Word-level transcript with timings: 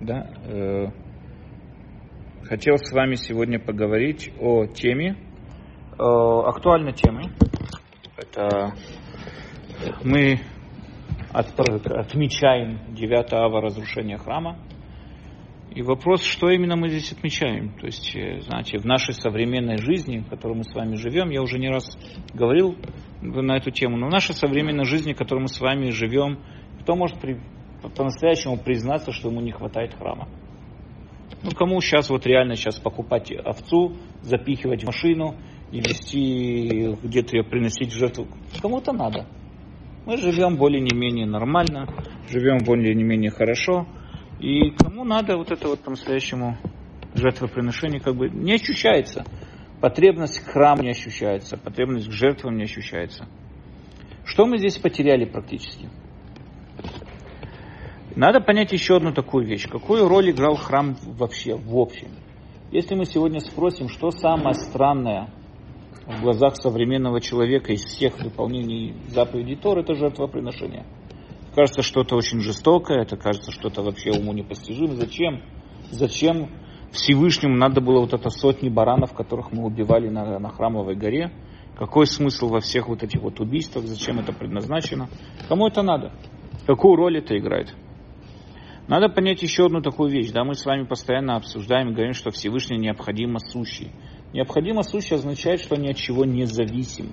Да, 0.00 0.30
э, 0.44 0.86
хотел 2.44 2.76
с 2.76 2.92
вами 2.92 3.16
сегодня 3.16 3.58
поговорить 3.58 4.30
о 4.38 4.66
теме, 4.66 5.16
э, 5.98 6.02
актуальной 6.02 6.92
теме. 6.92 7.32
Это 8.16 8.74
мы 10.04 10.38
от, 11.32 11.48
отмечаем 11.58 12.94
9 12.94 13.32
ава 13.32 13.60
разрушения 13.60 14.18
храма. 14.18 14.58
И 15.74 15.82
вопрос, 15.82 16.22
что 16.22 16.48
именно 16.48 16.76
мы 16.76 16.90
здесь 16.90 17.10
отмечаем. 17.10 17.76
То 17.80 17.86
есть, 17.86 18.14
э, 18.14 18.40
знаете, 18.42 18.78
в 18.78 18.84
нашей 18.84 19.14
современной 19.14 19.78
жизни, 19.78 20.18
в 20.18 20.28
которой 20.28 20.58
мы 20.58 20.62
с 20.62 20.72
вами 20.76 20.94
живем, 20.94 21.30
я 21.30 21.42
уже 21.42 21.58
не 21.58 21.70
раз 21.70 21.84
говорил 22.32 22.76
на 23.20 23.56
эту 23.56 23.72
тему, 23.72 23.96
но 23.96 24.06
в 24.06 24.10
нашей 24.10 24.36
современной 24.36 24.84
жизни, 24.84 25.12
в 25.12 25.16
которой 25.16 25.40
мы 25.40 25.48
с 25.48 25.60
вами 25.60 25.90
живем, 25.90 26.38
кто 26.82 26.94
может 26.94 27.20
при, 27.20 27.40
по-настоящему 27.82 28.58
признаться, 28.58 29.12
что 29.12 29.28
ему 29.28 29.40
не 29.40 29.52
хватает 29.52 29.94
храма? 29.94 30.28
Ну, 31.42 31.50
кому 31.52 31.80
сейчас 31.80 32.10
вот 32.10 32.26
реально 32.26 32.56
сейчас 32.56 32.78
покупать 32.78 33.30
овцу, 33.32 33.96
запихивать 34.22 34.82
в 34.82 34.86
машину 34.86 35.36
и 35.70 35.78
вести 35.78 36.96
где-то 37.02 37.36
ее 37.36 37.44
приносить 37.44 37.92
в 37.92 37.96
жертву? 37.96 38.26
Кому-то 38.60 38.92
надо. 38.92 39.26
Мы 40.04 40.16
живем 40.16 40.56
более-не-менее 40.56 41.26
нормально, 41.26 41.86
живем 42.28 42.58
более-не-менее 42.64 43.30
хорошо. 43.30 43.86
И 44.40 44.70
кому 44.70 45.04
надо 45.04 45.36
вот 45.36 45.50
это 45.50 45.68
вот 45.68 45.80
по-настоящему 45.80 46.56
жертвоприношение, 47.14 48.00
как 48.00 48.16
бы 48.16 48.28
не 48.28 48.54
ощущается. 48.54 49.24
Потребность 49.80 50.40
к 50.40 50.50
храму 50.50 50.82
не 50.82 50.90
ощущается, 50.90 51.56
потребность 51.56 52.08
к 52.08 52.12
жертвам 52.12 52.56
не 52.56 52.64
ощущается. 52.64 53.28
Что 54.24 54.46
мы 54.46 54.58
здесь 54.58 54.76
потеряли 54.78 55.24
практически? 55.24 55.88
Надо 58.18 58.40
понять 58.40 58.72
еще 58.72 58.96
одну 58.96 59.12
такую 59.12 59.46
вещь. 59.46 59.68
Какую 59.68 60.08
роль 60.08 60.32
играл 60.32 60.56
храм 60.56 60.96
вообще, 61.16 61.54
в 61.54 61.76
общем? 61.78 62.08
Если 62.72 62.96
мы 62.96 63.04
сегодня 63.04 63.38
спросим, 63.38 63.88
что 63.88 64.10
самое 64.10 64.54
странное 64.54 65.30
в 66.04 66.20
глазах 66.22 66.56
современного 66.56 67.20
человека 67.20 67.72
из 67.72 67.84
всех 67.84 68.18
выполнений 68.18 68.96
заповедей 69.06 69.54
Тор, 69.54 69.78
это 69.78 69.94
жертвоприношение. 69.94 70.84
Кажется, 71.54 71.82
что-то 71.82 72.16
очень 72.16 72.40
жестокое, 72.40 73.02
это 73.02 73.16
кажется, 73.16 73.52
что-то 73.52 73.82
вообще 73.82 74.10
уму 74.10 74.32
непостижимо. 74.32 74.96
Зачем? 74.96 75.40
Зачем 75.92 76.50
Всевышнему 76.90 77.54
надо 77.54 77.80
было 77.80 78.00
вот 78.00 78.14
это 78.14 78.30
сотни 78.30 78.68
баранов, 78.68 79.14
которых 79.14 79.52
мы 79.52 79.64
убивали 79.64 80.08
на, 80.08 80.40
на 80.40 80.48
храмовой 80.48 80.96
горе? 80.96 81.30
Какой 81.76 82.08
смысл 82.08 82.48
во 82.48 82.58
всех 82.58 82.88
вот 82.88 83.04
этих 83.04 83.22
вот 83.22 83.38
убийствах? 83.38 83.84
Зачем 83.84 84.18
это 84.18 84.32
предназначено? 84.32 85.08
Кому 85.48 85.68
это 85.68 85.82
надо? 85.82 86.10
Какую 86.66 86.96
роль 86.96 87.18
это 87.18 87.38
играет? 87.38 87.72
Надо 88.88 89.10
понять 89.10 89.42
еще 89.42 89.66
одну 89.66 89.82
такую 89.82 90.10
вещь. 90.10 90.30
Да, 90.32 90.44
мы 90.44 90.54
с 90.54 90.64
вами 90.64 90.84
постоянно 90.84 91.36
обсуждаем 91.36 91.92
говорим, 91.92 92.14
что 92.14 92.30
Всевышний 92.30 92.78
необходимо 92.78 93.38
сущий. 93.38 93.92
Необходимо 94.32 94.82
сущий 94.82 95.14
означает, 95.14 95.60
что 95.60 95.76
ни 95.76 95.88
от 95.90 95.96
чего 95.96 96.24
не 96.24 96.46
зависим. 96.46 97.12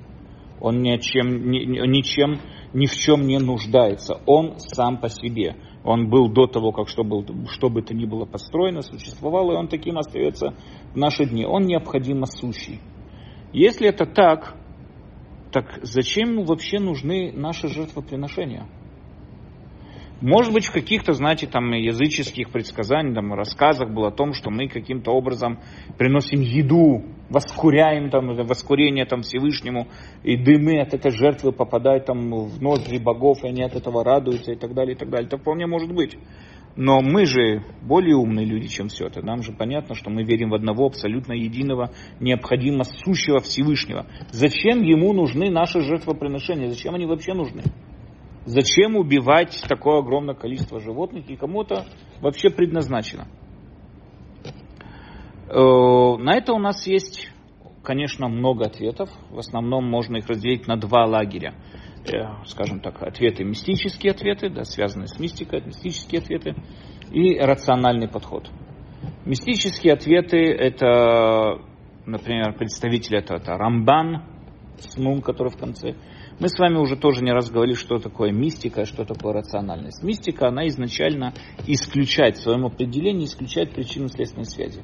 Он 0.61 0.81
ни, 0.81 0.89
от 0.89 1.01
чем, 1.01 1.51
ни, 1.51 1.65
ничем, 1.85 2.39
ни 2.73 2.85
в 2.85 2.95
чем 2.95 3.27
не 3.27 3.39
нуждается. 3.39 4.21
Он 4.25 4.57
сам 4.57 4.99
по 5.01 5.09
себе. 5.09 5.57
Он 5.83 6.09
был 6.09 6.29
до 6.29 6.47
того, 6.47 6.71
как 6.71 6.87
что, 6.87 7.03
был, 7.03 7.25
что 7.49 7.69
бы 7.69 7.81
то 7.81 7.93
ни 7.93 8.05
было 8.05 8.25
построено, 8.25 8.81
существовало, 8.81 9.51
и 9.51 9.55
он 9.55 9.67
таким 9.67 9.97
остается 9.97 10.55
в 10.93 10.97
наши 10.97 11.25
дни. 11.25 11.45
Он 11.45 11.63
необходимо 11.63 12.25
сущий. 12.25 12.79
Если 13.51 13.89
это 13.89 14.05
так, 14.05 14.55
так 15.51 15.79
зачем 15.83 16.45
вообще 16.45 16.79
нужны 16.79 17.33
наши 17.33 17.67
жертвоприношения? 17.67 18.65
Может 20.21 20.53
быть, 20.53 20.65
в 20.65 20.71
каких-то, 20.71 21.11
знаете, 21.13 21.45
там 21.45 21.71
языческих 21.71 22.49
предсказаниях, 22.49 23.15
там, 23.15 23.33
рассказах 23.33 23.89
было 23.89 24.07
о 24.07 24.11
том, 24.11 24.33
что 24.33 24.49
мы 24.49 24.69
каким-то 24.69 25.11
образом 25.11 25.59
приносим 25.97 26.39
еду, 26.39 27.03
воскуряем 27.29 28.09
там, 28.09 28.33
воскурение 28.33 29.05
там 29.05 29.23
Всевышнему, 29.23 29.87
и 30.23 30.37
дымы 30.37 30.79
от 30.79 30.93
этой 30.93 31.11
жертвы 31.11 31.51
попадают 31.51 32.05
там 32.05 32.31
в 32.31 32.61
ноздри 32.61 32.97
богов, 32.97 33.43
и 33.43 33.47
они 33.47 33.63
от 33.63 33.75
этого 33.75 34.03
радуются, 34.05 34.53
и 34.53 34.55
так 34.55 34.73
далее, 34.73 34.95
и 34.95 34.97
так 34.97 35.09
далее. 35.09 35.27
Это 35.27 35.37
вполне 35.37 35.67
может 35.67 35.93
быть. 35.93 36.17
Но 36.77 37.01
мы 37.01 37.25
же 37.25 37.63
более 37.81 38.15
умные 38.15 38.45
люди, 38.45 38.67
чем 38.67 38.89
все 38.89 39.07
это. 39.07 39.21
Нам 39.21 39.43
же 39.43 39.53
понятно, 39.53 39.95
что 39.95 40.09
мы 40.09 40.23
верим 40.23 40.49
в 40.49 40.55
одного 40.55 40.87
абсолютно 40.87 41.33
единого, 41.33 41.91
необходимо 42.19 42.83
сущего 42.83 43.39
Всевышнего. 43.39 44.05
Зачем 44.31 44.81
ему 44.81 45.13
нужны 45.13 45.49
наши 45.49 45.81
жертвоприношения? 45.81 46.69
Зачем 46.69 46.95
они 46.95 47.05
вообще 47.05 47.33
нужны? 47.33 47.63
Зачем 48.45 48.95
убивать 48.95 49.59
такое 49.67 49.99
огромное 49.99 50.35
количество 50.35 50.79
животных 50.79 51.29
и 51.29 51.35
кому-то 51.35 51.85
вообще 52.21 52.49
предназначено? 52.51 53.27
Э, 55.49 56.17
на 56.17 56.35
это 56.35 56.53
у 56.53 56.59
нас 56.59 56.85
есть, 56.85 57.31
конечно, 57.83 58.27
много 58.27 58.65
ответов. 58.65 59.09
В 59.31 59.39
основном 59.39 59.89
можно 59.89 60.17
их 60.17 60.27
разделить 60.27 60.67
на 60.67 60.77
два 60.77 61.05
лагеря. 61.05 61.55
Э, 62.05 62.45
скажем 62.45 62.81
так, 62.81 63.01
ответы 63.01 63.43
мистические 63.43 64.11
ответы, 64.11 64.49
да, 64.49 64.63
связанные 64.63 65.07
с 65.07 65.19
мистикой, 65.19 65.63
мистические 65.65 66.21
ответы, 66.21 66.55
и 67.11 67.39
рациональный 67.39 68.07
подход. 68.07 68.49
Мистические 69.25 69.93
ответы 69.93 70.37
это, 70.37 71.61
например, 72.05 72.53
представитель 72.53 73.17
этого 73.17 73.37
это 73.37 73.57
Рамбан, 73.57 74.23
с 74.77 74.97
Нун, 74.97 75.21
который 75.21 75.49
в 75.49 75.57
конце, 75.57 75.95
мы 76.39 76.49
с 76.49 76.59
вами 76.59 76.77
уже 76.77 76.97
тоже 76.97 77.23
не 77.23 77.31
раз 77.31 77.49
говорили, 77.49 77.75
что 77.75 77.97
такое 77.97 78.31
мистика, 78.31 78.85
что 78.85 79.05
такое 79.05 79.33
рациональность. 79.33 80.03
Мистика, 80.03 80.47
она 80.49 80.67
изначально 80.67 81.33
исключает, 81.65 82.37
в 82.37 82.41
своем 82.41 82.65
определении 82.65 83.25
исключает 83.25 83.73
причинно-следственные 83.73 84.45
связи. 84.45 84.83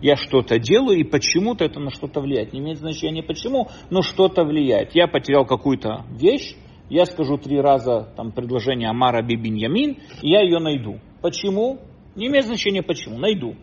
Я 0.00 0.16
что-то 0.16 0.58
делаю, 0.58 0.98
и 0.98 1.04
почему-то 1.04 1.64
это 1.64 1.80
на 1.80 1.90
что-то 1.90 2.20
влияет. 2.20 2.52
Не 2.52 2.60
имеет 2.60 2.78
значения 2.78 3.22
почему, 3.22 3.68
но 3.90 4.02
что-то 4.02 4.44
влияет. 4.44 4.94
Я 4.94 5.06
потерял 5.06 5.44
какую-то 5.44 6.04
вещь, 6.10 6.56
я 6.88 7.06
скажу 7.06 7.38
три 7.38 7.60
раза 7.60 8.12
там, 8.16 8.32
предложение 8.32 8.88
Амара 8.88 9.22
Бибиньямин, 9.22 9.98
и 10.22 10.30
я 10.30 10.42
ее 10.42 10.58
найду. 10.58 11.00
Почему? 11.20 11.78
Не 12.14 12.26
имеет 12.26 12.46
значения 12.46 12.82
почему. 12.82 13.18
Найду. 13.18 13.54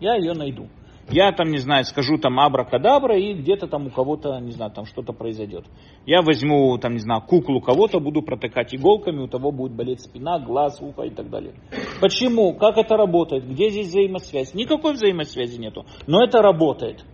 Я 0.00 0.16
ее 0.16 0.32
найду. 0.32 0.68
Я 1.12 1.30
там, 1.32 1.50
не 1.50 1.58
знаю, 1.58 1.84
скажу 1.84 2.16
там 2.16 2.40
абракадабра, 2.40 3.18
и 3.18 3.34
где-то 3.34 3.66
там 3.66 3.88
у 3.88 3.90
кого-то, 3.90 4.38
не 4.40 4.52
знаю, 4.52 4.72
там 4.72 4.86
что-то 4.86 5.12
произойдет. 5.12 5.66
Я 6.06 6.22
возьму, 6.22 6.78
там, 6.78 6.94
не 6.94 7.00
знаю, 7.00 7.20
куклу 7.20 7.60
кого-то, 7.60 8.00
буду 8.00 8.22
протыкать 8.22 8.74
иголками, 8.74 9.20
у 9.20 9.28
того 9.28 9.52
будет 9.52 9.72
болеть 9.72 10.00
спина, 10.00 10.38
глаз, 10.38 10.80
ухо 10.80 11.02
и 11.02 11.10
так 11.10 11.28
далее. 11.28 11.52
Почему? 12.00 12.54
Как 12.54 12.78
это 12.78 12.96
работает? 12.96 13.46
Где 13.46 13.68
здесь 13.68 13.88
взаимосвязь? 13.88 14.54
Никакой 14.54 14.94
взаимосвязи 14.94 15.60
нету, 15.60 15.84
но 16.06 16.24
это 16.24 16.40
работает. 16.40 17.04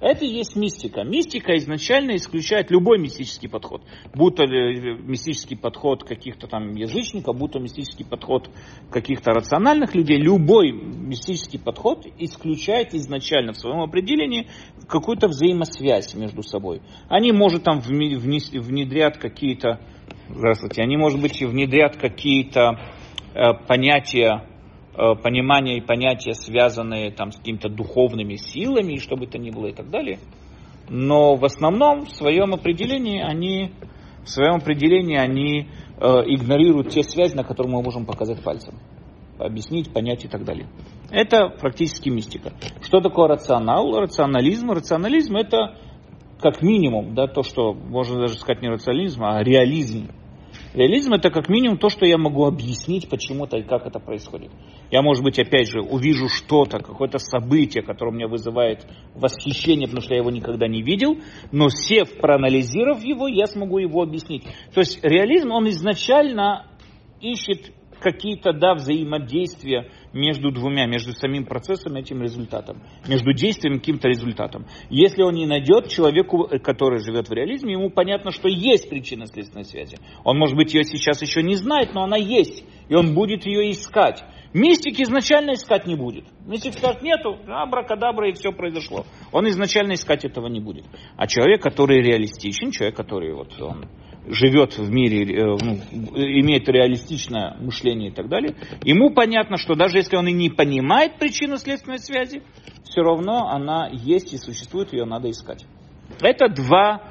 Это 0.00 0.24
и 0.24 0.28
есть 0.28 0.54
мистика. 0.54 1.02
Мистика 1.02 1.56
изначально 1.56 2.14
исключает 2.16 2.70
любой 2.70 2.98
мистический 2.98 3.48
подход. 3.48 3.82
Будто 4.14 4.44
ли 4.44 4.96
мистический 5.02 5.56
подход 5.56 6.04
каких-то 6.04 6.46
там 6.46 6.74
язычников, 6.74 7.36
будто 7.36 7.58
мистический 7.58 8.04
подход 8.04 8.48
каких-то 8.90 9.32
рациональных 9.32 9.96
людей. 9.96 10.18
Любой 10.18 10.70
мистический 10.70 11.58
подход 11.58 12.06
исключает 12.18 12.94
изначально 12.94 13.52
в 13.52 13.56
своем 13.58 13.80
определении 13.80 14.46
какую-то 14.86 15.26
взаимосвязь 15.26 16.14
между 16.14 16.42
собой. 16.42 16.80
Они, 17.08 17.32
может, 17.32 17.64
там 17.64 17.80
внедрят 17.80 19.18
какие-то, 19.18 19.80
здравствуйте, 20.28 20.82
они, 20.82 20.96
может 20.96 21.20
быть, 21.20 21.42
внедрят 21.42 21.96
какие-то 21.96 22.78
э, 23.34 23.52
понятия 23.66 24.44
Э, 24.57 24.57
понимания 24.94 25.76
и 25.76 25.80
понятия, 25.80 26.34
связанные 26.34 27.10
там, 27.12 27.30
с 27.30 27.36
какими-то 27.36 27.68
духовными 27.68 28.34
силами, 28.34 28.94
и 28.94 28.98
что 28.98 29.16
бы 29.16 29.26
то 29.26 29.38
ни 29.38 29.50
было 29.50 29.66
и 29.66 29.72
так 29.72 29.90
далее. 29.90 30.18
Но 30.88 31.36
в 31.36 31.44
основном 31.44 32.06
в 32.06 32.10
своем 32.10 32.54
определении 32.54 33.20
они, 33.20 33.72
в 34.24 34.28
своем 34.28 34.56
определении 34.56 35.16
они 35.16 35.68
э, 36.00 36.06
игнорируют 36.26 36.90
те 36.90 37.02
связи, 37.02 37.34
на 37.36 37.44
которые 37.44 37.72
мы 37.72 37.82
можем 37.82 38.06
показать 38.06 38.42
пальцем. 38.42 38.74
Объяснить, 39.38 39.92
понять 39.92 40.24
и 40.24 40.28
так 40.28 40.44
далее. 40.44 40.66
Это 41.10 41.48
практически 41.48 42.08
мистика. 42.08 42.52
Что 42.82 43.00
такое 43.00 43.28
рационал? 43.28 43.92
Рационализм. 44.00 44.70
Рационализм 44.72 45.36
это 45.36 45.76
как 46.40 46.62
минимум, 46.62 47.14
да, 47.14 47.26
то, 47.26 47.42
что 47.42 47.72
можно 47.74 48.20
даже 48.20 48.34
сказать 48.34 48.62
не 48.62 48.68
рационализм, 48.68 49.24
а 49.24 49.42
реализм 49.42 50.08
Реализм 50.74 51.14
это 51.14 51.30
как 51.30 51.48
минимум 51.48 51.78
то, 51.78 51.88
что 51.88 52.04
я 52.04 52.18
могу 52.18 52.44
объяснить 52.44 53.08
почему-то 53.08 53.56
и 53.56 53.62
как 53.62 53.86
это 53.86 53.98
происходит. 53.98 54.50
Я, 54.90 55.02
может 55.02 55.24
быть, 55.24 55.38
опять 55.38 55.70
же, 55.70 55.80
увижу 55.80 56.28
что-то, 56.28 56.78
какое-то 56.78 57.18
событие, 57.18 57.82
которое 57.82 58.12
меня 58.12 58.28
вызывает 58.28 58.86
восхищение, 59.14 59.86
потому 59.86 60.02
что 60.02 60.14
я 60.14 60.20
его 60.20 60.30
никогда 60.30 60.68
не 60.68 60.82
видел, 60.82 61.18
но 61.52 61.68
сев, 61.70 62.18
проанализировав 62.18 63.02
его, 63.02 63.28
я 63.28 63.46
смогу 63.46 63.78
его 63.78 64.02
объяснить. 64.02 64.44
То 64.74 64.80
есть 64.80 65.02
реализм, 65.02 65.52
он 65.52 65.68
изначально 65.68 66.66
ищет 67.20 67.72
какие-то 68.00 68.52
да, 68.52 68.74
взаимодействия 68.74 69.90
между 70.12 70.50
двумя, 70.50 70.86
между 70.86 71.12
самим 71.12 71.44
процессом 71.44 71.96
и 71.96 72.00
этим 72.00 72.22
результатом, 72.22 72.82
между 73.06 73.32
действием 73.32 73.76
и 73.76 73.78
каким-то 73.78 74.08
результатом. 74.08 74.66
Если 74.90 75.22
он 75.22 75.34
не 75.34 75.46
найдет 75.46 75.88
человеку, 75.88 76.48
который 76.62 77.00
живет 77.00 77.28
в 77.28 77.32
реализме, 77.32 77.72
ему 77.72 77.90
понятно, 77.90 78.30
что 78.30 78.48
есть 78.48 78.88
причина 78.88 79.26
следственной 79.26 79.64
связи. 79.64 79.98
Он, 80.24 80.38
может 80.38 80.56
быть, 80.56 80.74
ее 80.74 80.84
сейчас 80.84 81.22
еще 81.22 81.42
не 81.42 81.56
знает, 81.56 81.94
но 81.94 82.04
она 82.04 82.16
есть, 82.16 82.64
и 82.88 82.94
он 82.94 83.14
будет 83.14 83.46
ее 83.46 83.70
искать. 83.70 84.24
Мистик 84.54 84.98
изначально 85.00 85.52
искать 85.52 85.86
не 85.86 85.94
будет. 85.94 86.24
Мистик 86.46 86.72
скажет, 86.74 87.02
нету, 87.02 87.38
абракадабра 87.46 88.30
и 88.30 88.32
все 88.32 88.50
произошло. 88.50 89.04
Он 89.30 89.46
изначально 89.48 89.92
искать 89.92 90.24
этого 90.24 90.46
не 90.46 90.60
будет. 90.60 90.86
А 91.16 91.26
человек, 91.26 91.62
который 91.62 92.00
реалистичен, 92.00 92.70
человек, 92.70 92.96
который 92.96 93.34
вот 93.34 93.60
он 93.60 93.86
живет 94.26 94.78
в 94.78 94.90
мире, 94.90 95.24
э, 95.24 95.44
ну, 95.44 95.74
имеет 96.16 96.68
реалистичное 96.68 97.56
мышление 97.58 98.10
и 98.10 98.12
так 98.12 98.28
далее, 98.28 98.54
ему 98.82 99.10
понятно, 99.10 99.56
что 99.56 99.74
даже 99.74 99.98
если 99.98 100.16
он 100.16 100.28
и 100.28 100.32
не 100.32 100.50
понимает 100.50 101.18
причину 101.18 101.56
следственной 101.56 101.98
связи, 101.98 102.42
все 102.84 103.02
равно 103.02 103.48
она 103.48 103.88
есть 103.92 104.32
и 104.32 104.38
существует, 104.38 104.92
ее 104.92 105.04
надо 105.04 105.30
искать. 105.30 105.66
Это 106.20 106.48
два 106.48 107.02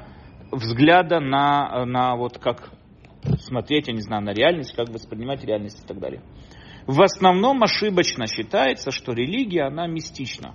взгляда 0.50 1.20
на, 1.20 1.84
на 1.86 2.16
вот 2.16 2.38
как 2.38 2.70
смотреть, 3.40 3.88
я 3.88 3.94
не 3.94 4.00
знаю, 4.00 4.22
на 4.22 4.32
реальность, 4.32 4.74
как 4.74 4.88
воспринимать 4.88 5.44
реальность 5.44 5.82
и 5.84 5.86
так 5.86 5.98
далее. 5.98 6.22
В 6.86 7.02
основном 7.02 7.62
ошибочно 7.62 8.26
считается, 8.26 8.90
что 8.90 9.12
религия, 9.12 9.64
она 9.64 9.86
мистична. 9.86 10.54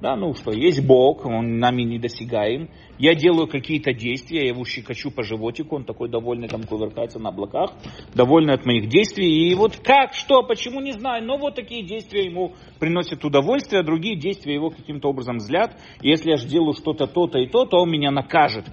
Да, 0.00 0.14
ну 0.14 0.34
что, 0.34 0.52
есть 0.52 0.86
Бог, 0.86 1.24
он 1.24 1.58
нами 1.58 1.82
недосягаем. 1.82 2.68
Я 2.98 3.14
делаю 3.14 3.46
какие-то 3.46 3.94
действия, 3.94 4.42
я 4.42 4.48
его 4.48 4.64
щекочу 4.64 5.10
по 5.10 5.22
животику, 5.22 5.76
он 5.76 5.84
такой 5.84 6.10
довольный, 6.10 6.48
там 6.48 6.64
кувыркается 6.64 7.18
на 7.18 7.30
облаках, 7.30 7.72
довольный 8.14 8.54
от 8.54 8.66
моих 8.66 8.88
действий. 8.88 9.48
И 9.48 9.54
вот 9.54 9.76
как, 9.76 10.12
что, 10.12 10.42
почему, 10.42 10.80
не 10.80 10.92
знаю, 10.92 11.24
но 11.24 11.38
вот 11.38 11.54
такие 11.54 11.82
действия 11.82 12.24
ему 12.24 12.54
приносят 12.78 13.24
удовольствие, 13.24 13.80
а 13.80 13.84
другие 13.84 14.16
действия 14.16 14.54
его 14.54 14.68
каким-то 14.70 15.08
образом 15.08 15.40
злят. 15.40 15.78
И 16.02 16.08
если 16.08 16.30
я 16.30 16.36
же 16.36 16.46
делаю 16.46 16.74
что-то 16.74 17.06
то-то 17.06 17.38
и 17.38 17.46
то, 17.46 17.64
то 17.64 17.78
он 17.78 17.90
меня 17.90 18.10
накажет. 18.10 18.66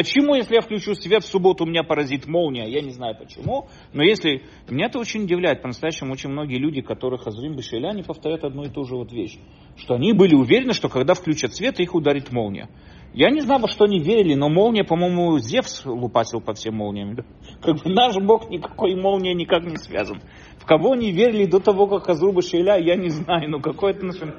Почему, 0.00 0.34
если 0.34 0.54
я 0.54 0.62
включу 0.62 0.94
свет 0.94 1.24
в 1.24 1.26
субботу, 1.26 1.66
меня 1.66 1.82
поразит 1.82 2.26
молния? 2.26 2.66
Я 2.66 2.80
не 2.80 2.88
знаю 2.88 3.14
почему. 3.18 3.68
Но 3.92 4.02
если... 4.02 4.44
Меня 4.70 4.86
это 4.86 4.98
очень 4.98 5.24
удивляет. 5.24 5.60
По-настоящему 5.60 6.14
очень 6.14 6.30
многие 6.30 6.56
люди, 6.56 6.80
которых 6.80 7.26
Азрим 7.26 7.54
Бешеля, 7.54 7.90
они 7.90 8.02
повторяют 8.02 8.42
одну 8.42 8.64
и 8.64 8.70
ту 8.70 8.84
же 8.84 8.96
вот 8.96 9.12
вещь. 9.12 9.38
Что 9.76 9.96
они 9.96 10.14
были 10.14 10.34
уверены, 10.34 10.72
что 10.72 10.88
когда 10.88 11.12
включат 11.12 11.54
свет, 11.54 11.80
их 11.80 11.94
ударит 11.94 12.32
молния. 12.32 12.70
Я 13.12 13.28
не 13.28 13.42
знаю, 13.42 13.60
во 13.60 13.68
что 13.68 13.84
они 13.84 14.00
верили, 14.00 14.32
но 14.32 14.48
молния, 14.48 14.84
по-моему, 14.84 15.38
Зевс 15.38 15.84
лупасил 15.84 16.40
по 16.40 16.54
всем 16.54 16.76
молниям. 16.76 17.16
Как 17.60 17.82
бы 17.82 17.90
наш 17.90 18.16
Бог 18.16 18.48
никакой 18.48 18.94
молнией 18.94 19.34
никак 19.34 19.64
не 19.64 19.76
связан. 19.76 20.22
В 20.56 20.64
кого 20.64 20.92
они 20.92 21.12
верили 21.12 21.44
до 21.44 21.60
того, 21.60 21.86
как 21.86 22.08
Азруба 22.08 22.40
Шейля, 22.40 22.78
я 22.78 22.96
не 22.96 23.10
знаю, 23.10 23.50
но 23.50 23.60
какое 23.60 23.92
отношение... 23.92 24.36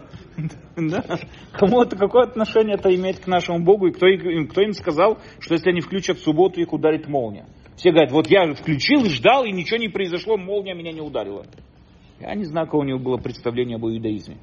Да? 0.78 1.04
Кому 1.54 1.82
это 1.82 1.96
какое 1.96 2.24
отношение 2.24 2.76
это 2.76 2.94
имеет 2.94 3.20
к 3.20 3.28
нашему 3.28 3.64
Богу, 3.64 3.88
и 3.88 3.92
кто, 3.92 4.08
кто 4.50 4.62
им 4.62 4.74
сказал, 4.74 5.20
что 5.40 5.54
если 5.54 5.70
они 5.70 5.82
включат 5.82 6.18
в 6.18 6.24
субботу, 6.24 6.60
их 6.60 6.74
ударит 6.74 7.08
молния? 7.08 7.46
Все 7.76 7.92
говорят, 7.92 8.12
вот 8.12 8.28
я 8.28 8.54
включил, 8.54 9.06
ждал, 9.06 9.44
и 9.44 9.52
ничего 9.52 9.78
не 9.78 9.90
произошло, 9.90 10.38
молния 10.38 10.74
меня 10.74 10.92
не 10.92 11.02
ударила. 11.02 11.46
Я 12.20 12.36
не 12.36 12.46
знаю, 12.46 12.68
какое 12.68 12.82
у 12.82 12.86
него 12.86 13.00
было 13.00 13.18
представление 13.18 13.78
об 13.78 13.86
иудаизме. 13.86 14.38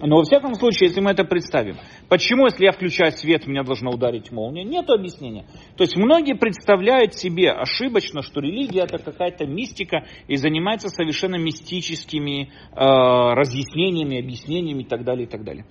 Но 0.00 0.16
во 0.16 0.22
всяком 0.24 0.54
случае, 0.54 0.88
если 0.88 1.00
мы 1.00 1.12
это 1.12 1.24
представим, 1.24 1.76
почему, 2.08 2.46
если 2.46 2.64
я 2.64 2.72
включаю 2.72 3.12
свет, 3.12 3.46
меня 3.46 3.62
должна 3.62 3.90
ударить 3.90 4.32
молния, 4.32 4.64
нет 4.64 4.90
объяснения. 4.90 5.46
То 5.76 5.84
есть 5.84 5.96
многие 5.96 6.34
представляют 6.34 7.14
себе 7.14 7.50
ошибочно, 7.50 8.22
что 8.22 8.40
религия 8.40 8.82
это 8.82 8.98
какая-то 8.98 9.46
мистика 9.46 10.04
и 10.26 10.36
занимается 10.36 10.88
совершенно 10.88 11.36
мистическими 11.36 12.48
э, 12.48 12.76
разъяснениями, 12.76 14.18
объяснениями 14.18 14.82
и 14.82 14.86
так 14.86 15.04
далее, 15.04 15.26
и 15.26 15.28
так 15.28 15.44
далее. 15.44 15.64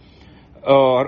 Э, 0.66 1.04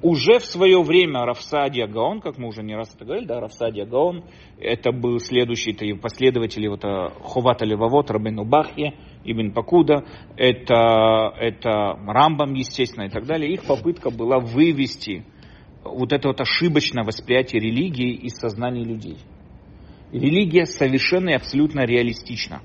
уже 0.00 0.38
в 0.38 0.44
свое 0.44 0.80
время 0.82 1.24
Рафсадия 1.24 1.88
Гаон, 1.88 2.20
как 2.20 2.38
мы 2.38 2.48
уже 2.48 2.62
не 2.62 2.76
раз 2.76 2.94
это 2.94 3.04
говорили, 3.04 3.26
да, 3.26 3.40
Рафсадия 3.40 3.84
Гаон, 3.84 4.24
это 4.60 4.92
был 4.92 5.18
следующий 5.18 5.72
это 5.72 6.00
последователь 6.00 6.68
вот, 6.68 6.84
э, 6.84 7.08
Хувата 7.22 7.64
Левовод, 7.64 8.10
Рабину 8.12 8.44
Бахье, 8.44 8.94
Ибн 9.24 9.52
Пакуда, 9.52 10.04
это, 10.36 11.32
это 11.38 11.98
Рамбам, 12.06 12.54
естественно, 12.54 13.04
и 13.04 13.10
так 13.10 13.26
далее. 13.26 13.52
Их 13.52 13.64
попытка 13.64 14.10
была 14.10 14.38
вывести 14.38 15.24
вот 15.84 16.12
это 16.12 16.28
вот 16.28 16.40
ошибочное 16.40 17.04
восприятие 17.04 17.60
религии 17.60 18.12
из 18.12 18.34
сознания 18.34 18.84
людей. 18.84 19.18
Религия 20.12 20.66
совершенно 20.66 21.30
и 21.30 21.34
абсолютно 21.34 21.84
реалистична. 21.84 22.60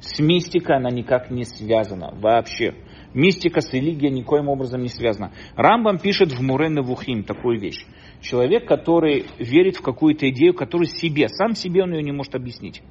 С 0.00 0.18
мистикой 0.18 0.76
она 0.76 0.90
никак 0.90 1.30
не 1.30 1.44
связана 1.44 2.12
вообще. 2.14 2.74
Мистика 3.14 3.60
с 3.60 3.72
религией 3.72 4.10
никоим 4.10 4.48
образом 4.48 4.82
не 4.82 4.88
связана. 4.88 5.32
Рамбам 5.54 5.98
пишет 5.98 6.32
в 6.32 6.42
Мурен 6.42 6.80
Вухим 6.82 7.24
такую 7.24 7.60
вещь. 7.60 7.84
Человек, 8.20 8.66
который 8.66 9.26
верит 9.38 9.76
в 9.76 9.82
какую-то 9.82 10.28
идею, 10.30 10.54
которую 10.54 10.86
себе, 10.86 11.28
сам 11.28 11.54
себе 11.54 11.82
он 11.82 11.92
ее 11.92 12.02
не 12.02 12.12
может 12.12 12.34
объяснить. 12.34 12.82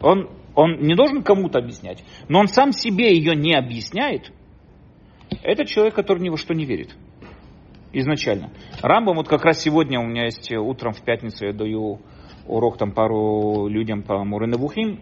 Он, 0.00 0.28
он 0.56 0.80
не 0.80 0.96
должен 0.96 1.22
кому-то 1.22 1.58
объяснять, 1.58 2.02
но 2.28 2.40
он 2.40 2.48
сам 2.48 2.72
себе 2.72 3.14
ее 3.14 3.36
не 3.36 3.54
объясняет. 3.54 4.32
Это 5.42 5.64
человек, 5.66 5.94
который 5.94 6.22
ни 6.22 6.30
во 6.30 6.36
что 6.36 6.54
не 6.54 6.64
верит. 6.64 6.96
Изначально. 7.92 8.50
Рамбам, 8.82 9.16
вот 9.16 9.28
как 9.28 9.44
раз 9.44 9.60
сегодня 9.60 10.00
у 10.00 10.06
меня 10.06 10.24
есть 10.24 10.50
утром 10.52 10.92
в 10.92 11.02
пятницу, 11.02 11.46
я 11.46 11.52
даю 11.52 12.00
урок 12.46 12.78
там 12.78 12.92
пару 12.92 13.68
людям 13.68 14.02
по 14.02 14.24
Мурен 14.24 14.52
Вухим. 14.52 15.00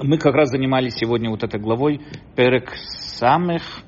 Мы 0.00 0.18
как 0.18 0.34
раз 0.34 0.50
занимались 0.50 0.94
сегодня 0.94 1.30
вот 1.30 1.44
этой 1.44 1.60
главой 1.60 2.00
Перек 2.36 2.72
самых 2.74 3.82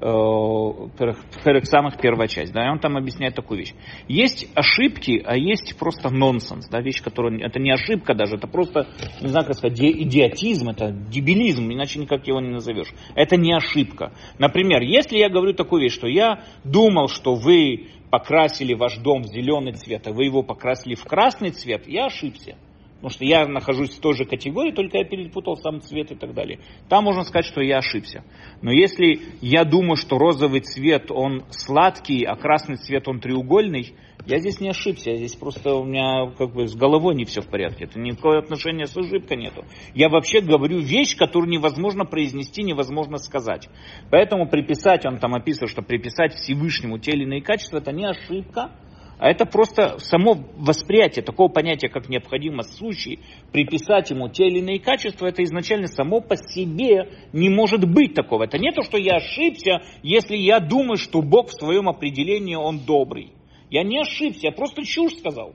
Перек 0.00 1.66
самых 1.66 2.00
первая 2.00 2.28
часть, 2.28 2.52
да, 2.52 2.66
и 2.66 2.70
он 2.70 2.78
там 2.78 2.96
объясняет 2.96 3.34
такую 3.34 3.58
вещь. 3.60 3.74
Есть 4.06 4.48
ошибки, 4.54 5.20
а 5.24 5.36
есть 5.36 5.76
просто 5.78 6.10
нонсенс, 6.10 6.68
да, 6.68 6.80
вещь, 6.80 7.02
которая, 7.02 7.38
это 7.40 7.58
не 7.58 7.72
ошибка 7.72 8.14
даже, 8.14 8.36
это 8.36 8.46
просто, 8.46 8.86
не 9.20 9.28
знаю, 9.28 9.46
как 9.46 9.56
сказать, 9.56 9.80
идиотизм, 9.80 10.70
это 10.70 10.92
дебилизм, 10.92 11.72
иначе 11.72 11.98
никак 11.98 12.26
его 12.28 12.40
не 12.40 12.50
назовешь. 12.50 12.92
Это 13.14 13.36
не 13.36 13.52
ошибка. 13.52 14.12
Например, 14.38 14.82
если 14.82 15.18
я 15.18 15.28
говорю 15.28 15.54
такую 15.54 15.82
вещь, 15.82 15.94
что 15.94 16.06
я 16.06 16.44
думал, 16.64 17.08
что 17.08 17.34
вы 17.34 17.88
покрасили 18.10 18.74
ваш 18.74 18.98
дом 18.98 19.22
в 19.22 19.26
зеленый 19.26 19.72
цвет, 19.72 20.06
а 20.06 20.12
вы 20.12 20.24
его 20.24 20.42
покрасили 20.42 20.94
в 20.94 21.04
красный 21.04 21.50
цвет, 21.50 21.88
я 21.88 22.06
ошибся. 22.06 22.56
Потому 22.98 23.10
что 23.10 23.24
я 23.24 23.46
нахожусь 23.46 23.90
в 23.90 24.00
той 24.00 24.14
же 24.14 24.24
категории, 24.24 24.72
только 24.72 24.98
я 24.98 25.04
перепутал 25.04 25.56
сам 25.56 25.80
цвет 25.80 26.10
и 26.10 26.16
так 26.16 26.34
далее. 26.34 26.58
Там 26.88 27.04
можно 27.04 27.22
сказать, 27.22 27.46
что 27.46 27.60
я 27.60 27.78
ошибся. 27.78 28.24
Но 28.60 28.72
если 28.72 29.20
я 29.40 29.64
думаю, 29.64 29.94
что 29.94 30.18
розовый 30.18 30.60
цвет, 30.60 31.12
он 31.12 31.44
сладкий, 31.50 32.24
а 32.24 32.34
красный 32.34 32.74
цвет, 32.74 33.06
он 33.06 33.20
треугольный, 33.20 33.94
я 34.26 34.40
здесь 34.40 34.60
не 34.60 34.70
ошибся. 34.70 35.14
Здесь 35.14 35.36
просто 35.36 35.74
у 35.74 35.84
меня 35.84 36.32
как 36.36 36.52
бы 36.52 36.66
с 36.66 36.74
головой 36.74 37.14
не 37.14 37.24
все 37.24 37.40
в 37.40 37.46
порядке. 37.46 37.84
Это 37.84 38.00
никакое 38.00 38.40
отношение 38.40 38.86
с 38.86 38.96
ошибкой 38.96 39.36
нету. 39.38 39.64
Я 39.94 40.08
вообще 40.08 40.40
говорю 40.40 40.80
вещь, 40.80 41.16
которую 41.16 41.48
невозможно 41.48 42.04
произнести, 42.04 42.64
невозможно 42.64 43.18
сказать. 43.18 43.68
Поэтому 44.10 44.48
приписать, 44.48 45.06
он 45.06 45.18
там 45.18 45.34
описывает, 45.34 45.70
что 45.70 45.82
приписать 45.82 46.34
Всевышнему 46.34 46.98
те 46.98 47.12
или 47.12 47.22
иные 47.22 47.42
качества, 47.42 47.78
это 47.78 47.92
не 47.92 48.06
ошибка, 48.06 48.72
а 49.18 49.30
это 49.30 49.46
просто 49.46 49.98
само 49.98 50.36
восприятие 50.56 51.24
такого 51.24 51.48
понятия, 51.48 51.88
как 51.88 52.08
необходимость 52.08 52.76
сущий, 52.78 53.18
приписать 53.52 54.10
ему 54.10 54.28
те 54.28 54.46
или 54.46 54.60
иные 54.60 54.78
качества, 54.78 55.26
это 55.26 55.42
изначально 55.42 55.88
само 55.88 56.20
по 56.20 56.36
себе 56.36 57.08
не 57.32 57.48
может 57.48 57.84
быть 57.84 58.14
такого. 58.14 58.44
Это 58.44 58.58
не 58.58 58.70
то, 58.72 58.82
что 58.82 58.96
я 58.96 59.16
ошибся, 59.16 59.82
если 60.02 60.36
я 60.36 60.60
думаю, 60.60 60.96
что 60.96 61.20
Бог 61.20 61.48
в 61.48 61.58
своем 61.60 61.88
определении, 61.88 62.54
Он 62.54 62.78
добрый. 62.78 63.32
Я 63.70 63.82
не 63.82 63.98
ошибся, 64.00 64.46
я 64.46 64.52
просто 64.52 64.84
чушь 64.84 65.14
сказал. 65.14 65.52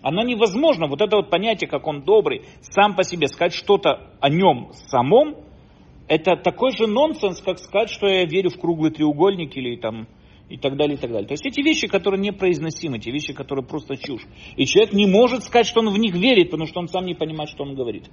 Оно 0.00 0.22
невозможно, 0.22 0.86
вот 0.86 1.00
это 1.00 1.16
вот 1.16 1.30
понятие, 1.30 1.68
как 1.68 1.86
он 1.86 2.02
добрый, 2.02 2.42
сам 2.60 2.96
по 2.96 3.04
себе, 3.04 3.28
сказать 3.28 3.54
что-то 3.54 4.10
о 4.20 4.28
нем 4.28 4.70
самом, 4.88 5.36
это 6.08 6.36
такой 6.36 6.72
же 6.72 6.86
нонсенс, 6.86 7.40
как 7.40 7.58
сказать, 7.58 7.88
что 7.88 8.08
я 8.08 8.24
верю 8.24 8.50
в 8.50 8.58
круглый 8.58 8.90
треугольник 8.90 9.56
или 9.56 9.76
там 9.76 10.08
и 10.52 10.58
так 10.58 10.76
далее, 10.76 10.96
и 10.96 11.00
так 11.00 11.10
далее. 11.10 11.26
То 11.26 11.32
есть 11.32 11.46
эти 11.46 11.62
вещи, 11.62 11.88
которые 11.88 12.20
непроизносимы, 12.20 12.98
те 12.98 13.10
вещи, 13.10 13.32
которые 13.32 13.64
просто 13.64 13.96
чушь. 13.96 14.26
И 14.56 14.66
человек 14.66 14.92
не 14.92 15.06
может 15.06 15.44
сказать, 15.44 15.66
что 15.66 15.80
он 15.80 15.88
в 15.88 15.98
них 15.98 16.14
верит, 16.14 16.50
потому 16.50 16.66
что 16.66 16.80
он 16.80 16.88
сам 16.88 17.06
не 17.06 17.14
понимает, 17.14 17.48
что 17.48 17.64
он 17.64 17.74
говорит. 17.74 18.04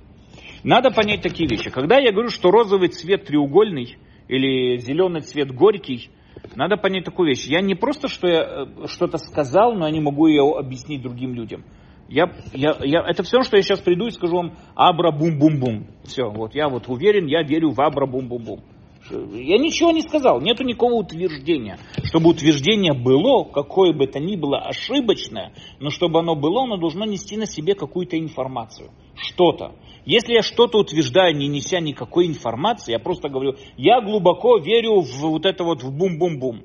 Надо 0.63 0.89
понять 0.89 1.21
такие 1.21 1.49
вещи. 1.49 1.69
Когда 1.69 1.99
я 1.99 2.13
говорю, 2.13 2.29
что 2.29 2.49
розовый 2.49 2.87
цвет 2.87 3.25
треугольный 3.25 3.97
или 4.29 4.77
зеленый 4.77 5.19
цвет 5.21 5.51
горький, 5.51 6.09
надо 6.55 6.77
понять 6.77 7.03
такую 7.03 7.27
вещь. 7.27 7.45
Я 7.47 7.59
не 7.59 7.75
просто 7.75 8.07
что 8.07 8.27
я 8.27 8.41
э, 8.41 8.87
что-то 8.87 9.17
сказал, 9.17 9.73
но 9.73 9.85
я 9.85 9.91
не 9.91 9.99
могу 9.99 10.27
ее 10.27 10.43
объяснить 10.57 11.01
другим 11.01 11.33
людям. 11.33 11.65
Я, 12.07 12.31
я, 12.53 12.75
я, 12.79 13.03
это 13.05 13.23
все, 13.23 13.41
что 13.43 13.57
я 13.57 13.61
сейчас 13.61 13.81
приду 13.81 14.07
и 14.07 14.11
скажу 14.11 14.37
вам 14.37 14.57
абра-бум-бум-бум. 14.75 15.87
Все, 16.05 16.29
вот 16.29 16.55
я 16.55 16.69
вот 16.69 16.87
уверен, 16.87 17.27
я 17.27 17.43
верю 17.43 17.71
в 17.71 17.81
абра-бум-бум-бум. 17.81 18.61
Я 19.09 19.57
ничего 19.57 19.91
не 19.91 20.01
сказал, 20.01 20.41
нету 20.41 20.63
никакого 20.63 20.93
утверждения. 20.95 21.79
Чтобы 22.03 22.29
утверждение 22.29 22.93
было, 22.93 23.43
какое 23.43 23.93
бы 23.93 24.03
это 24.03 24.19
ни 24.19 24.35
было 24.35 24.59
ошибочное, 24.59 25.53
но 25.79 25.89
чтобы 25.89 26.19
оно 26.19 26.35
было, 26.35 26.63
оно 26.63 26.77
должно 26.77 27.05
нести 27.05 27.37
на 27.37 27.45
себе 27.45 27.75
какую-то 27.75 28.17
информацию. 28.19 28.91
что-то. 29.15 29.75
Если 30.05 30.33
я 30.33 30.41
что-то 30.41 30.79
утверждаю, 30.79 31.35
не 31.35 31.47
неся 31.47 31.79
никакой 31.79 32.25
информации, 32.27 32.93
я 32.93 32.99
просто 32.99 33.29
говорю, 33.29 33.55
я 33.77 34.01
глубоко 34.01 34.57
верю 34.57 35.01
в 35.01 35.21
вот 35.21 35.45
это 35.45 35.63
вот 35.63 35.83
в 35.83 35.91
бум-бум-бум. 35.95 36.63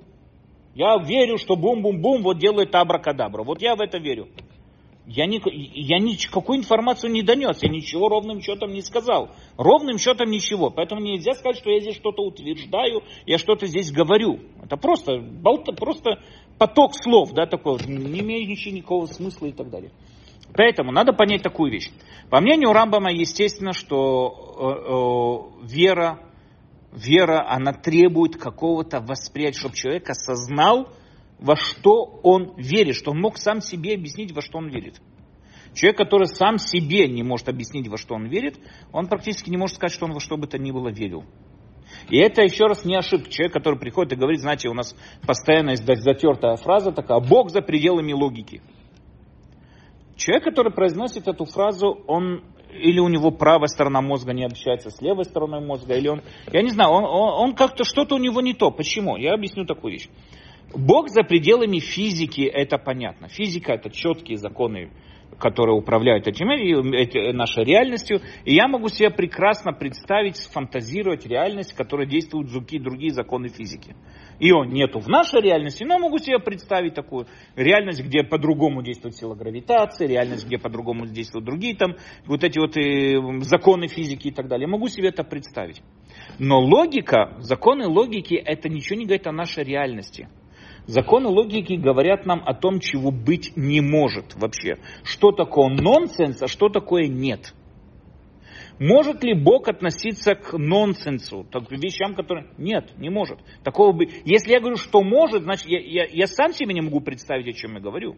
Я 0.75 0.97
верю, 0.99 1.39
что 1.39 1.57
бум-бум-бум 1.57 2.23
вот 2.23 2.39
делает 2.39 2.75
абракадабра. 2.75 3.43
Вот 3.45 3.63
я 3.63 3.77
в 3.77 3.81
это 3.81 3.99
верю. 3.99 4.29
Я, 5.07 5.27
ни, 5.27 5.39
я 5.75 5.99
никакую 5.99 6.59
информацию 6.59 7.13
не 7.13 7.23
донес, 7.23 7.63
я 7.63 7.69
ничего 7.69 8.09
ровным 8.09 8.41
счетом 8.41 8.71
не 8.71 8.81
сказал. 8.81 9.31
Ровным 9.59 9.99
счетом 9.99 10.31
ничего. 10.31 10.71
Поэтому 10.71 11.03
нельзя 11.03 11.35
сказать, 11.35 11.59
что 11.59 11.71
я 11.71 11.81
здесь 11.81 11.97
что-то 11.97 12.23
утверждаю, 12.23 13.03
я 13.27 13.37
что-то 13.37 13.67
здесь 13.67 13.93
говорю. 13.93 14.41
Это 14.63 14.79
просто, 14.79 15.19
болта, 15.19 15.73
просто 15.73 16.23
поток 16.59 16.95
слов, 16.95 17.33
да, 17.33 17.45
такой, 17.45 17.79
не 17.87 18.21
имеющий 18.21 18.71
никакого 18.71 19.05
смысла 19.05 19.47
и 19.47 19.53
так 19.53 19.69
далее. 19.69 19.91
Поэтому 20.57 20.93
надо 20.93 21.13
понять 21.13 21.43
такую 21.43 21.71
вещь. 21.71 21.91
По 22.31 22.41
мнению 22.41 22.73
Рамбама, 22.73 23.13
естественно, 23.13 23.73
что 23.73 25.51
э, 25.61 25.67
э, 25.67 25.67
вера, 25.67 26.21
вера, 26.93 27.45
она 27.51 27.73
требует 27.73 28.37
какого-то 28.37 29.01
восприятия, 29.01 29.59
чтобы 29.59 29.75
человек 29.75 30.09
осознал, 30.09 30.89
во 31.45 31.57
что 31.57 32.21
он 32.23 32.55
верит, 32.57 32.97
что 32.97 33.11
он 33.11 33.21
мог 33.21 33.37
сам 33.37 33.61
себе 33.61 33.95
объяснить, 33.95 34.33
во 34.33 34.41
что 34.41 34.57
он 34.57 34.69
верит. 34.69 35.01
Человек, 35.75 35.99
который 35.99 36.27
сам 36.27 36.57
себе 36.57 37.07
не 37.07 37.23
может 37.23 37.51
объяснить, 37.51 37.87
во 37.87 37.99
что 37.99 38.15
он 38.15 38.29
верит, 38.29 38.59
он 38.93 39.09
практически 39.09 39.51
не 39.51 39.59
может 39.59 39.77
сказать, 39.77 39.93
что 39.93 40.07
он 40.07 40.13
во 40.13 40.21
что 40.21 40.39
бы 40.39 40.47
то 40.47 40.57
ни 40.59 40.71
было 40.71 40.89
верил. 40.89 41.25
И 42.09 42.17
это 42.17 42.41
еще 42.43 42.65
раз 42.65 42.87
не 42.87 42.95
ошибка. 42.95 43.29
Человек, 43.29 43.53
который 43.53 43.79
приходит 43.79 44.15
и 44.15 44.17
говорит, 44.17 44.41
знаете, 44.41 44.71
у 44.71 44.75
нас 44.75 44.97
постоянно 45.27 45.77
затертая 45.77 46.57
фраза 46.57 46.93
такая, 46.93 47.21
Бог 47.21 47.51
за 47.51 47.61
пределами 47.61 48.15
логики. 48.15 48.63
Человек, 50.17 50.45
который 50.45 50.73
произносит 50.73 51.29
эту 51.29 51.45
фразу, 51.45 51.89
он 52.07 52.43
или 52.73 53.01
у 53.01 53.09
него 53.09 53.31
правая 53.31 53.69
сторона 53.69 54.01
мозга 54.01 54.33
не 54.33 54.45
общается 54.45 54.91
с 54.91 55.01
левой 55.03 55.25
стороной 55.27 55.61
мозга, 55.61 55.95
или 55.95 56.09
он, 56.09 56.23
я 56.51 56.63
не 56.63 56.71
знаю, 56.71 56.91
он, 56.91 57.05
он, 57.05 57.51
он 57.51 57.55
как-то 57.55 57.85
что-то 57.85 58.15
у 58.15 58.19
него 58.19 58.41
не 58.41 58.55
то. 58.55 58.71
Почему? 58.71 59.17
Я 59.17 59.35
объясню 59.35 59.67
такую 59.67 59.93
вещь. 59.93 60.09
Бог 60.77 61.09
за 61.09 61.23
пределами 61.23 61.79
физики, 61.79 62.43
это 62.43 62.79
понятно. 62.79 63.29
Физика 63.29 63.73
это 63.73 63.91
четкие 63.91 64.39
законы, 64.39 64.91
которые 65.39 65.77
управляют 65.77 66.27
этим, 66.27 66.51
эти, 66.51 67.33
нашей 67.33 67.65
реальностью. 67.65 68.21
И 68.45 68.55
я 68.55 68.67
могу 68.67 68.89
себе 68.89 69.11
прекрасно 69.11 69.73
представить, 69.73 70.37
сфантазировать 70.37 71.27
реальность, 71.27 71.75
которая 71.75 72.07
действует 72.07 72.51
другие, 72.51 72.83
другие 72.83 73.13
законы 73.13 73.49
физики. 73.49 73.95
Ее 74.41 74.67
нету 74.67 74.99
в 74.99 75.09
нашей 75.09 75.41
реальности, 75.41 75.85
но 75.85 75.99
могу 75.99 76.19
себе 76.19 76.39
представить 76.41 76.95
такую 76.95 77.27
реальность, 77.55 78.03
где 78.03 78.25
по-другому 78.25 78.83
действует 78.83 79.17
сила 79.17 79.35
гравитации, 79.35 80.07
реальность, 80.07 80.47
где 80.47 80.59
по-другому 80.59 81.07
действуют 81.07 81.45
другие 81.45 81.77
там, 81.77 81.95
вот 82.27 82.43
эти 82.43 82.59
вот 82.59 82.77
и 82.77 83.15
э, 83.17 83.41
законы 83.45 83.87
физики 83.87 84.29
и 84.29 84.33
так 84.33 84.49
далее. 84.49 84.67
могу 84.67 84.89
себе 84.89 85.09
это 85.09 85.23
представить. 85.23 85.83
Но 86.39 86.61
логика, 86.61 87.37
законы 87.39 87.87
логики, 87.87 88.35
это 88.35 88.69
ничего 88.69 88.99
не 88.99 89.05
говорит 89.05 89.27
о 89.29 89.33
нашей 89.33 89.63
реальности. 89.63 90.29
Законы 90.87 91.29
логики 91.29 91.75
говорят 91.75 92.27
нам 92.27 92.43
о 92.45 92.55
том, 92.55 92.79
чего 92.79 93.11
быть 93.11 93.57
не 93.57 93.81
может 93.81 94.35
вообще. 94.35 94.77
Что 95.03 95.33
такое 95.33 95.71
нонсенс, 95.71 96.43
а 96.43 96.47
что 96.47 96.69
такое 96.69 97.07
нет. 97.07 97.55
Может 98.79 99.23
ли 99.23 99.35
Бог 99.35 99.69
относиться 99.69 100.35
к 100.35 100.59
нонсенсу, 100.59 101.45
к 101.45 101.71
вещам, 101.71 102.15
которые... 102.15 102.49
Нет, 102.59 102.93
не 102.99 103.09
может. 103.09 103.39
Такого 103.63 103.93
бы... 103.93 104.07
Если 104.25 104.51
я 104.51 104.61
говорю, 104.61 104.77
что 104.77 105.03
может, 105.03 105.45
значит, 105.45 105.67
я, 105.69 105.79
я, 105.79 106.07
я 106.11 106.27
сам 106.27 106.53
себе 106.53 106.75
не 106.75 106.81
могу 106.81 107.01
представить, 107.01 107.47
о 107.49 107.53
чем 107.53 107.75
я 107.75 107.81
говорю. 107.81 108.17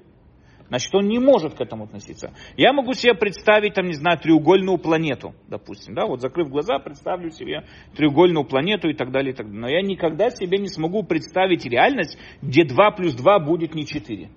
Значит, 0.69 0.95
он 0.95 1.07
не 1.07 1.19
может 1.19 1.55
к 1.55 1.61
этому 1.61 1.85
относиться. 1.85 2.33
Я 2.57 2.73
могу 2.73 2.93
себе 2.93 3.15
представить, 3.15 3.75
там, 3.75 3.87
не 3.87 3.95
знаю, 3.95 4.19
треугольную 4.19 4.79
планету, 4.79 5.35
допустим, 5.49 5.95
да, 5.95 6.07
вот 6.07 6.21
закрыв 6.21 6.49
глаза, 6.49 6.79
представлю 6.79 7.31
себе 7.31 7.65
треугольную 7.95 8.45
планету 8.45 8.89
и 8.89 8.95
так 8.95 9.13
далее, 9.13 9.33
и 9.33 9.37
так 9.37 9.47
далее. 9.47 9.61
Но 9.61 9.69
я 9.69 9.83
никогда 9.83 10.31
себе 10.31 10.59
не 10.59 10.69
смогу 10.69 11.05
представить 11.05 11.65
реальность, 11.67 12.19
где 12.43 12.65
2 12.65 12.91
плюс 12.93 13.15
2 13.15 13.39
будет 13.41 13.75
не 13.75 13.87
4. 13.87 14.29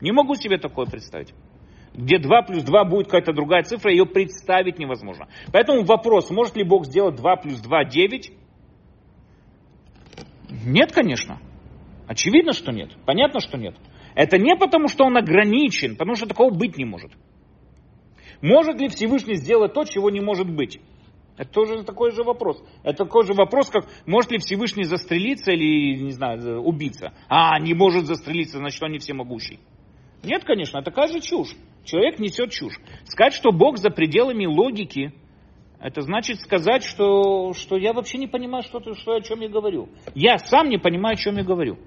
Не 0.00 0.12
могу 0.12 0.34
себе 0.34 0.58
такое 0.58 0.86
представить. 0.86 1.34
Где 1.94 2.18
2 2.18 2.42
плюс 2.42 2.62
2 2.64 2.84
будет 2.84 3.06
какая-то 3.06 3.32
другая 3.32 3.62
цифра, 3.62 3.90
ее 3.90 4.06
представить 4.06 4.78
невозможно. 4.78 5.28
Поэтому 5.52 5.84
вопрос, 5.84 6.30
может 6.30 6.56
ли 6.56 6.64
Бог 6.64 6.86
сделать 6.86 7.16
2 7.16 7.36
плюс 7.36 7.60
2 7.60 7.84
9? 7.84 8.32
Нет, 10.66 10.92
конечно. 10.92 11.38
Очевидно, 12.06 12.52
что 12.52 12.72
нет. 12.72 12.90
Понятно, 13.06 13.40
что 13.40 13.56
нет. 13.56 13.76
Это 14.14 14.38
не 14.38 14.56
потому, 14.56 14.88
что 14.88 15.04
он 15.04 15.16
ограничен, 15.16 15.96
потому 15.96 16.14
что 16.14 16.26
такого 16.26 16.54
быть 16.54 16.76
не 16.76 16.84
может. 16.84 17.12
Может 18.40 18.80
ли 18.80 18.88
Всевышний 18.88 19.34
сделать 19.34 19.72
то, 19.72 19.84
чего 19.84 20.10
не 20.10 20.20
может 20.20 20.48
быть? 20.48 20.80
Это 21.36 21.50
тоже 21.50 21.82
такой 21.82 22.12
же 22.12 22.22
вопрос. 22.22 22.62
Это 22.84 23.04
такой 23.04 23.26
же 23.26 23.34
вопрос, 23.34 23.68
как 23.70 23.86
может 24.06 24.30
ли 24.30 24.38
Всевышний 24.38 24.84
застрелиться 24.84 25.50
или, 25.50 25.98
не 25.98 26.12
знаю, 26.12 26.60
убиться. 26.60 27.12
А, 27.28 27.58
не 27.58 27.74
может 27.74 28.06
застрелиться, 28.06 28.58
значит, 28.58 28.80
он 28.82 28.92
не 28.92 28.98
всемогущий. 28.98 29.58
Нет, 30.22 30.44
конечно, 30.44 30.82
такая 30.82 31.08
же 31.08 31.20
чушь. 31.20 31.56
Человек 31.84 32.18
несет 32.18 32.50
чушь. 32.50 32.78
Сказать, 33.04 33.34
что 33.34 33.50
Бог 33.50 33.78
за 33.78 33.90
пределами 33.90 34.46
логики, 34.46 35.12
это 35.80 36.02
значит 36.02 36.40
сказать, 36.40 36.84
что, 36.84 37.52
что 37.52 37.76
я 37.76 37.92
вообще 37.92 38.18
не 38.18 38.26
понимаю, 38.26 38.62
что, 38.62 38.80
что, 38.94 39.12
о 39.12 39.20
чем 39.20 39.40
я 39.40 39.48
говорю. 39.48 39.88
Я 40.14 40.38
сам 40.38 40.68
не 40.68 40.78
понимаю, 40.78 41.14
о 41.14 41.18
чем 41.18 41.36
я 41.36 41.44
говорю. 41.44 41.78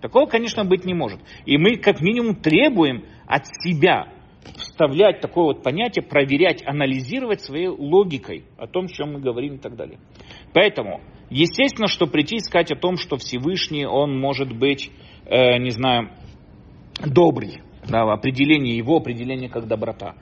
Такого, 0.00 0.26
конечно, 0.26 0.64
быть 0.64 0.84
не 0.84 0.94
может. 0.94 1.20
И 1.46 1.56
мы 1.56 1.76
как 1.76 2.00
минимум 2.00 2.36
требуем 2.36 3.04
от 3.26 3.46
себя 3.46 4.12
вставлять 4.56 5.20
такое 5.20 5.44
вот 5.44 5.62
понятие, 5.62 6.04
проверять, 6.04 6.62
анализировать 6.66 7.40
своей 7.40 7.68
логикой 7.68 8.44
о 8.58 8.66
том, 8.66 8.86
о 8.86 8.88
чем 8.88 9.14
мы 9.14 9.20
говорим 9.20 9.54
и 9.54 9.58
так 9.58 9.76
далее. 9.76 9.98
Поэтому, 10.52 11.00
естественно, 11.30 11.88
что 11.88 12.06
прийти 12.06 12.36
и 12.36 12.40
сказать 12.40 12.70
о 12.72 12.76
том, 12.76 12.96
что 12.96 13.16
Всевышний, 13.16 13.86
он 13.86 14.18
может 14.18 14.56
быть, 14.56 14.90
э, 15.24 15.58
не 15.58 15.70
знаю, 15.70 16.10
добрый, 17.04 17.62
да, 17.88 18.02
определение 18.12 18.76
его, 18.76 18.96
определение 18.96 19.48
как 19.48 19.66
доброта. 19.66 20.14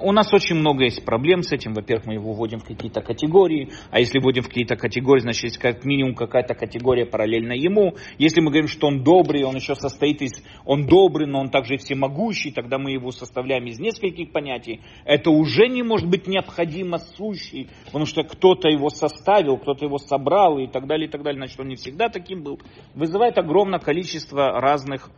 У 0.00 0.12
нас 0.12 0.32
очень 0.32 0.56
много 0.56 0.84
есть 0.84 1.04
проблем 1.04 1.42
с 1.42 1.52
этим. 1.52 1.74
Во-первых, 1.74 2.06
мы 2.06 2.14
его 2.14 2.32
вводим 2.32 2.60
в 2.60 2.64
какие-то 2.64 3.00
категории, 3.00 3.70
а 3.90 3.98
если 3.98 4.20
вводим 4.20 4.42
в 4.42 4.48
какие-то 4.48 4.76
категории, 4.76 5.20
значит, 5.20 5.44
есть 5.44 5.58
как 5.58 5.84
минимум 5.84 6.14
какая-то 6.14 6.54
категория 6.54 7.04
параллельно 7.04 7.52
ему. 7.52 7.94
Если 8.16 8.40
мы 8.40 8.50
говорим, 8.50 8.68
что 8.68 8.86
он 8.86 9.02
добрый, 9.02 9.42
он 9.44 9.56
еще 9.56 9.74
состоит 9.74 10.22
из... 10.22 10.32
Он 10.64 10.86
добрый, 10.86 11.26
но 11.26 11.40
он 11.40 11.50
также 11.50 11.74
и 11.74 11.76
всемогущий, 11.78 12.52
тогда 12.52 12.78
мы 12.78 12.92
его 12.92 13.10
составляем 13.10 13.66
из 13.66 13.80
нескольких 13.80 14.30
понятий. 14.30 14.80
Это 15.04 15.30
уже 15.30 15.68
не 15.68 15.82
может 15.82 16.08
быть 16.08 16.28
необходимо 16.28 16.98
сущий, 16.98 17.68
потому 17.86 18.06
что 18.06 18.22
кто-то 18.22 18.68
его 18.68 18.90
составил, 18.90 19.56
кто-то 19.56 19.84
его 19.84 19.98
собрал 19.98 20.58
и 20.58 20.68
так 20.68 20.86
далее, 20.86 21.08
и 21.08 21.10
так 21.10 21.22
далее. 21.22 21.40
Значит, 21.40 21.58
он 21.58 21.68
не 21.68 21.76
всегда 21.76 22.08
таким 22.08 22.42
был. 22.42 22.60
Вызывает 22.94 23.36
огромное 23.38 23.80
количество 23.80 24.60
разных 24.60 25.10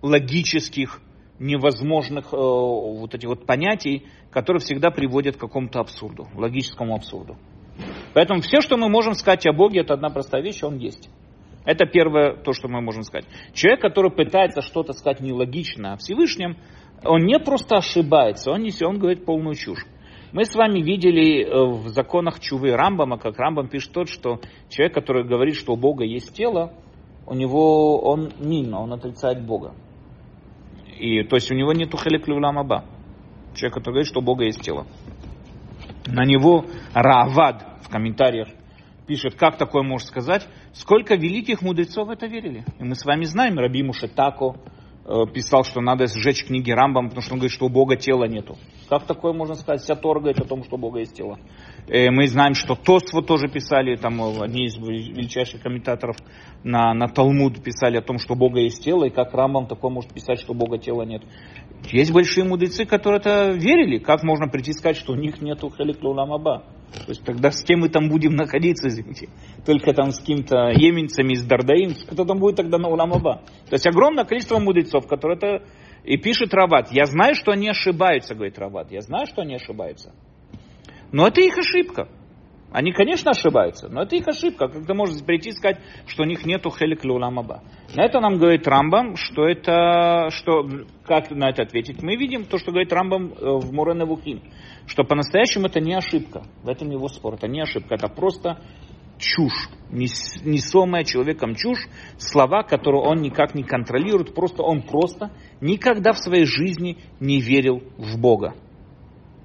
логических 0.00 1.00
невозможных 1.42 2.32
э, 2.32 2.36
вот 2.36 3.14
этих 3.14 3.28
вот 3.28 3.46
понятий, 3.46 4.06
которые 4.30 4.60
всегда 4.60 4.90
приводят 4.90 5.36
к 5.36 5.40
какому-то 5.40 5.80
абсурду, 5.80 6.28
логическому 6.34 6.94
абсурду. 6.94 7.36
Поэтому 8.14 8.40
все, 8.40 8.60
что 8.60 8.76
мы 8.76 8.88
можем 8.88 9.14
сказать 9.14 9.46
о 9.46 9.52
Боге, 9.52 9.80
это 9.80 9.94
одна 9.94 10.10
простая 10.10 10.42
вещь, 10.42 10.62
Он 10.62 10.76
есть. 10.78 11.10
Это 11.64 11.86
первое, 11.86 12.34
то, 12.34 12.52
что 12.52 12.68
мы 12.68 12.80
можем 12.80 13.02
сказать. 13.02 13.26
Человек, 13.54 13.80
который 13.80 14.10
пытается 14.10 14.62
что-то 14.62 14.92
сказать 14.92 15.20
нелогично 15.20 15.92
о 15.92 15.96
Всевышнем, 15.96 16.56
он 17.04 17.24
не 17.24 17.38
просто 17.38 17.76
ошибается, 17.76 18.50
он, 18.50 18.62
не, 18.62 18.72
он 18.84 18.98
говорит 18.98 19.24
полную 19.24 19.54
чушь. 19.54 19.86
Мы 20.32 20.44
с 20.44 20.54
вами 20.54 20.80
видели 20.80 21.44
э, 21.44 21.64
в 21.64 21.88
законах 21.88 22.40
Чувы 22.40 22.72
Рамбама, 22.74 23.18
как 23.18 23.38
Рамбам 23.38 23.68
пишет 23.68 23.92
тот, 23.92 24.08
что 24.08 24.40
человек, 24.70 24.94
который 24.94 25.24
говорит, 25.24 25.56
что 25.56 25.74
у 25.74 25.76
Бога 25.76 26.04
есть 26.04 26.34
тело, 26.34 26.72
у 27.26 27.34
него 27.34 28.00
он 28.00 28.30
мимо, 28.40 28.78
он 28.78 28.92
отрицает 28.92 29.44
Бога. 29.44 29.74
И, 31.02 31.24
то 31.24 31.34
есть 31.34 31.50
у 31.50 31.54
него 31.56 31.72
нету 31.72 31.98
хелек 31.98 32.28
аба. 32.28 32.84
Человек, 33.56 33.74
который 33.74 33.94
говорит, 33.94 34.06
что 34.06 34.20
у 34.20 34.22
Бога 34.22 34.44
есть 34.44 34.60
тело. 34.60 34.86
На 36.06 36.24
него 36.24 36.64
Равад 36.94 37.66
в 37.82 37.88
комментариях 37.88 38.46
пишет, 39.08 39.34
как 39.34 39.56
такое 39.56 39.82
можно 39.82 40.06
сказать, 40.06 40.46
сколько 40.72 41.16
великих 41.16 41.60
мудрецов 41.60 42.08
это 42.08 42.26
верили. 42.26 42.64
И 42.78 42.84
мы 42.84 42.94
с 42.94 43.04
вами 43.04 43.24
знаем, 43.24 43.58
Раби 43.58 43.82
Мушетако 43.82 44.54
э, 45.04 45.26
писал, 45.34 45.64
что 45.64 45.80
надо 45.80 46.06
сжечь 46.06 46.44
книги 46.44 46.70
Рамбам, 46.70 47.08
потому 47.08 47.22
что 47.22 47.32
он 47.32 47.40
говорит, 47.40 47.52
что 47.52 47.66
у 47.66 47.68
Бога 47.68 47.96
тела 47.96 48.26
нету. 48.26 48.56
Как 48.88 49.04
такое 49.06 49.32
можно 49.32 49.54
сказать? 49.54 49.80
Вся 49.80 49.94
Тора 49.94 50.20
о 50.30 50.44
том, 50.44 50.64
что 50.64 50.76
Бога 50.76 51.00
есть 51.00 51.14
тело. 51.14 51.38
Э, 51.88 52.10
мы 52.10 52.26
знаем, 52.26 52.54
что 52.54 52.74
Тосфо 52.74 53.22
тоже 53.22 53.48
писали, 53.48 53.96
там 53.96 54.20
э, 54.22 54.44
одни 54.44 54.66
из 54.66 54.76
величайших 54.76 55.62
комментаторов 55.62 56.16
на, 56.64 56.92
на 56.94 57.08
Талмуд 57.08 57.62
писали 57.62 57.96
о 57.96 58.02
том, 58.02 58.18
что 58.18 58.34
Бога 58.34 58.60
есть 58.60 58.84
тело, 58.84 59.04
и 59.04 59.10
как 59.10 59.32
Рамбам 59.34 59.66
такое 59.66 59.90
может 59.90 60.12
писать, 60.12 60.40
что 60.40 60.54
Бога 60.54 60.78
тела 60.78 61.02
нет. 61.02 61.22
Есть 61.90 62.12
большие 62.12 62.44
мудрецы, 62.44 62.84
которые 62.84 63.20
это 63.20 63.52
верили. 63.52 63.98
Как 63.98 64.22
можно 64.22 64.48
прийти 64.48 64.72
сказать, 64.72 64.96
что 64.96 65.12
у 65.12 65.16
них 65.16 65.40
нету 65.40 65.68
халиклуламаба? 65.68 66.64
То 66.92 67.08
есть 67.08 67.24
тогда 67.24 67.50
с 67.50 67.64
кем 67.64 67.80
мы 67.80 67.88
там 67.88 68.08
будем 68.08 68.36
находиться, 68.36 68.88
извините? 68.88 69.28
Только 69.64 69.94
там 69.94 70.12
с 70.12 70.20
кем-то 70.20 70.70
еменцами 70.70 71.32
из 71.32 71.44
Дардаим, 71.44 71.94
кто 71.94 72.24
там 72.24 72.38
будет 72.38 72.56
тогда 72.56 72.78
на 72.78 72.88
Уламаба? 72.88 73.42
То 73.68 73.72
есть 73.72 73.86
огромное 73.86 74.24
количество 74.24 74.58
мудрецов, 74.58 75.06
которые 75.06 75.38
это 75.38 75.64
И 76.04 76.16
пишет 76.16 76.52
Рават, 76.52 76.90
я 76.90 77.04
знаю, 77.04 77.34
что 77.34 77.52
они 77.52 77.68
ошибаются, 77.68 78.34
говорит 78.34 78.58
Рават, 78.58 78.90
я 78.90 79.00
знаю, 79.00 79.26
что 79.26 79.42
они 79.42 79.54
ошибаются. 79.54 80.12
Но 81.12 81.28
это 81.28 81.40
их 81.40 81.56
ошибка. 81.56 82.08
Они, 82.72 82.90
конечно, 82.90 83.32
ошибаются, 83.32 83.88
но 83.90 84.02
это 84.02 84.16
их 84.16 84.26
ошибка. 84.26 84.66
Как 84.66 84.86
ты 84.86 84.94
можешь 84.94 85.22
прийти 85.22 85.50
и 85.50 85.52
сказать, 85.52 85.78
что 86.06 86.22
у 86.22 86.26
них 86.26 86.46
нету 86.46 86.70
хелик 86.70 87.04
люламаба. 87.04 87.62
На 87.94 88.04
это 88.06 88.18
нам 88.18 88.38
говорит 88.38 88.66
Рамбам, 88.66 89.16
что 89.16 89.46
это, 89.46 90.28
что, 90.30 90.66
как 91.04 91.30
на 91.30 91.50
это 91.50 91.64
ответить? 91.64 92.02
Мы 92.02 92.16
видим 92.16 92.46
то, 92.46 92.56
что 92.56 92.70
говорит 92.70 92.90
Рамбам 92.90 93.34
э, 93.34 93.58
в 93.58 93.74
Мурене 93.74 94.06
Вухим, 94.06 94.42
что 94.86 95.04
по-настоящему 95.04 95.66
это 95.66 95.80
не 95.80 95.94
ошибка. 95.94 96.44
В 96.62 96.68
этом 96.70 96.90
его 96.90 97.08
спор. 97.08 97.34
Это 97.34 97.46
не 97.46 97.60
ошибка, 97.60 97.94
это 97.94 98.08
просто 98.08 98.58
чушь, 99.18 99.68
несомая 99.90 101.04
человеком 101.04 101.54
чушь, 101.54 101.86
слова, 102.16 102.62
которые 102.62 103.02
он 103.02 103.20
никак 103.20 103.54
не 103.54 103.62
контролирует, 103.62 104.34
просто 104.34 104.62
он 104.62 104.82
просто 104.82 105.30
никогда 105.62 106.12
в 106.12 106.18
своей 106.18 106.44
жизни 106.44 106.98
не 107.20 107.40
верил 107.40 107.82
в 107.96 108.20
Бога. 108.20 108.54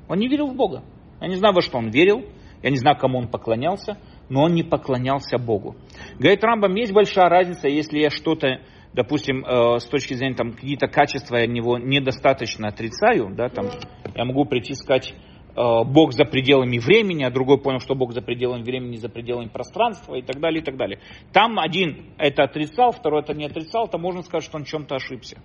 Он 0.10 0.18
не 0.18 0.28
верил 0.28 0.48
в 0.48 0.56
Бога. 0.56 0.84
Я 1.22 1.28
не 1.28 1.36
знаю, 1.36 1.54
во 1.54 1.62
что 1.62 1.78
он 1.78 1.90
верил, 1.90 2.26
я 2.64 2.70
не 2.70 2.78
знаю, 2.78 2.98
кому 2.98 3.20
он 3.20 3.28
поклонялся, 3.28 3.98
но 4.30 4.44
он 4.44 4.54
не 4.54 4.64
поклонялся 4.64 5.38
Богу. 5.38 5.76
Говорит 6.20 6.44
Рамбам, 6.44 6.76
есть 6.76 6.92
большая 6.92 7.30
разница, 7.30 7.68
если 7.68 8.00
я 8.00 8.10
что-то, 8.10 8.62
допустим, 8.94 9.46
э, 9.46 9.80
с 9.80 9.86
точки 9.86 10.16
зрения 10.16 10.36
там, 10.36 10.54
какие-то 10.54 10.88
качества 10.88 11.38
я 11.38 11.48
него 11.48 11.78
недостаточно 11.78 12.68
отрицаю, 12.68 13.34
да, 13.36 13.50
там, 13.50 13.68
я 14.16 14.26
могу 14.26 14.46
прийти 14.46 14.74
сказать, 14.74 15.14
э, 15.14 15.84
Бог 15.86 16.14
за 16.14 16.26
пределами 16.26 16.80
времени, 16.80 17.24
а 17.24 17.32
другой 17.32 17.60
понял, 17.60 17.80
что 17.80 17.96
Бог 17.96 18.14
за 18.14 18.22
пределами 18.22 18.64
времени, 18.64 18.96
за 18.96 19.10
пределами 19.10 19.50
пространства 19.50 20.16
и 20.16 20.24
так 20.24 20.40
далее, 20.40 20.62
и 20.62 20.64
так 20.64 20.78
далее. 20.78 21.00
Там 21.32 21.60
один 21.60 22.14
это 22.18 22.44
отрицал, 22.44 22.92
второй 22.92 23.22
это 23.22 23.34
не 23.34 23.46
отрицал, 23.46 23.88
то 23.88 23.98
можно 23.98 24.24
сказать, 24.24 24.44
что 24.44 24.58
он 24.58 24.66
чем-то 24.66 24.96
ошибся. 24.96 25.38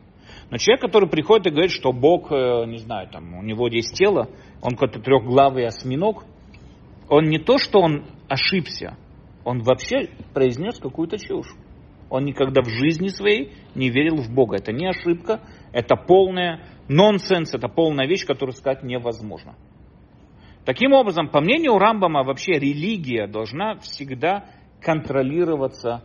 Но 0.53 0.59
человек, 0.59 0.83
который 0.83 1.09
приходит 1.09 1.47
и 1.47 1.51
говорит, 1.51 1.71
что 1.71 1.95
Бог, 1.95 2.31
э, 2.31 2.67
не 2.67 2.77
знаю, 2.77 3.09
там, 3.09 3.39
у 3.39 3.43
него 3.43 3.69
есть 3.69 3.97
тело, 3.97 4.29
он 4.61 4.73
какой-то 4.73 5.01
трехглавый 5.01 5.67
осьминог, 5.67 6.25
он 7.09 7.25
не 7.25 7.39
то, 7.39 7.57
что 7.57 7.81
он 7.81 8.05
ошибся, 8.29 8.99
он 9.47 9.63
вообще 9.63 10.11
произнес 10.35 10.79
какую-то 10.79 11.17
чушь. 11.17 11.55
Он 12.11 12.27
никогда 12.27 12.61
в 12.61 12.69
жизни 12.69 13.09
своей 13.09 13.55
не 13.75 13.89
верил 13.89 14.17
в 14.17 14.31
Бога. 14.31 14.57
Это 14.57 14.73
не 14.73 14.87
ошибка, 14.87 15.41
это 15.73 15.97
полная 15.97 16.63
нонсенс, 16.87 17.55
это 17.55 17.69
полная 17.69 18.07
вещь, 18.07 18.27
которую 18.27 18.53
сказать 18.53 18.83
невозможно. 18.83 19.55
Таким 20.67 20.93
образом, 20.93 21.31
по 21.31 21.41
мнению 21.41 21.79
Рамбама, 21.79 22.25
вообще 22.25 22.59
религия 22.59 23.27
должна 23.27 23.77
всегда 23.77 24.45
контролироваться 24.83 26.05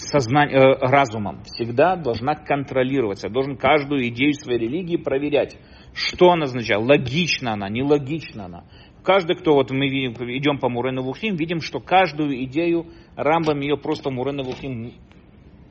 сознание, 0.00 0.58
э, 0.58 0.78
разумом, 0.80 1.42
всегда 1.44 1.96
должна 1.96 2.34
контролироваться. 2.34 3.28
Должен 3.28 3.56
каждую 3.56 4.08
идею 4.08 4.34
своей 4.34 4.58
религии 4.58 4.96
проверять, 4.96 5.56
что 5.94 6.30
она 6.30 6.44
означает, 6.44 6.82
логична 6.82 7.52
она, 7.52 7.68
нелогична 7.68 8.46
она. 8.46 8.64
Каждый, 9.02 9.36
кто 9.36 9.54
вот 9.54 9.70
мы 9.70 9.88
видим, 9.88 10.12
идем 10.36 10.58
по 10.58 10.68
Мурену 10.68 11.02
Вухим, 11.02 11.36
видим, 11.36 11.60
что 11.60 11.80
каждую 11.80 12.44
идею 12.44 12.86
Рамбам 13.16 13.60
ее 13.60 13.76
просто 13.76 14.10
Мурену 14.10 14.44
Вухим 14.44 14.92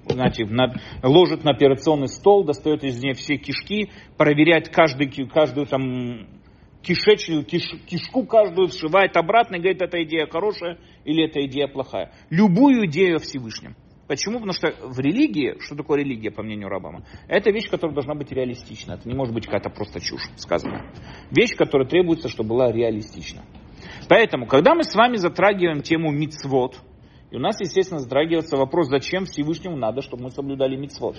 знаете, 0.08 0.46
на, 0.46 0.74
ложит 1.04 1.44
на 1.44 1.52
операционный 1.52 2.08
стол, 2.08 2.44
достает 2.44 2.84
из 2.84 3.02
нее 3.02 3.14
все 3.14 3.38
кишки, 3.38 3.92
проверяет 4.18 4.70
каждый, 4.70 5.08
каждую 5.28 5.68
там 5.68 6.28
кишечную, 6.82 7.44
киш, 7.46 7.70
кишку 7.88 8.26
каждую, 8.26 8.70
сшивает 8.70 9.16
обратно 9.18 9.58
и 9.58 9.60
говорит, 9.60 9.82
эта 9.82 10.02
идея 10.04 10.26
хорошая 10.28 10.80
или 11.06 11.26
эта 11.26 11.46
идея 11.46 11.68
плохая. 11.68 12.12
Любую 12.30 12.88
идею 12.88 13.18
о 13.18 13.20
Всевышнем. 13.20 13.76
Почему? 14.10 14.40
Потому 14.40 14.54
что 14.54 14.74
в 14.82 15.00
религии, 15.00 15.58
что 15.60 15.76
такое 15.76 16.00
религия, 16.00 16.32
по 16.32 16.42
мнению 16.42 16.68
Рабама? 16.68 17.04
Это 17.28 17.52
вещь, 17.52 17.70
которая 17.70 17.94
должна 17.94 18.16
быть 18.16 18.32
реалистична. 18.32 18.94
Это 18.94 19.08
не 19.08 19.14
может 19.14 19.36
быть 19.36 19.46
какая-то 19.46 19.70
просто 19.70 20.00
чушь 20.00 20.24
сказанная. 20.36 20.92
Вещь, 21.30 21.56
которая 21.56 21.88
требуется, 21.88 22.28
чтобы 22.28 22.50
была 22.50 22.72
реалистична. 22.72 23.44
Поэтому, 24.10 24.48
когда 24.48 24.74
мы 24.74 24.84
с 24.84 24.96
вами 24.96 25.18
затрагиваем 25.18 25.84
тему 25.84 26.10
мицвод, 26.10 26.82
и 27.30 27.36
у 27.36 27.40
нас, 27.40 27.60
естественно, 27.60 28.00
затрагивается 28.00 28.58
вопрос, 28.58 28.88
зачем 28.88 29.26
Всевышнему 29.26 29.78
надо, 29.78 30.02
чтобы 30.02 30.24
мы 30.24 30.32
соблюдали 30.32 30.76
мицвод. 30.76 31.16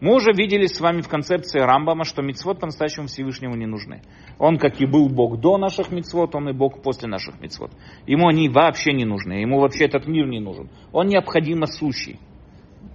Мы 0.00 0.12
уже 0.16 0.32
видели 0.32 0.66
с 0.66 0.80
вами 0.80 1.00
в 1.02 1.08
концепции 1.08 1.60
Рамбама, 1.60 2.02
что 2.02 2.22
мицвод 2.22 2.58
по-настоящему 2.58 3.06
Всевышнему 3.06 3.54
не 3.54 3.66
нужны. 3.66 4.02
Он, 4.40 4.58
как 4.58 4.80
и 4.80 4.86
был 4.86 5.08
Бог 5.08 5.38
до 5.38 5.58
наших 5.58 5.92
мицвод, 5.92 6.34
он 6.34 6.48
и 6.48 6.52
Бог 6.52 6.82
после 6.82 7.08
наших 7.08 7.40
мицвод. 7.40 7.70
Ему 8.08 8.26
они 8.26 8.48
вообще 8.48 8.92
не 8.92 9.04
нужны, 9.04 9.34
ему 9.34 9.60
вообще 9.60 9.84
этот 9.84 10.08
мир 10.08 10.26
не 10.26 10.40
нужен. 10.40 10.68
Он 10.90 11.06
необходимо 11.06 11.66
сущий. 11.66 12.18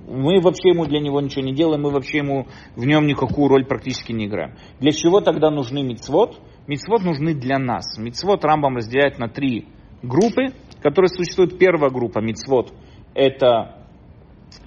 Мы 0.07 0.39
вообще 0.39 0.69
ему 0.69 0.85
для 0.85 1.01
него 1.01 1.19
ничего 1.19 1.43
не 1.43 1.53
делаем, 1.53 1.81
мы 1.81 1.91
вообще 1.91 2.19
ему 2.19 2.47
в 2.75 2.85
нем 2.85 3.05
никакую 3.05 3.49
роль 3.49 3.65
практически 3.65 4.13
не 4.13 4.25
играем. 4.27 4.55
Для 4.79 4.91
чего 4.91 5.19
тогда 5.19 5.51
нужны 5.51 5.83
мицвод? 5.83 6.41
Мицвод 6.65 7.03
нужны 7.03 7.33
для 7.33 7.59
нас. 7.59 7.97
Мицвод 7.97 8.45
Рамбам 8.45 8.77
разделяет 8.77 9.19
на 9.19 9.27
три 9.27 9.67
группы, 10.01 10.53
которые 10.81 11.09
существуют. 11.09 11.59
Первая 11.59 11.91
группа 11.91 12.19
мицвод– 12.19 12.73
это 13.13 13.85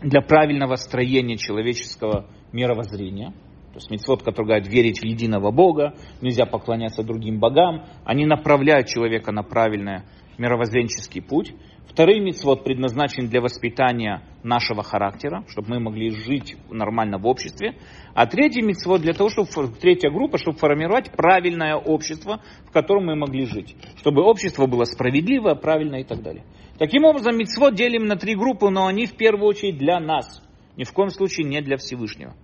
для 0.02 0.20
правильного 0.20 0.76
строения 0.76 1.38
человеческого 1.38 2.26
мировоззрения. 2.52 3.32
То 3.72 3.76
есть 3.76 3.90
мицвод, 3.90 4.22
который 4.22 4.46
говорит 4.46 4.68
верить 4.68 5.00
в 5.00 5.04
единого 5.04 5.52
Бога, 5.52 5.94
нельзя 6.20 6.44
поклоняться 6.44 7.02
другим 7.02 7.38
богам. 7.38 7.86
Они 8.04 8.26
направляют 8.26 8.88
человека 8.88 9.32
на 9.32 9.42
правильный 9.42 10.02
мировоззренческий 10.38 11.22
путь. 11.22 11.54
Второй 11.88 12.20
мицвод 12.20 12.64
предназначен 12.64 13.28
для 13.28 13.40
воспитания 13.40 14.22
нашего 14.42 14.82
характера, 14.82 15.44
чтобы 15.48 15.70
мы 15.70 15.80
могли 15.80 16.10
жить 16.10 16.56
нормально 16.70 17.18
в 17.18 17.26
обществе. 17.26 17.76
А 18.14 18.26
третий 18.26 18.62
мицвод 18.62 19.02
для 19.02 19.12
того, 19.12 19.28
чтобы, 19.28 19.48
третья 19.80 20.10
группа, 20.10 20.38
чтобы 20.38 20.56
формировать 20.58 21.10
правильное 21.10 21.76
общество, 21.76 22.40
в 22.66 22.72
котором 22.72 23.06
мы 23.06 23.16
могли 23.16 23.44
жить. 23.44 23.76
Чтобы 23.96 24.22
общество 24.22 24.66
было 24.66 24.84
справедливое, 24.84 25.56
правильное 25.56 26.00
и 26.00 26.04
так 26.04 26.22
далее. 26.22 26.44
Таким 26.78 27.04
образом, 27.04 27.36
мицвод 27.36 27.74
делим 27.74 28.06
на 28.06 28.16
три 28.16 28.34
группы, 28.34 28.70
но 28.70 28.86
они 28.86 29.06
в 29.06 29.16
первую 29.16 29.48
очередь 29.48 29.76
для 29.76 30.00
нас. 30.00 30.42
Ни 30.76 30.84
в 30.84 30.92
коем 30.92 31.10
случае 31.10 31.46
не 31.46 31.60
для 31.60 31.76
Всевышнего. 31.76 32.34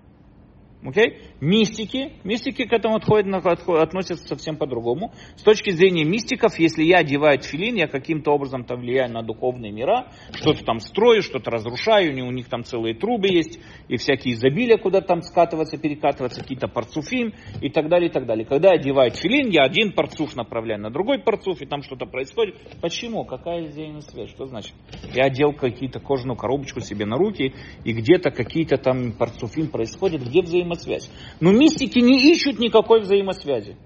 Okay? 0.86 1.18
Мистики, 1.40 2.12
мистики 2.22 2.64
к 2.64 2.72
этому 2.72 2.96
отходят, 2.96 3.26
относятся 3.34 4.26
совсем 4.28 4.56
по-другому. 4.56 5.12
С 5.34 5.42
точки 5.42 5.70
зрения 5.70 6.04
мистиков, 6.04 6.58
если 6.58 6.84
я 6.84 6.98
одеваю 6.98 7.38
тфилин, 7.40 7.74
я 7.74 7.88
каким-то 7.88 8.30
образом 8.30 8.64
там 8.64 8.80
влияю 8.80 9.12
на 9.12 9.22
духовные 9.22 9.72
мира, 9.72 10.06
что-то 10.32 10.64
там 10.64 10.78
строю, 10.78 11.22
что-то 11.22 11.50
разрушаю, 11.50 12.12
у 12.26 12.30
них 12.30 12.48
там 12.48 12.62
целые 12.62 12.94
трубы 12.94 13.28
есть, 13.28 13.58
и 13.88 13.96
всякие 13.96 14.34
изобилия, 14.34 14.78
куда 14.78 15.00
там 15.00 15.22
скатываться, 15.22 15.76
перекатываться, 15.76 16.40
какие-то 16.40 16.68
парцуфим 16.68 17.34
и 17.60 17.68
так 17.68 17.88
далее, 17.88 18.08
и 18.08 18.12
так 18.12 18.26
далее. 18.26 18.46
Когда 18.46 18.68
я 18.68 18.78
одеваю 18.78 19.10
тфилин, 19.10 19.50
я 19.50 19.62
один 19.62 19.92
парцуф 19.92 20.36
направляю 20.36 20.80
на 20.80 20.90
другой 20.90 21.18
парцуф, 21.18 21.60
и 21.62 21.66
там 21.66 21.82
что-то 21.82 22.06
происходит. 22.06 22.54
Почему? 22.80 23.24
Какая 23.24 23.64
взаимосвязь? 23.64 24.30
Что 24.30 24.46
значит? 24.46 24.74
Я 25.14 25.24
одел 25.24 25.52
какие-то 25.52 25.98
кожаную 25.98 26.36
коробочку 26.36 26.80
себе 26.80 27.06
на 27.06 27.16
руки, 27.16 27.54
и 27.84 27.92
где-то 27.92 28.30
какие-то 28.30 28.76
там 28.76 29.12
парцуфим 29.12 29.68
происходят, 29.68 30.22
где 30.22 30.42
взаимосвязь? 30.42 30.75
Взаимосвязь. 30.76 31.10
Но 31.40 31.52
мистики 31.52 31.98
не 31.98 32.30
ищут 32.30 32.58
никакой 32.58 33.00
взаимосвязи. 33.00 33.76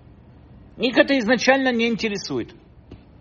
Их 0.79 0.96
это 0.96 1.18
изначально 1.18 1.72
не 1.72 1.88
интересует. 1.88 2.55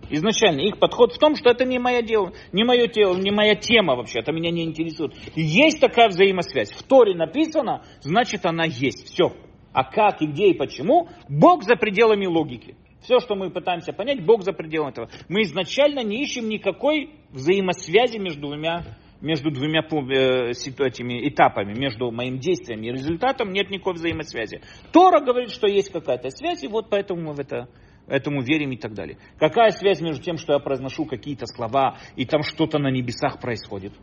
Изначально 0.10 0.62
их 0.62 0.80
подход 0.80 1.14
в 1.14 1.20
том, 1.20 1.36
что 1.36 1.52
это 1.52 1.66
не 1.66 1.78
мое 1.78 2.02
дело, 2.02 2.34
не 2.52 2.64
мое 2.64 2.88
тело, 2.88 3.16
не 3.16 3.30
моя 3.32 3.54
тема 3.56 3.96
вообще, 3.96 4.20
это 4.20 4.32
меня 4.32 4.50
не 4.50 4.64
интересует. 4.64 5.14
Есть 5.36 5.80
такая 5.80 6.10
взаимосвязь. 6.10 6.72
В 6.72 6.82
Торе 6.84 7.14
написано, 7.14 7.84
значит 8.02 8.46
она 8.46 8.66
есть. 8.66 9.06
Все. 9.06 9.34
А 9.72 9.84
как 9.84 10.22
и 10.22 10.26
где 10.26 10.50
и 10.50 10.58
почему, 10.58 11.10
Бог 11.28 11.64
за 11.64 11.76
пределами 11.76 12.26
логики. 12.26 12.76
Все, 13.02 13.20
что 13.20 13.36
мы 13.36 13.52
пытаемся 13.52 13.94
понять, 13.94 14.26
Бог 14.26 14.44
за 14.44 14.52
пределами 14.52 14.92
этого. 14.92 15.10
Мы 15.30 15.44
изначально 15.44 16.04
не 16.04 16.24
ищем 16.24 16.50
никакой 16.50 17.12
взаимосвязи 17.30 18.18
между 18.18 18.42
двумя 18.42 18.84
между 19.22 19.52
двумя 19.52 19.82
э, 19.82 20.52
этими 20.52 21.28
этапами, 21.28 21.78
между 21.78 22.12
моим 22.12 22.40
действием 22.40 22.82
и 22.84 22.92
результатом 22.92 23.52
нет 23.52 23.70
никакой 23.70 23.94
взаимосвязи. 23.94 24.62
Тора 24.92 25.20
говорит, 25.20 25.52
что 25.52 25.68
есть 25.68 25.92
какая-то 25.92 26.30
связь, 26.30 26.64
и 26.64 26.68
вот 26.68 26.90
поэтому 26.90 27.22
мы 27.22 27.34
в 27.34 27.40
это 27.40 27.68
этому 28.08 28.42
верим 28.42 28.72
и 28.72 28.78
так 28.78 28.94
далее. 28.94 29.18
Какая 29.38 29.70
связь 29.70 30.02
между 30.02 30.24
тем, 30.24 30.38
что 30.38 30.54
я 30.54 30.60
произношу 30.60 31.06
какие-то 31.06 31.46
слова, 31.46 31.98
и 32.16 32.26
там 32.26 32.42
что-то 32.42 32.80
на 32.80 32.90
небесах 32.90 33.40
происходит? 33.40 33.94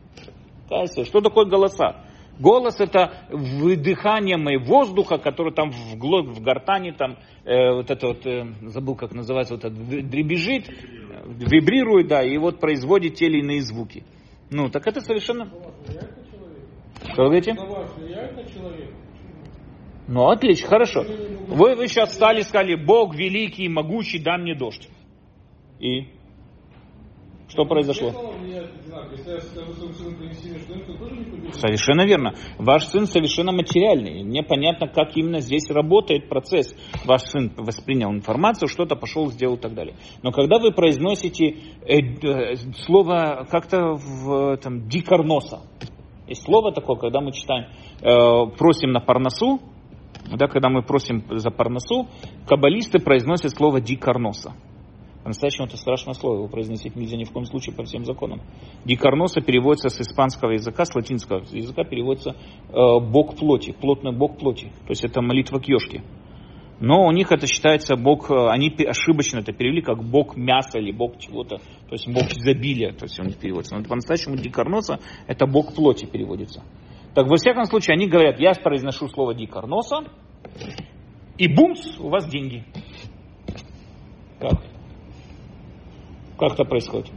Какая 0.68 0.86
связь? 0.86 1.08
Что 1.08 1.20
такое 1.20 1.44
голоса? 1.46 2.04
Голос 2.38 2.80
это 2.80 3.26
выдыхание 3.30 4.36
моего 4.36 4.64
воздуха, 4.64 5.16
который 5.16 5.54
там 5.54 5.70
в, 5.70 5.96
глот, 5.96 6.26
в 6.26 6.42
гортане, 6.42 6.92
там, 6.92 7.16
э, 7.44 7.72
вот 7.72 7.90
это 7.90 8.08
вот, 8.08 8.26
э, 8.26 8.44
забыл 8.62 8.94
как 8.94 9.12
называется, 9.12 9.54
вот 9.54 9.64
это 9.64 9.74
дребезжит, 9.74 10.68
вибрирует, 11.26 12.08
да, 12.08 12.22
и 12.22 12.36
вот 12.36 12.60
производит 12.60 13.14
те 13.14 13.26
или 13.26 13.38
иные 13.38 13.62
звуки. 13.62 14.04
Ну, 14.50 14.68
так 14.68 14.86
это 14.86 15.00
совершенно... 15.00 15.46
Что 17.12 17.22
вы 17.22 17.28
говорите? 17.28 17.54
Ну, 20.08 20.28
отлично, 20.28 20.68
хорошо. 20.68 21.02
Вы, 21.48 21.74
вы 21.74 21.88
сейчас 21.88 22.14
стали 22.14 22.42
сказали, 22.42 22.74
Бог 22.76 23.14
великий 23.14 23.64
и 23.64 23.68
могучий, 23.68 24.18
дай 24.18 24.38
мне 24.38 24.54
дождь. 24.54 24.88
И? 25.80 26.15
Что 27.48 27.64
произошло? 27.64 28.10
Совершенно 31.52 32.04
верно. 32.04 32.34
Ваш 32.58 32.86
сын 32.86 33.06
совершенно 33.06 33.52
материальный. 33.52 34.24
Мне 34.24 34.42
понятно, 34.42 34.88
как 34.88 35.16
именно 35.16 35.40
здесь 35.40 35.70
работает 35.70 36.28
процесс. 36.28 36.74
Ваш 37.04 37.22
сын 37.22 37.52
воспринял 37.56 38.10
информацию, 38.10 38.68
что-то 38.68 38.96
пошел, 38.96 39.30
сделал 39.30 39.56
и 39.56 39.60
так 39.60 39.74
далее. 39.74 39.94
Но 40.22 40.32
когда 40.32 40.58
вы 40.58 40.72
произносите 40.72 41.56
э, 41.82 41.98
э, 41.98 42.56
слово 42.84 43.46
как-то 43.48 43.92
в 43.94 44.56
там, 44.56 44.88
дикарноса, 44.88 45.60
есть 46.26 46.42
слово 46.44 46.72
такое, 46.72 46.96
когда 46.96 47.20
мы 47.20 47.32
читаем, 47.32 47.66
э, 48.02 48.56
просим 48.56 48.90
на 48.90 49.00
парносу, 49.00 49.60
да, 50.36 50.48
когда 50.48 50.68
мы 50.68 50.82
просим 50.82 51.24
за 51.30 51.50
парносу, 51.50 52.08
каббалисты 52.48 52.98
произносят 52.98 53.52
слово 53.56 53.80
дикарноса. 53.80 54.54
По-настоящему 55.26 55.66
это 55.66 55.76
страшное 55.76 56.14
слово, 56.14 56.36
его 56.36 56.46
произносить 56.46 56.94
нельзя 56.94 57.16
ни 57.16 57.24
в 57.24 57.32
коем 57.32 57.46
случае 57.46 57.74
по 57.74 57.82
всем 57.82 58.04
законам. 58.04 58.42
Дикарноса 58.84 59.40
переводится 59.40 59.88
с 59.88 60.00
испанского 60.00 60.52
языка, 60.52 60.84
с 60.84 60.94
латинского 60.94 61.42
языка 61.50 61.82
переводится 61.82 62.30
э, 62.30 62.72
бог 63.00 63.34
плоти, 63.34 63.72
плотный 63.72 64.12
бог 64.12 64.38
плоти. 64.38 64.66
То 64.86 64.90
есть 64.90 65.04
это 65.04 65.22
молитва 65.22 65.58
к 65.58 65.66
ешке. 65.66 66.04
Но 66.78 67.04
у 67.04 67.10
них 67.10 67.32
это 67.32 67.48
считается 67.48 67.96
бог, 67.96 68.30
э, 68.30 68.34
они 68.50 68.72
ошибочно 68.86 69.40
это 69.40 69.52
перевели 69.52 69.82
как 69.82 70.00
бог 70.04 70.36
мяса 70.36 70.78
или 70.78 70.92
бог 70.92 71.18
чего-то, 71.18 71.56
то 71.56 71.92
есть 71.92 72.06
бог 72.06 72.30
изобилия, 72.30 72.92
то 72.92 73.06
есть 73.06 73.18
у 73.18 73.24
них 73.24 73.36
переводится. 73.36 73.74
Но 73.74 73.82
по-настоящему 73.82 74.36
дикарноса 74.36 75.00
это 75.26 75.48
бог 75.48 75.74
плоти 75.74 76.04
переводится. 76.04 76.62
Так 77.14 77.26
во 77.26 77.34
всяком 77.34 77.64
случае 77.64 77.94
они 77.94 78.06
говорят, 78.06 78.38
я 78.38 78.52
произношу 78.52 79.08
слово 79.08 79.34
дикарноса, 79.34 80.04
и 81.36 81.52
бумс, 81.52 81.98
у 81.98 82.10
вас 82.10 82.28
деньги. 82.28 82.64
Как? 84.38 84.75
Как 86.38 86.52
это 86.52 86.64
происходит? 86.64 87.10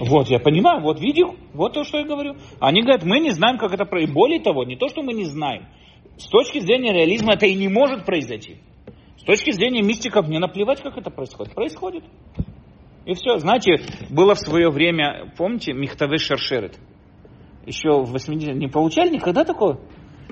Вот, 0.00 0.28
я 0.28 0.38
понимаю, 0.38 0.82
вот 0.82 1.00
видел, 1.00 1.36
вот 1.54 1.74
то, 1.74 1.84
что 1.84 1.98
я 1.98 2.04
говорю. 2.04 2.36
Они 2.60 2.82
говорят, 2.82 3.04
мы 3.04 3.20
не 3.20 3.30
знаем, 3.30 3.58
как 3.58 3.72
это 3.72 3.84
происходит. 3.84 4.14
Более 4.14 4.40
того, 4.40 4.64
не 4.64 4.76
то, 4.76 4.88
что 4.88 5.02
мы 5.02 5.12
не 5.12 5.24
знаем. 5.24 5.66
С 6.16 6.28
точки 6.28 6.58
зрения 6.58 6.92
реализма 6.92 7.34
это 7.34 7.46
и 7.46 7.54
не 7.54 7.68
может 7.68 8.04
произойти. 8.04 8.56
С 9.16 9.22
точки 9.22 9.50
зрения 9.52 9.82
мистиков 9.82 10.28
мне 10.28 10.38
наплевать, 10.38 10.82
как 10.82 10.96
это 10.96 11.10
происходит. 11.10 11.54
Происходит. 11.54 12.04
И 13.04 13.14
все. 13.14 13.38
Знаете, 13.38 13.76
было 14.10 14.34
в 14.34 14.38
свое 14.38 14.70
время, 14.70 15.32
помните, 15.36 15.72
Михтаве 15.72 16.18
Шершерет? 16.18 16.78
Еще 17.66 17.90
в 17.90 18.14
80-х 18.14 18.52
не 18.52 18.68
получали 18.68 19.10
никогда 19.10 19.44
такое? 19.44 19.78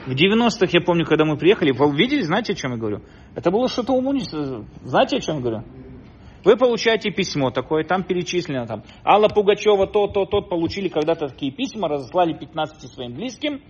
В 0.06 0.10
90-х, 0.10 0.68
я 0.72 0.80
помню, 0.80 1.04
когда 1.04 1.24
мы 1.24 1.36
приехали, 1.36 1.72
вы 1.72 1.96
видели, 1.96 2.22
знаете, 2.22 2.52
о 2.52 2.56
чем 2.56 2.72
я 2.72 2.76
говорю? 2.76 3.02
Это 3.36 3.50
было 3.50 3.68
что-то 3.68 3.92
умуничество. 3.92 4.64
Знаете, 4.82 5.16
о 5.16 5.20
чем 5.20 5.36
я 5.36 5.40
говорю? 5.40 5.64
Вы 6.44 6.56
получаете 6.56 7.10
письмо 7.10 7.50
такое, 7.50 7.84
там 7.84 8.02
перечислено, 8.02 8.66
там, 8.66 8.82
Алла 9.04 9.28
Пугачева, 9.28 9.86
то, 9.86 10.06
то, 10.08 10.26
тот, 10.26 10.50
получили 10.50 10.88
когда-то 10.88 11.28
такие 11.28 11.50
письма, 11.50 11.88
разослали 11.88 12.34
15 12.34 12.92
своим 12.92 13.14
близким, 13.14 13.62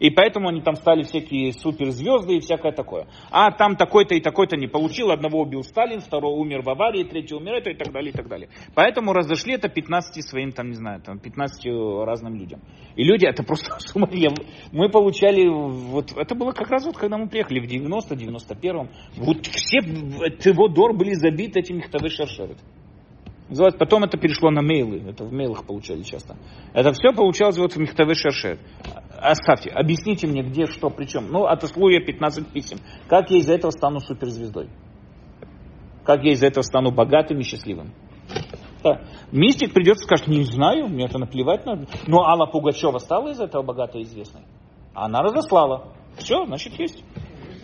и 0.00 0.10
поэтому 0.10 0.48
они 0.48 0.62
там 0.62 0.74
стали 0.74 1.02
всякие 1.04 1.52
суперзвезды 1.52 2.36
и 2.36 2.40
всякое 2.40 2.72
такое. 2.72 3.06
А 3.30 3.52
там 3.52 3.76
такой-то 3.76 4.14
и 4.14 4.20
такой-то 4.20 4.56
не 4.56 4.66
получил, 4.66 5.10
одного 5.10 5.42
убил 5.42 5.62
Сталин, 5.62 6.00
второго 6.00 6.34
умер 6.36 6.62
в 6.62 6.70
аварии, 6.70 7.04
третий 7.04 7.34
умер 7.34 7.56
это 7.56 7.70
и 7.70 7.74
так 7.74 7.92
далее, 7.92 8.10
и 8.10 8.16
так 8.16 8.26
далее. 8.26 8.48
Поэтому 8.74 9.12
разошли 9.12 9.54
это 9.54 9.68
15 9.68 10.26
своим, 10.26 10.52
там, 10.52 10.68
не 10.68 10.74
знаю, 10.74 11.00
там, 11.02 11.18
15 11.18 11.66
разным 12.04 12.34
людям. 12.34 12.60
И 12.96 13.04
люди, 13.04 13.26
это 13.26 13.42
просто 13.44 13.74
с 13.78 13.94
ума. 13.94 14.08
Мы 14.72 14.88
получали, 14.88 15.46
вот, 15.46 16.12
это 16.16 16.34
было 16.34 16.52
как 16.52 16.70
раз 16.70 16.84
вот, 16.86 16.96
когда 16.96 17.18
мы 17.18 17.28
приехали 17.28 17.60
в 17.60 17.70
90-91-м, 17.70 18.88
вот 19.18 19.46
все 19.46 19.80
Теводор 20.38 20.94
были 20.94 21.12
забиты 21.12 21.60
этими 21.60 21.80
хтавы 21.80 22.08
шершерет. 22.08 22.58
Называется, 23.50 23.78
потом 23.78 24.04
это 24.04 24.16
перешло 24.16 24.50
на 24.50 24.62
мейлы, 24.62 25.02
это 25.10 25.24
в 25.24 25.32
мейлах 25.32 25.66
получали 25.66 26.02
часто. 26.02 26.36
Это 26.72 26.92
все 26.92 27.12
получалось 27.12 27.58
вот 27.58 27.72
в 27.72 27.78
Мехтаве 27.78 28.14
Шершет. 28.14 28.60
Оставьте, 29.18 29.70
объясните 29.70 30.28
мне, 30.28 30.42
где, 30.42 30.66
что, 30.66 30.88
причем. 30.88 31.26
Ну, 31.30 31.46
отослу 31.46 31.88
я 31.88 32.00
15 32.00 32.46
писем. 32.46 32.78
Как 33.08 33.28
я 33.30 33.38
из-за 33.38 33.54
этого 33.54 33.72
стану 33.72 33.98
суперзвездой? 33.98 34.68
Как 36.04 36.22
я 36.22 36.32
из-за 36.32 36.46
этого 36.46 36.62
стану 36.62 36.92
богатым 36.92 37.40
и 37.40 37.42
счастливым? 37.42 37.92
Да. 38.84 39.02
Мистик 39.32 39.74
придется 39.74 40.04
скажет, 40.04 40.28
не 40.28 40.44
знаю, 40.44 40.86
мне 40.86 41.06
это 41.06 41.18
наплевать 41.18 41.66
надо. 41.66 41.86
Но 42.06 42.22
Алла 42.22 42.46
Пугачева 42.46 42.98
стала 42.98 43.30
из 43.30 43.40
этого 43.40 43.62
богатой 43.62 44.02
и 44.02 44.04
известной. 44.04 44.42
Она 44.94 45.22
разослала. 45.22 45.92
Все, 46.16 46.46
значит, 46.46 46.78
есть. 46.78 47.04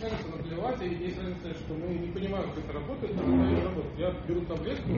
Разница 0.01 0.29
наплевать, 0.29 0.81
и 0.81 1.09
что 1.09 1.73
мы 1.73 1.95
не 1.95 2.11
понимаем, 2.11 2.51
как 2.53 2.65
это 2.65 2.73
работает, 2.73 3.13
это 3.13 3.67
работает. 3.67 3.97
Я 3.97 4.11
беру 4.27 4.45
таблетку, 4.45 4.91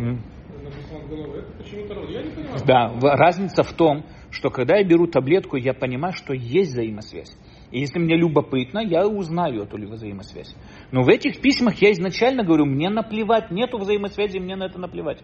да, 2.65 3.15
разница 3.15 3.63
в 3.63 3.73
том, 3.73 4.03
что 4.31 4.49
когда 4.49 4.77
я 4.77 4.83
беру 4.83 5.07
таблетку, 5.07 5.57
я 5.57 5.73
понимаю, 5.73 6.13
что 6.13 6.33
есть 6.33 6.71
взаимосвязь. 6.71 7.35
И 7.71 7.79
если 7.79 7.99
мне 7.99 8.15
любопытно, 8.15 8.79
я 8.79 9.07
узнаю 9.07 9.63
эту 9.63 9.77
взаимосвязь. 9.77 10.55
Но 10.91 11.03
в 11.03 11.09
этих 11.09 11.41
письмах 11.41 11.75
я 11.81 11.91
изначально 11.91 12.43
говорю, 12.43 12.65
мне 12.65 12.89
наплевать, 12.89 13.51
нету 13.51 13.77
взаимосвязи, 13.77 14.39
мне 14.39 14.55
на 14.55 14.65
это 14.65 14.79
наплевать. 14.79 15.21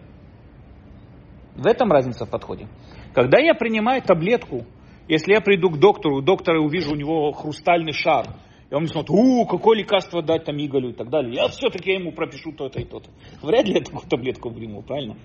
В 1.56 1.66
этом 1.66 1.90
разница 1.90 2.26
в 2.26 2.30
подходе. 2.30 2.68
Когда 3.14 3.38
я 3.38 3.54
принимаю 3.54 4.02
таблетку, 4.02 4.64
если 5.08 5.32
я 5.32 5.40
приду 5.40 5.70
к 5.70 5.78
доктору, 5.78 6.20
доктора 6.20 6.60
увижу 6.60 6.92
у 6.92 6.96
него 6.96 7.32
хрустальный 7.32 7.92
шар, 7.92 8.26
и 8.70 8.74
он 8.74 8.82
мне 8.82 8.88
смотрит, 8.88 9.10
у, 9.10 9.46
какое 9.46 9.78
лекарство 9.78 10.22
дать 10.22 10.44
там 10.44 10.56
Иголю 10.56 10.90
и 10.90 10.92
так 10.92 11.08
далее. 11.08 11.34
Я 11.34 11.48
все-таки 11.48 11.92
ему 11.92 12.12
пропишу 12.12 12.52
то-то 12.52 12.80
и 12.80 12.84
то-то. 12.84 13.10
Вряд 13.42 13.66
ли 13.66 13.74
я 13.74 13.80
такую 13.80 14.08
таблетку 14.08 14.50
приму, 14.50 14.82
правильно? 14.82 15.16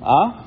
А? 0.00 0.44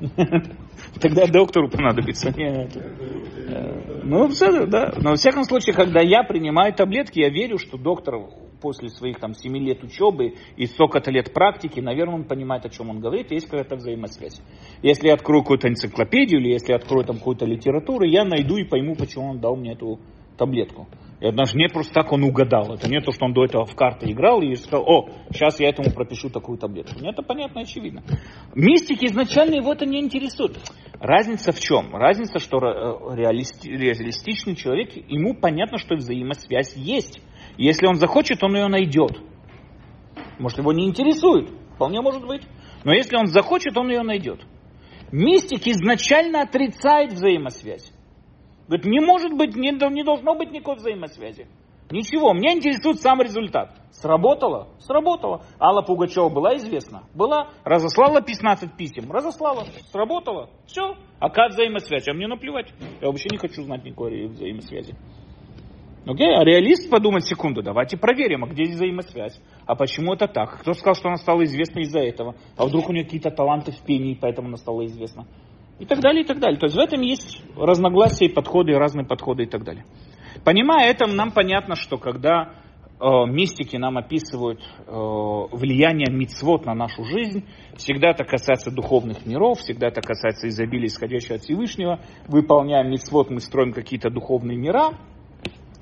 Тогда 1.00 1.26
доктору 1.26 1.68
понадобится. 1.68 2.32
Нет. 2.36 2.76
Э, 2.76 4.00
ну, 4.04 4.28
да. 4.66 4.94
Но 4.98 5.10
во 5.10 5.16
всяком 5.16 5.44
случае, 5.44 5.74
когда 5.74 6.00
я 6.00 6.22
принимаю 6.22 6.72
таблетки, 6.72 7.20
я 7.20 7.28
верю, 7.28 7.58
что 7.58 7.76
доктор 7.76 8.14
после 8.60 8.88
своих 8.88 9.18
там 9.18 9.34
7 9.34 9.56
лет 9.58 9.82
учебы 9.82 10.34
и 10.56 10.66
столько-то 10.66 11.10
лет 11.10 11.32
практики, 11.32 11.80
наверное, 11.80 12.16
он 12.16 12.24
понимает, 12.24 12.64
о 12.66 12.68
чем 12.68 12.90
он 12.90 13.00
говорит, 13.00 13.30
есть 13.30 13.46
какая-то 13.46 13.76
взаимосвязь. 13.76 14.40
Если 14.82 15.08
я 15.08 15.14
открою 15.14 15.42
какую-то 15.42 15.68
энциклопедию 15.68 16.40
или 16.40 16.52
если 16.52 16.72
я 16.72 16.76
открою 16.76 17.04
там 17.04 17.16
какую-то 17.16 17.46
литературу, 17.46 18.04
я 18.04 18.24
найду 18.24 18.56
и 18.56 18.64
пойму, 18.64 18.94
почему 18.94 19.30
он 19.30 19.40
дал 19.40 19.56
мне 19.56 19.72
эту 19.72 19.98
таблетку. 20.36 20.88
И 21.20 21.30
даже 21.32 21.56
не 21.56 21.68
просто 21.68 21.92
так 21.92 22.12
он 22.12 22.24
угадал. 22.24 22.72
Это 22.72 22.88
не 22.88 23.00
то, 23.00 23.12
что 23.12 23.26
он 23.26 23.34
до 23.34 23.44
этого 23.44 23.66
в 23.66 23.74
карты 23.74 24.10
играл 24.10 24.40
и 24.40 24.54
сказал, 24.54 24.84
о, 24.88 25.08
сейчас 25.30 25.60
я 25.60 25.68
этому 25.68 25.92
пропишу 25.92 26.30
такую 26.30 26.56
таблетку. 26.56 26.98
Мне 26.98 27.10
это 27.10 27.22
понятно 27.22 27.60
очевидно. 27.60 28.02
Мистики 28.54 29.04
изначально 29.04 29.56
его 29.56 29.72
это 29.72 29.84
не 29.84 30.00
интересует. 30.00 30.56
Разница 30.98 31.52
в 31.52 31.60
чем? 31.60 31.94
Разница, 31.94 32.38
что 32.38 32.56
э, 32.58 33.16
реалисти, 33.16 33.68
реалистичный 33.68 34.56
человек, 34.56 34.94
ему 35.10 35.34
понятно, 35.34 35.76
что 35.76 35.94
взаимосвязь 35.94 36.74
есть. 36.74 37.20
Если 37.58 37.86
он 37.86 37.96
захочет, 37.96 38.42
он 38.42 38.56
ее 38.56 38.68
найдет. 38.68 39.20
Может, 40.38 40.58
его 40.58 40.72
не 40.72 40.88
интересует. 40.88 41.50
Вполне 41.74 42.00
может 42.00 42.26
быть. 42.26 42.42
Но 42.84 42.94
если 42.94 43.16
он 43.16 43.26
захочет, 43.26 43.76
он 43.76 43.90
ее 43.90 44.02
найдет. 44.02 44.40
Мистик 45.12 45.66
изначально 45.66 46.42
отрицает 46.42 47.12
взаимосвязь. 47.12 47.92
Говорит, 48.70 48.86
не 48.86 49.00
может 49.00 49.32
быть, 49.32 49.56
не, 49.56 49.72
не 49.72 50.04
должно 50.04 50.36
быть 50.36 50.52
никакой 50.52 50.76
взаимосвязи. 50.76 51.48
Ничего, 51.90 52.32
меня 52.32 52.52
интересует 52.52 53.00
сам 53.00 53.20
результат. 53.20 53.74
Сработало? 53.90 54.68
Сработало. 54.78 55.42
Алла 55.58 55.82
Пугачева 55.82 56.28
была 56.28 56.54
известна? 56.56 57.02
Была. 57.12 57.48
Разослала 57.64 58.22
15 58.22 58.76
писем? 58.76 59.10
Разослала. 59.10 59.64
Сработало. 59.90 60.50
Все. 60.66 60.94
А 61.18 61.30
как 61.30 61.50
взаимосвязь? 61.50 62.06
А 62.06 62.12
мне 62.12 62.28
наплевать. 62.28 62.72
Я 63.00 63.08
вообще 63.08 63.28
не 63.32 63.38
хочу 63.38 63.60
знать 63.64 63.82
никакой 63.82 64.28
взаимосвязи. 64.28 64.94
Окей, 66.06 66.32
а 66.32 66.44
реалист 66.44 66.88
подумать 66.88 67.24
секунду, 67.24 67.62
давайте 67.62 67.96
проверим, 67.96 68.44
а 68.44 68.46
где 68.46 68.62
взаимосвязь? 68.70 69.38
А 69.66 69.74
почему 69.74 70.14
это 70.14 70.28
так? 70.28 70.60
Кто 70.60 70.74
сказал, 70.74 70.94
что 70.94 71.08
она 71.08 71.16
стала 71.16 71.42
известна 71.42 71.80
из-за 71.80 71.98
этого? 71.98 72.36
А 72.56 72.66
вдруг 72.66 72.88
у 72.88 72.92
нее 72.92 73.04
какие-то 73.04 73.30
таланты 73.32 73.72
в 73.72 73.82
пении, 73.82 74.16
поэтому 74.18 74.46
она 74.46 74.56
стала 74.56 74.86
известна? 74.86 75.26
И 75.80 75.86
так 75.86 76.00
далее, 76.00 76.22
и 76.22 76.26
так 76.26 76.38
далее. 76.38 76.60
То 76.60 76.66
есть 76.66 76.76
в 76.76 76.78
этом 76.78 77.00
есть 77.00 77.42
разногласия, 77.56 78.28
подходы, 78.28 78.72
разные 78.78 79.06
подходы 79.06 79.44
и 79.44 79.46
так 79.46 79.64
далее. 79.64 79.84
Понимая 80.44 80.90
это, 80.90 81.06
нам 81.06 81.32
понятно, 81.32 81.74
что 81.74 81.96
когда 81.96 82.52
э, 83.00 83.06
мистики 83.26 83.76
нам 83.76 83.96
описывают 83.96 84.60
э, 84.60 84.92
влияние 84.92 86.12
мицвод 86.12 86.66
на 86.66 86.74
нашу 86.74 87.04
жизнь, 87.04 87.46
всегда 87.76 88.10
это 88.10 88.24
касается 88.24 88.70
духовных 88.70 89.24
миров, 89.24 89.58
всегда 89.60 89.88
это 89.88 90.02
касается 90.02 90.48
изобилия, 90.48 90.86
исходящего 90.86 91.36
от 91.36 91.42
Всевышнего. 91.42 92.00
Выполняя 92.28 92.84
мицвод, 92.84 93.30
мы 93.30 93.40
строим 93.40 93.72
какие-то 93.72 94.10
духовные 94.10 94.58
мира, 94.58 94.98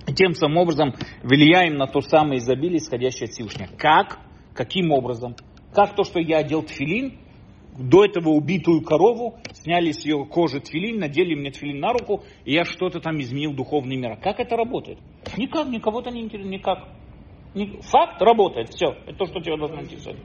и 0.07 0.15
тем 0.15 0.33
самым 0.35 0.59
образом 0.59 0.95
влияем 1.25 1.75
на 1.77 1.87
то 1.87 2.01
самое 2.01 2.39
изобилие, 2.39 2.79
исходящее 2.79 3.25
от 3.25 3.33
Всевышнего. 3.33 3.69
Как? 3.77 4.21
Каким 4.55 4.93
образом? 4.93 5.35
Как 5.75 5.95
то, 5.97 6.05
что 6.05 6.21
я 6.21 6.39
одел 6.39 6.63
тфилин, 6.63 7.19
до 7.79 8.05
этого 8.05 8.31
убитую 8.31 8.83
корову, 8.83 9.39
сняли 9.53 9.93
с 9.93 10.05
ее 10.05 10.27
кожи 10.27 10.61
тфилин, 10.61 10.99
надели 10.99 11.35
мне 11.35 11.51
тфилин 11.51 11.79
на 11.79 11.93
руку, 11.93 12.25
и 12.45 12.53
я 12.53 12.65
что-то 12.65 13.01
там 13.01 13.21
изменил 13.21 13.55
духовный 13.55 13.97
мир. 13.97 14.17
Как 14.21 14.41
это 14.41 14.57
работает? 14.57 14.99
Никак, 15.37 15.69
никого-то 15.69 16.11
не 16.11 16.23
интересно, 16.23 16.51
никак. 16.51 16.89
Факт 17.91 18.21
работает, 18.21 18.69
все. 18.69 18.95
Это 19.07 19.19
то, 19.19 19.27
что 19.27 19.41
тебя 19.41 19.57
должно 19.57 19.81
интересовать. 19.81 20.19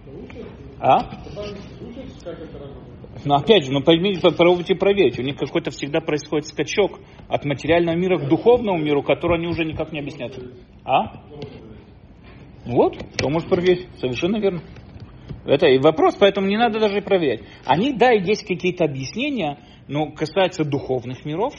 А? 0.80 1.10
Но 3.24 3.36
опять 3.36 3.66
же, 3.66 3.72
ну 3.72 3.82
поймите, 3.82 4.20
попробуйте 4.22 4.76
проверить. 4.76 5.20
У 5.20 5.24
них 5.24 5.38
какой-то 5.38 5.72
всегда 5.72 6.02
происходит 6.02 6.48
скачок 6.48 7.00
от 7.28 7.46
материального 7.46 7.96
мира 7.96 8.18
к 8.18 8.28
духовному 8.28 8.78
миру, 8.78 9.04
который 9.04 9.38
они 9.38 9.48
уже 9.48 9.64
никак 9.64 9.92
не 9.94 10.00
объяснят. 10.00 10.38
А? 10.84 11.24
Вот, 12.66 12.98
кто 13.16 13.30
может 13.30 13.50
проверить? 13.50 13.88
Совершенно 14.00 14.38
верно. 14.38 14.62
Это 15.46 15.68
и 15.68 15.78
вопрос, 15.78 16.16
поэтому 16.20 16.48
не 16.48 16.58
надо 16.58 16.80
даже 16.80 17.02
проверять. 17.02 17.42
Они, 17.66 17.94
да, 17.94 18.14
и 18.14 18.24
есть 18.24 18.48
какие-то 18.48 18.86
объяснения, 18.86 19.60
но 19.88 20.12
касается 20.12 20.64
духовных 20.64 21.26
миров, 21.26 21.54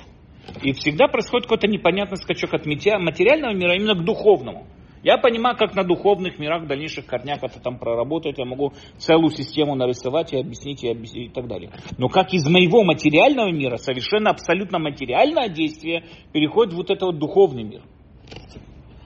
и 0.62 0.72
всегда 0.72 1.09
происходит 1.09 1.46
какой-то 1.46 1.68
непонятный 1.68 2.16
скачок 2.16 2.55
от 2.55 2.66
материального 2.66 3.55
мира 3.55 3.74
именно 3.77 3.94
к 3.94 4.05
духовному. 4.05 4.66
Я 5.03 5.18
понимаю, 5.18 5.55
как 5.57 5.74
на 5.74 5.85
духовных 5.85 6.38
мирах, 6.38 6.66
дальнейших 6.66 7.05
корнях 7.05 7.42
это 7.42 7.61
там 7.61 7.79
проработать, 7.79 8.38
я 8.38 8.46
могу 8.46 8.72
целую 8.96 9.31
систему 9.31 9.74
нарисовать 9.74 10.33
и 10.33 10.38
объяснить, 10.38 10.83
и, 10.83 10.88
объяснить, 10.88 11.31
и 11.31 11.35
так 11.35 11.46
далее. 11.46 11.70
Но 11.98 12.09
как 12.09 12.33
из 12.33 12.48
моего 12.48 12.83
материального 12.85 13.53
мира, 13.53 13.77
совершенно 13.77 14.31
абсолютно 14.31 14.79
материальное 14.79 15.50
действие, 15.50 16.05
переходит 16.33 16.72
в 16.72 16.77
вот 16.77 16.90
это 16.90 17.05
вот 17.05 17.18
духовный 17.18 17.64
мир. 17.64 17.83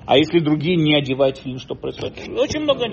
А 0.06 0.16
если 0.16 0.38
другие 0.38 0.76
не 0.76 0.94
одевают 0.94 1.38
фильм, 1.38 1.58
что 1.58 1.74
происходит? 1.74 2.28
Очень 2.28 2.60
много 2.60 2.86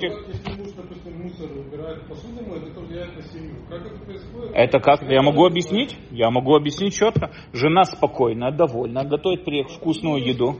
это 4.53 4.79
как? 4.79 5.01
Я 5.03 5.21
могу 5.21 5.45
объяснить? 5.45 5.97
Я 6.11 6.29
могу 6.29 6.55
объяснить 6.55 6.95
четко. 6.95 7.31
Жена 7.53 7.83
спокойна, 7.83 8.51
довольна, 8.51 9.03
готовит 9.03 9.45
вкусную 9.71 10.23
еду. 10.25 10.59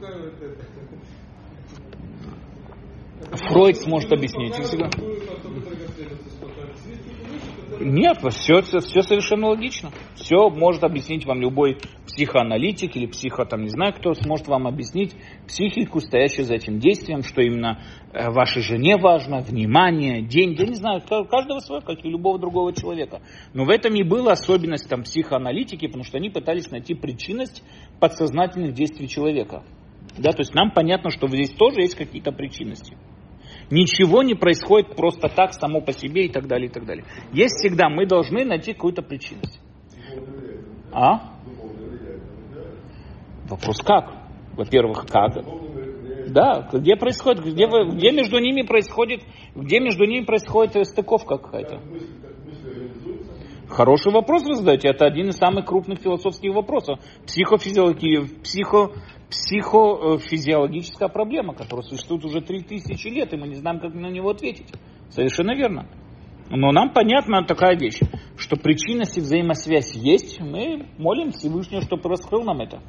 Фройд 3.48 3.76
сможет 3.78 4.12
объяснить. 4.12 4.54
Всегда. 4.54 4.88
Нет, 7.80 8.18
все, 8.30 8.62
все 8.62 9.02
совершенно 9.02 9.48
логично. 9.48 9.90
Все 10.14 10.48
может 10.50 10.84
объяснить 10.84 11.26
вам 11.26 11.40
любой 11.40 11.78
психоаналитик 12.06 12.96
или 12.96 13.06
психо, 13.06 13.44
там 13.44 13.62
не 13.62 13.68
знаю 13.68 13.92
кто, 13.92 14.14
сможет 14.14 14.48
вам 14.48 14.66
объяснить 14.66 15.14
психику, 15.46 16.00
стоящую 16.00 16.46
за 16.46 16.54
этим 16.54 16.78
действием, 16.78 17.22
что 17.22 17.42
именно 17.42 17.80
э, 18.12 18.30
вашей 18.30 18.62
жене 18.62 18.96
важно, 18.96 19.40
внимание, 19.40 20.22
деньги, 20.22 20.62
я 20.62 20.68
не 20.68 20.74
знаю, 20.74 21.02
каждого 21.02 21.58
свое, 21.60 21.82
как 21.82 22.04
и 22.04 22.08
любого 22.08 22.38
другого 22.38 22.72
человека. 22.72 23.20
Но 23.52 23.64
в 23.64 23.70
этом 23.70 23.94
и 23.94 24.02
была 24.02 24.32
особенность 24.32 24.88
там 24.88 25.02
психоаналитики, 25.02 25.86
потому 25.86 26.04
что 26.04 26.16
они 26.16 26.30
пытались 26.30 26.70
найти 26.70 26.94
причинность 26.94 27.62
подсознательных 28.00 28.72
действий 28.72 29.08
человека. 29.08 29.62
Да, 30.16 30.32
то 30.32 30.40
есть 30.40 30.54
нам 30.54 30.70
понятно, 30.70 31.10
что 31.10 31.28
здесь 31.28 31.50
тоже 31.50 31.80
есть 31.80 31.94
какие-то 31.94 32.32
причинности. 32.32 32.96
Ничего 33.70 34.22
не 34.22 34.34
происходит 34.34 34.94
просто 34.94 35.28
так, 35.28 35.52
само 35.52 35.80
по 35.80 35.92
себе 35.92 36.26
и 36.26 36.28
так 36.28 36.46
далее, 36.46 36.68
и 36.68 36.72
так 36.72 36.84
далее. 36.84 37.04
Есть 37.32 37.56
всегда, 37.56 37.88
мы 37.88 38.06
должны 38.06 38.44
найти 38.44 38.72
какую-то 38.72 39.02
причинность. 39.02 39.60
А? 40.92 41.36
Вопрос 43.48 43.78
как? 43.78 44.12
Во-первых, 44.56 45.06
как? 45.06 45.34
Да, 46.28 46.68
где 46.72 46.96
происходит, 46.96 47.44
где, 47.44 47.66
где 47.66 48.10
между 48.12 48.38
ними 48.38 48.62
происходит, 48.62 49.22
где 49.54 49.80
между 49.80 50.04
ними 50.04 50.24
происходит 50.24 50.86
стыковка 50.86 51.38
какая-то? 51.38 51.80
Хороший 53.68 54.12
вопрос 54.12 54.44
вы 54.44 54.54
задаете. 54.54 54.88
Это 54.88 55.06
один 55.06 55.28
из 55.28 55.36
самых 55.36 55.66
крупных 55.66 55.98
философских 55.98 56.54
вопросов. 56.54 57.00
Психофизиология, 57.26 58.24
психо, 58.42 58.92
психофизиологическая 59.30 61.08
проблема, 61.08 61.54
которая 61.54 61.84
существует 61.84 62.24
уже 62.24 62.40
3000 62.40 63.08
лет, 63.08 63.32
и 63.32 63.36
мы 63.36 63.48
не 63.48 63.56
знаем, 63.56 63.80
как 63.80 63.94
на 63.94 64.08
него 64.08 64.30
ответить. 64.30 64.72
Совершенно 65.10 65.54
верно. 65.54 65.88
Но 66.48 66.70
нам 66.70 66.92
понятна 66.92 67.44
такая 67.44 67.76
вещь, 67.76 67.98
что 68.36 68.56
причинность 68.56 69.18
и 69.18 69.20
взаимосвязь 69.20 69.94
есть, 69.96 70.40
мы 70.40 70.86
молим 70.96 71.32
Всевышнего, 71.32 71.82
чтобы 71.82 72.08
раскрыл 72.08 72.44
нам 72.44 72.60
это. 72.60 72.80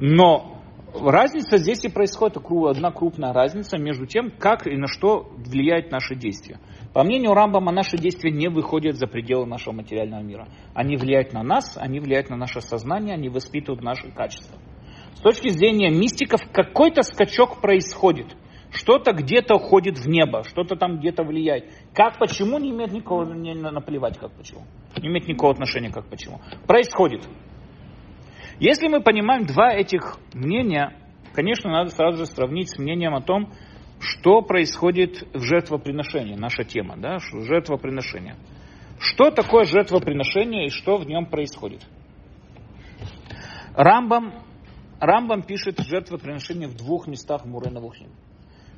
Но 0.00 0.60
разница 1.00 1.58
здесь 1.58 1.84
и 1.84 1.88
происходит, 1.88 2.38
одна 2.38 2.90
крупная 2.90 3.32
разница 3.32 3.78
между 3.78 4.06
тем, 4.06 4.32
как 4.36 4.66
и 4.66 4.76
на 4.76 4.88
что 4.88 5.30
влияет 5.36 5.92
наши 5.92 6.16
действия. 6.16 6.58
По 6.92 7.04
мнению 7.04 7.34
Рамбама, 7.34 7.70
наши 7.70 7.96
действия 7.96 8.32
не 8.32 8.48
выходят 8.48 8.96
за 8.96 9.06
пределы 9.06 9.46
нашего 9.46 9.74
материального 9.74 10.22
мира. 10.22 10.48
Они 10.74 10.96
влияют 10.96 11.32
на 11.32 11.44
нас, 11.44 11.76
они 11.76 12.00
влияют 12.00 12.30
на 12.30 12.36
наше 12.36 12.60
сознание, 12.60 13.14
они 13.14 13.28
воспитывают 13.28 13.82
наши 13.82 14.10
качества. 14.10 14.58
С 15.14 15.20
точки 15.20 15.48
зрения 15.48 15.90
мистиков 15.90 16.40
какой-то 16.52 17.02
скачок 17.02 17.60
происходит. 17.60 18.36
Что-то 18.70 19.12
где-то 19.12 19.54
уходит 19.54 19.98
в 19.98 20.08
небо, 20.08 20.42
что-то 20.42 20.74
там 20.74 20.98
где-то 20.98 21.22
влияет. 21.22 21.72
Как, 21.94 22.18
почему, 22.18 22.58
не 22.58 22.70
имеет 22.70 22.92
никакого, 22.92 23.32
не 23.32 23.54
наплевать, 23.54 24.18
как 24.18 24.32
почему. 24.32 24.62
Не 25.00 25.08
имеет 25.08 25.28
никакого 25.28 25.52
отношения, 25.52 25.90
как 25.90 26.06
почему. 26.06 26.40
Происходит. 26.66 27.22
Если 28.58 28.88
мы 28.88 29.00
понимаем 29.00 29.46
два 29.46 29.72
этих 29.72 30.18
мнения, 30.32 30.96
конечно, 31.32 31.70
надо 31.70 31.90
сразу 31.90 32.18
же 32.18 32.26
сравнить 32.26 32.70
с 32.70 32.78
мнением 32.78 33.14
о 33.14 33.20
том, 33.20 33.52
что 34.00 34.42
происходит 34.42 35.22
в 35.32 35.40
жертвоприношении, 35.42 36.34
наша 36.34 36.64
тема, 36.64 36.96
да, 36.96 37.18
жертвоприношение. 37.18 38.36
Что 38.98 39.30
такое 39.30 39.64
жертвоприношение 39.64 40.66
и 40.66 40.70
что 40.70 40.96
в 40.96 41.06
нем 41.06 41.26
происходит? 41.26 41.82
Рамбам 43.76 44.34
Рамбам 45.00 45.42
пишет 45.42 45.80
жертвоприношение 45.80 46.68
в 46.68 46.76
двух 46.76 47.06
местах 47.06 47.44
Мурена 47.44 47.80
Вухим. 47.80 48.10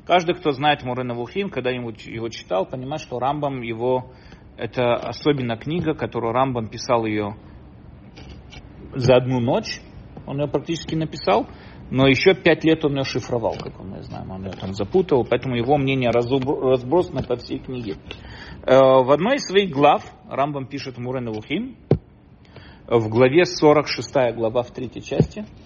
Каждый, 0.06 0.34
кто 0.34 0.52
знает 0.52 0.82
Мурена 0.84 1.14
Вухим, 1.14 1.50
когда-нибудь 1.50 2.06
его 2.06 2.28
читал, 2.28 2.64
понимает, 2.64 3.00
что 3.00 3.18
Рамбам 3.18 3.60
его, 3.60 4.12
это 4.56 4.94
особенно 4.94 5.56
книга, 5.56 5.94
которую 5.94 6.32
Рамбам 6.32 6.68
писал 6.68 7.04
ее 7.06 7.36
за 8.94 9.16
одну 9.16 9.40
ночь, 9.40 9.80
он 10.26 10.40
ее 10.40 10.48
практически 10.48 10.94
написал, 10.94 11.46
но 11.90 12.06
еще 12.06 12.34
пять 12.34 12.64
лет 12.64 12.84
он 12.84 12.96
ее 12.96 13.04
шифровал, 13.04 13.56
как 13.60 13.78
мы 13.80 14.02
знаем, 14.02 14.30
он 14.30 14.44
ее 14.44 14.52
там 14.52 14.74
запутал, 14.74 15.24
поэтому 15.24 15.56
его 15.56 15.76
мнение 15.76 16.10
разбросано 16.10 17.22
по 17.22 17.36
всей 17.36 17.58
книге. 17.58 17.96
Э, 18.62 18.78
в 18.78 19.10
одной 19.10 19.36
из 19.36 19.42
своих 19.42 19.70
глав 19.70 20.04
Рамбам 20.28 20.66
пишет 20.66 20.98
Мурена 20.98 21.30
Вухим, 21.30 21.76
в 22.88 23.08
главе 23.08 23.44
46 23.44 24.34
глава 24.36 24.62
в 24.62 24.70
третьей 24.70 25.02
части– 25.02 25.44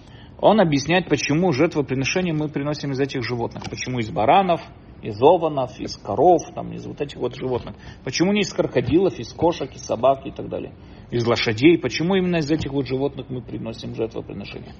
он 0.41 0.59
объясняет, 0.59 1.07
почему 1.07 1.51
жертвоприношение 1.51 2.33
мы 2.33 2.49
приносим 2.49 2.91
из 2.91 2.99
этих 2.99 3.23
животных. 3.23 3.63
Почему 3.69 3.99
из 3.99 4.09
баранов, 4.09 4.59
из 5.03 5.21
овонов, 5.21 5.79
из 5.79 5.95
коров, 5.97 6.41
там, 6.55 6.73
из 6.73 6.85
вот 6.85 6.99
этих 6.99 7.17
вот 7.17 7.35
животных. 7.35 7.75
Почему 8.03 8.33
не 8.33 8.41
из 8.41 8.51
крокодилов, 8.51 9.19
из 9.19 9.31
кошек, 9.33 9.71
из 9.73 9.83
собак 9.83 10.25
и 10.25 10.31
так 10.31 10.49
далее. 10.49 10.73
Из 11.11 11.25
лошадей. 11.25 11.77
Почему 11.77 12.15
именно 12.15 12.37
из 12.37 12.49
этих 12.49 12.71
вот 12.71 12.87
животных 12.87 13.27
мы 13.29 13.41
приносим 13.41 13.93
жертвоприношение. 13.93 14.73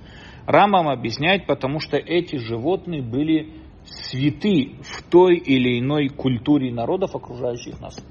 Рамам 0.47 0.89
объясняет, 0.89 1.45
потому 1.45 1.80
что 1.80 1.97
эти 1.97 2.38
животные 2.38 3.04
были 3.04 3.54
святы 3.86 4.78
в 4.82 5.04
той 5.10 5.38
или 5.38 5.80
иной 5.80 6.10
культуре 6.10 6.74
народов, 6.74 7.15
окружающих 7.15 7.80
нас. 7.80 8.04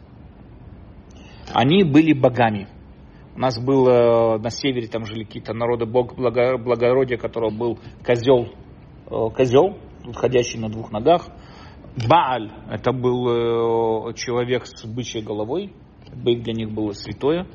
Они 1.52 1.82
были 1.82 2.12
богами. 2.12 2.68
У 3.40 3.42
нас 3.42 3.58
был 3.58 3.88
э, 3.88 4.38
на 4.38 4.50
севере, 4.50 4.86
там 4.86 5.06
жили 5.06 5.24
какие-то 5.24 5.54
народы 5.54 5.86
бог 5.86 6.14
благородия, 6.14 7.16
которого 7.16 7.48
был 7.48 7.78
козел, 8.04 8.48
э, 9.06 9.34
козел, 9.34 9.78
ходящий 10.14 10.58
на 10.58 10.68
двух 10.68 10.92
ногах. 10.92 11.26
Бааль, 12.06 12.52
это 12.70 12.92
был 12.92 14.10
э, 14.10 14.12
человек 14.12 14.66
с 14.66 14.84
бычьей 14.84 15.24
головой, 15.24 15.72
быть 16.14 16.42
для 16.42 16.52
них 16.52 16.70
было 16.70 16.92
святое. 16.92 17.46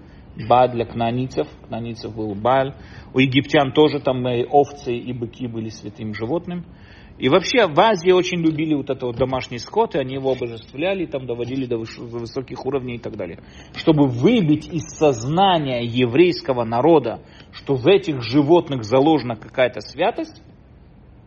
Бааль 0.50 0.72
для 0.72 0.86
кнаницев, 0.86 1.48
кнаницев 1.68 2.16
был 2.16 2.34
Бааль. 2.34 2.74
У 3.14 3.20
египтян 3.20 3.72
тоже 3.72 4.00
там 4.00 4.26
овцы 4.26 4.92
и 4.92 5.14
быки 5.14 5.46
были 5.46 5.70
святым 5.70 6.16
животным. 6.16 6.66
И 7.18 7.30
вообще 7.30 7.68
в 7.68 7.80
Азии 7.80 8.12
очень 8.12 8.40
любили 8.40 8.74
вот 8.74 8.90
это 8.90 9.06
вот 9.06 9.16
домашний 9.16 9.58
скот, 9.58 9.96
и 9.96 10.00
они 10.00 10.16
его 10.16 10.34
обожествляли, 10.34 11.06
там 11.06 11.26
доводили 11.26 11.66
до 11.66 11.78
высоких 11.78 12.66
уровней 12.66 12.96
и 12.96 13.00
так 13.00 13.16
далее. 13.16 13.40
Чтобы 13.74 14.08
выбить 14.08 14.68
из 14.68 14.84
сознания 14.98 15.82
еврейского 15.84 16.66
народа, 16.66 17.22
что 17.54 17.76
в 17.76 17.88
этих 17.88 18.22
животных 18.22 18.84
заложена 18.84 19.36
какая-то 19.36 19.80
святость, 19.80 20.42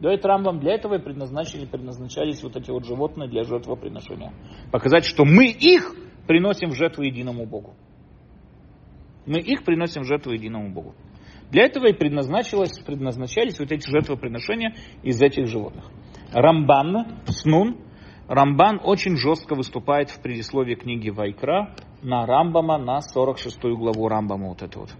Говорит 0.00 0.24
Рамбам, 0.24 0.60
для 0.60 0.74
этого 0.74 0.94
и 0.94 1.02
предназначили, 1.02 1.66
предназначались 1.66 2.42
вот 2.44 2.56
эти 2.56 2.70
вот 2.70 2.84
животные 2.84 3.28
для 3.28 3.42
жертвоприношения. 3.42 4.32
Показать, 4.70 5.04
что 5.04 5.24
мы 5.24 5.46
их 5.46 5.92
приносим 6.28 6.70
в 6.70 6.76
жертву 6.76 7.02
единому 7.02 7.46
Богу. 7.46 7.74
Мы 9.26 9.40
их 9.40 9.64
приносим 9.64 10.02
в 10.02 10.06
жертву 10.06 10.32
единому 10.32 10.72
Богу. 10.72 10.94
Для 11.50 11.64
этого 11.64 11.86
и 11.86 11.92
предназначилось, 11.92 12.78
предназначались 12.80 13.58
вот 13.58 13.72
эти 13.72 13.88
жертвоприношения 13.88 14.74
из 15.02 15.20
этих 15.20 15.46
животных. 15.46 15.84
Рамбан, 16.32 17.22
Снун, 17.26 17.78
Рамбан 18.28 18.80
очень 18.84 19.16
жестко 19.16 19.54
выступает 19.54 20.10
в 20.10 20.20
предисловии 20.20 20.74
книги 20.74 21.08
Вайкра 21.08 21.74
на 22.02 22.26
Рамбама, 22.26 22.76
на 22.76 23.00
46 23.00 23.58
главу 23.62 24.08
Рамбама 24.08 24.48
вот 24.48 24.62
это 24.62 24.78
вот. 24.80 24.90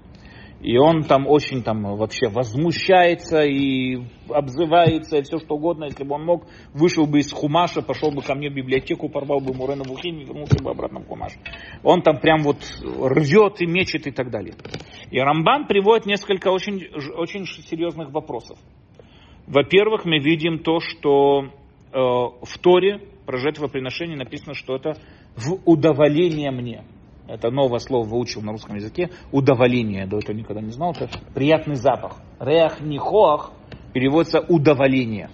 И 0.60 0.76
он 0.76 1.04
там 1.04 1.28
очень 1.28 1.62
там 1.62 1.96
вообще 1.96 2.28
возмущается 2.28 3.42
и 3.42 3.98
обзывается, 4.28 5.18
и 5.18 5.22
все 5.22 5.38
что 5.38 5.54
угодно. 5.54 5.84
Если 5.84 6.02
бы 6.02 6.16
он 6.16 6.24
мог, 6.24 6.46
вышел 6.74 7.06
бы 7.06 7.20
из 7.20 7.32
Хумаша, 7.32 7.80
пошел 7.80 8.10
бы 8.10 8.22
ко 8.22 8.34
мне 8.34 8.50
в 8.50 8.54
библиотеку, 8.54 9.08
порвал 9.08 9.38
бы 9.40 9.54
Мурена 9.54 9.84
Бухим 9.84 10.18
и 10.18 10.24
вернулся 10.24 10.62
бы 10.62 10.70
обратно 10.70 11.00
в 11.00 11.06
Хумаш. 11.06 11.32
Он 11.84 12.02
там 12.02 12.18
прям 12.18 12.42
вот 12.42 12.56
рвет 12.82 13.60
и 13.60 13.66
мечет 13.66 14.08
и 14.08 14.10
так 14.10 14.30
далее. 14.30 14.54
И 15.12 15.20
Рамбан 15.20 15.66
приводит 15.66 16.06
несколько 16.06 16.48
очень, 16.48 16.88
очень 17.14 17.46
серьезных 17.46 18.10
вопросов. 18.10 18.58
Во-первых, 19.46 20.04
мы 20.04 20.18
видим 20.18 20.58
то, 20.58 20.80
что 20.80 21.44
э, 21.44 21.48
в 21.92 22.58
Торе 22.60 23.00
про 23.24 23.38
жертвоприношение 23.38 24.16
написано, 24.16 24.54
что 24.54 24.74
это 24.74 24.94
в 25.36 25.60
удоволение 25.64 26.50
мне. 26.50 26.84
Это 27.28 27.50
новое 27.50 27.78
слово 27.78 28.06
выучил 28.06 28.40
на 28.40 28.52
русском 28.52 28.76
языке. 28.76 29.10
Удоволение. 29.32 30.06
До 30.06 30.18
этого 30.18 30.34
никогда 30.34 30.62
не 30.62 30.70
знал. 30.70 30.92
Это 30.98 31.10
приятный 31.34 31.74
запах. 31.74 32.16
Реах 32.40 32.80
нихоах 32.80 33.52
переводится 33.92 34.40
удоволение. 34.40 35.28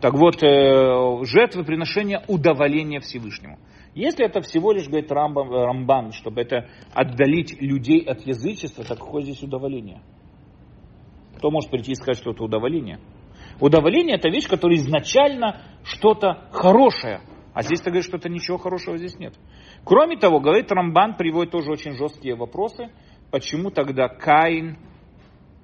Так 0.00 0.14
вот, 0.14 0.42
э, 0.42 1.24
жертвоприношение 1.24 2.22
удоволения 2.26 3.00
Всевышнему. 3.00 3.58
Если 3.94 4.26
это 4.26 4.40
всего 4.42 4.72
лишь, 4.72 4.88
говорит 4.88 5.10
Рамбан, 5.10 5.48
Рамбан, 5.48 6.12
чтобы 6.12 6.42
это 6.42 6.68
отдалить 6.92 7.56
людей 7.62 8.00
от 8.00 8.26
язычества, 8.26 8.84
так 8.84 8.98
какое 8.98 9.22
здесь 9.22 9.42
удоволение? 9.42 10.02
Кто 11.38 11.50
может 11.50 11.70
прийти 11.70 11.92
и 11.92 11.94
сказать, 11.94 12.18
что 12.18 12.32
это 12.32 12.44
удоволение? 12.44 12.98
Удоволение 13.60 14.16
это 14.16 14.28
вещь, 14.28 14.48
которая 14.48 14.76
изначально 14.78 15.62
что-то 15.82 16.46
хорошее. 16.50 17.20
А 17.56 17.62
здесь 17.62 17.80
ты 17.80 17.86
говоришь, 17.86 18.04
что 18.04 18.18
это 18.18 18.28
ничего 18.28 18.58
хорошего 18.58 18.98
здесь 18.98 19.18
нет. 19.18 19.32
Кроме 19.82 20.18
того, 20.18 20.40
говорит 20.40 20.70
Рамбан, 20.70 21.16
приводит 21.16 21.52
тоже 21.52 21.70
очень 21.70 21.92
жесткие 21.92 22.34
вопросы, 22.34 22.90
почему 23.30 23.70
тогда 23.70 24.08
Каин 24.08 24.76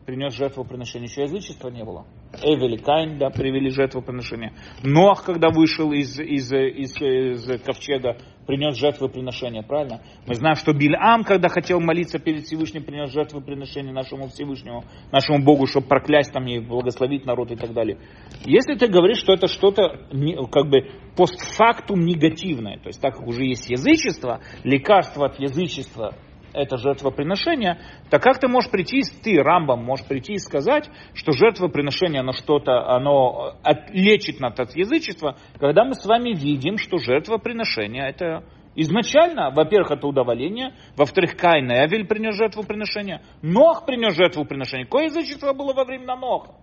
принес 0.06 0.34
жертвоприношение, 0.34 1.08
еще 1.08 1.22
язычества 1.22 1.68
не 1.68 1.84
было. 1.84 2.04
Эвели, 2.42 2.76
Каин, 2.76 3.18
да, 3.18 3.30
привели 3.30 3.70
жертвоприношение. 3.70 4.52
Ноах, 4.82 5.24
когда 5.24 5.50
вышел 5.50 5.92
из, 5.92 6.18
из, 6.18 6.52
из, 6.52 7.00
из 7.00 7.62
ковчега, 7.62 8.16
принес 8.46 8.76
жертвоприношение, 8.76 9.62
правильно? 9.62 10.00
Мы 10.26 10.34
знаем, 10.34 10.56
что 10.56 10.72
Бильам, 10.72 11.24
когда 11.24 11.48
хотел 11.48 11.80
молиться 11.80 12.18
перед 12.18 12.42
Всевышним, 12.44 12.84
принес 12.84 13.12
жертвоприношение 13.12 13.92
нашему 13.92 14.28
Всевышнему, 14.28 14.84
нашему 15.12 15.44
Богу, 15.44 15.66
чтобы 15.66 15.86
проклясть 15.86 16.32
там 16.32 16.46
и 16.46 16.58
благословить 16.58 17.24
народ 17.24 17.50
и 17.52 17.56
так 17.56 17.72
далее. 17.72 17.98
Если 18.44 18.74
ты 18.74 18.88
говоришь, 18.88 19.18
что 19.18 19.32
это 19.32 19.46
что-то 19.46 20.08
как 20.50 20.68
бы 20.68 20.90
постфактум 21.16 22.00
негативное, 22.00 22.78
то 22.78 22.88
есть 22.88 23.00
так 23.00 23.16
как 23.16 23.26
уже 23.26 23.44
есть 23.44 23.70
язычество, 23.70 24.40
лекарство 24.64 25.26
от 25.26 25.38
язычества 25.38 26.14
это 26.52 26.76
жертвоприношение, 26.76 27.80
так 28.10 28.22
как 28.22 28.38
ты 28.38 28.48
можешь 28.48 28.70
прийти, 28.70 29.02
ты, 29.22 29.42
Рамбам, 29.42 29.84
можешь 29.84 30.06
прийти 30.06 30.34
и 30.34 30.38
сказать, 30.38 30.88
что 31.14 31.32
жертвоприношение, 31.32 32.20
оно 32.20 32.32
что-то, 32.32 32.88
оно 32.88 33.54
от, 33.62 33.90
лечит 33.90 34.40
нас 34.40 34.58
от 34.58 34.76
язычества, 34.76 35.36
когда 35.58 35.84
мы 35.84 35.94
с 35.94 36.04
вами 36.04 36.34
видим, 36.34 36.78
что 36.78 36.98
жертвоприношение 36.98 38.08
это 38.08 38.44
изначально, 38.74 39.50
во-первых, 39.50 39.92
это 39.92 40.06
удоволение, 40.06 40.74
во-вторых, 40.96 41.36
Каин 41.36 41.70
и 41.70 41.74
Авель 41.74 42.06
принес 42.06 42.36
жертвоприношение, 42.36 43.22
Нох 43.42 43.84
принес 43.86 44.14
жертвоприношение. 44.14 44.86
Какое 44.86 45.04
язычество 45.04 45.52
было 45.52 45.72
во 45.72 45.84
времена 45.84 46.16
Ноха? 46.16 46.54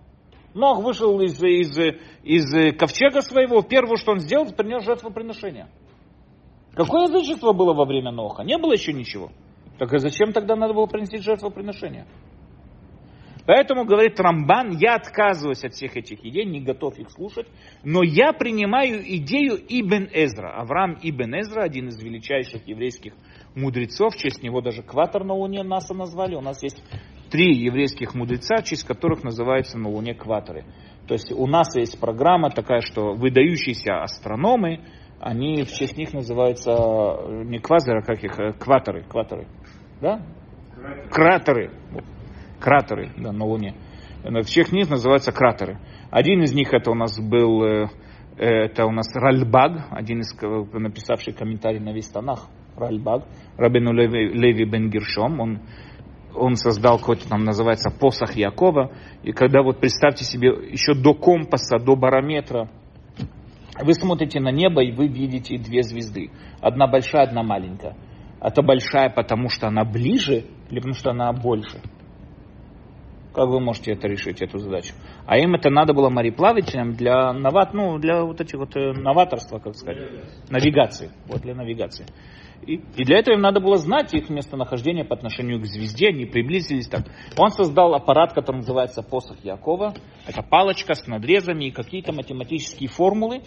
Нох 0.54 0.82
вышел 0.82 1.20
из, 1.20 1.40
из, 1.42 1.78
из 2.24 2.76
ковчега 2.76 3.20
своего, 3.22 3.62
первое, 3.62 3.96
что 3.96 4.12
он 4.12 4.20
сделал, 4.20 4.52
принес 4.52 4.84
жертвоприношение. 4.84 5.68
Какое 6.74 7.08
язычество 7.08 7.52
было 7.52 7.72
во 7.72 7.84
время 7.84 8.10
Ноха? 8.10 8.42
Не 8.42 8.58
было 8.58 8.72
еще 8.72 8.92
ничего. 8.92 9.30
Так 9.80 9.94
а 9.94 9.98
зачем 9.98 10.34
тогда 10.34 10.56
надо 10.56 10.74
было 10.74 10.84
принести 10.84 11.16
жертвоприношение? 11.16 12.04
Поэтому, 13.46 13.86
говорит 13.86 14.20
Рамбан, 14.20 14.76
я 14.76 14.96
отказываюсь 14.96 15.64
от 15.64 15.72
всех 15.72 15.96
этих 15.96 16.22
идей, 16.22 16.44
не 16.44 16.60
готов 16.60 16.98
их 16.98 17.10
слушать, 17.10 17.46
но 17.82 18.02
я 18.02 18.34
принимаю 18.34 19.00
идею 19.16 19.56
Ибн 19.56 20.06
Эзра. 20.12 20.54
Авраам 20.60 20.98
Ибн 21.02 21.40
Эзра, 21.40 21.62
один 21.62 21.88
из 21.88 21.98
величайших 21.98 22.68
еврейских 22.68 23.14
мудрецов, 23.54 24.14
в 24.14 24.18
честь 24.18 24.42
него 24.42 24.60
даже 24.60 24.82
кватер 24.82 25.24
на 25.24 25.32
Луне 25.32 25.62
НАСА 25.62 25.94
назвали. 25.94 26.34
У 26.34 26.42
нас 26.42 26.62
есть 26.62 26.84
три 27.30 27.56
еврейских 27.56 28.14
мудреца, 28.14 28.56
в 28.56 28.64
честь 28.64 28.86
которых 28.86 29.24
называются 29.24 29.78
на 29.78 29.88
Луне 29.88 30.12
кваторы. 30.12 30.66
То 31.08 31.14
есть 31.14 31.32
у 31.32 31.46
нас 31.46 31.74
есть 31.74 31.98
программа 31.98 32.50
такая, 32.50 32.82
что 32.82 33.14
выдающиеся 33.14 34.02
астрономы, 34.02 34.84
они 35.20 35.64
в 35.64 35.72
честь 35.72 35.96
них 35.96 36.12
называются 36.12 36.70
не 37.44 37.58
квазеры, 37.58 38.00
а 38.00 38.02
как 38.02 38.22
их, 38.22 38.38
э, 38.38 38.52
кваторы, 38.52 39.04
кваторы 39.04 39.46
да? 40.00 40.22
Кратеры. 41.10 41.70
Кратеры, 42.58 43.10
да, 43.16 43.32
на 43.32 43.44
Луне. 43.44 43.74
Всех 44.44 44.72
них 44.72 44.90
называются 44.90 45.32
кратеры. 45.32 45.78
Один 46.10 46.42
из 46.42 46.52
них 46.52 46.72
это 46.72 46.90
у 46.90 46.94
нас 46.94 47.18
был, 47.18 47.62
э, 47.64 47.88
это 48.36 48.84
у 48.86 48.90
нас 48.90 49.06
Ральбаг, 49.14 49.86
один 49.90 50.20
из 50.20 50.34
написавший 50.72 51.32
комментарий 51.32 51.80
на 51.80 51.92
весь 51.92 52.08
Танах, 52.08 52.48
Ральбаг, 52.76 53.24
Рабину 53.56 53.92
Леви, 53.92 54.28
Леви 54.28 54.64
Бен 54.64 54.90
Гершом, 54.90 55.40
он 55.40 55.60
он 56.32 56.54
создал 56.54 56.98
какой-то 56.98 57.28
там 57.28 57.42
называется 57.42 57.90
посох 57.90 58.36
Якова. 58.36 58.92
И 59.24 59.32
когда 59.32 59.62
вот 59.62 59.80
представьте 59.80 60.24
себе 60.24 60.50
еще 60.70 60.94
до 60.94 61.12
компаса, 61.12 61.78
до 61.78 61.96
барометра, 61.96 62.70
вы 63.82 63.94
смотрите 63.94 64.38
на 64.38 64.52
небо 64.52 64.80
и 64.80 64.92
вы 64.92 65.08
видите 65.08 65.58
две 65.58 65.82
звезды. 65.82 66.30
Одна 66.60 66.86
большая, 66.86 67.24
одна 67.24 67.42
маленькая 67.42 67.96
это 68.40 68.62
большая, 68.62 69.10
потому 69.10 69.48
что 69.48 69.68
она 69.68 69.84
ближе 69.84 70.46
или 70.70 70.78
потому 70.78 70.94
что 70.94 71.10
она 71.10 71.32
больше? 71.32 71.80
Как 73.32 73.48
вы 73.48 73.60
можете 73.60 73.92
это 73.92 74.08
решить, 74.08 74.42
эту 74.42 74.58
задачу? 74.58 74.92
А 75.24 75.38
им 75.38 75.54
это 75.54 75.70
надо 75.70 75.94
было 75.94 76.10
мореплавателям 76.10 76.94
для, 76.94 77.32
новат, 77.32 77.72
ну, 77.74 77.96
для 77.98 78.24
вот 78.24 78.40
этих 78.40 78.58
вот 78.58 78.74
э, 78.76 78.92
новаторства, 78.92 79.60
как 79.60 79.76
сказать, 79.76 79.98
навигации. 80.48 81.12
Вот 81.28 81.42
для 81.42 81.54
навигации. 81.54 82.06
И, 82.66 82.74
и 82.96 83.04
для 83.04 83.18
этого 83.18 83.36
им 83.36 83.40
надо 83.40 83.60
было 83.60 83.76
знать 83.76 84.12
их 84.14 84.28
местонахождение 84.28 85.04
по 85.04 85.14
отношению 85.14 85.60
к 85.60 85.66
звезде, 85.66 86.08
они 86.08 86.26
приблизились 86.26 86.88
так. 86.88 87.06
Он 87.38 87.50
создал 87.50 87.94
аппарат, 87.94 88.32
который 88.32 88.56
называется 88.56 89.02
посох 89.02 89.42
Якова. 89.44 89.94
Это 90.26 90.42
палочка 90.42 90.94
с 90.94 91.06
надрезами 91.06 91.66
и 91.66 91.70
какие-то 91.70 92.12
математические 92.12 92.88
формулы, 92.88 93.42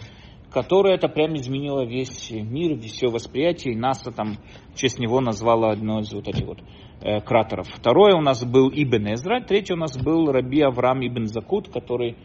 которое 0.54 0.94
это 0.94 1.08
прям 1.08 1.34
изменило 1.34 1.84
весь 1.84 2.30
мир, 2.30 2.78
все 2.78 3.08
восприятие, 3.08 3.74
и 3.74 3.76
НАСА 3.76 4.12
там 4.12 4.36
в 4.72 4.78
честь 4.78 5.00
него 5.00 5.20
назвала 5.20 5.72
одно 5.72 5.98
из 5.98 6.12
вот 6.14 6.28
этих 6.28 6.46
вот 6.46 6.58
э, 7.02 7.20
кратеров. 7.20 7.66
Второе 7.66 8.14
у 8.14 8.20
нас 8.20 8.44
был 8.44 8.70
Ибн 8.72 9.14
Эзра, 9.14 9.40
третье 9.40 9.74
у 9.74 9.76
нас 9.76 9.98
был 9.98 10.30
Раби 10.30 10.60
Авраам 10.60 11.04
Ибн 11.04 11.26
Закут, 11.26 11.70
который 11.70 12.16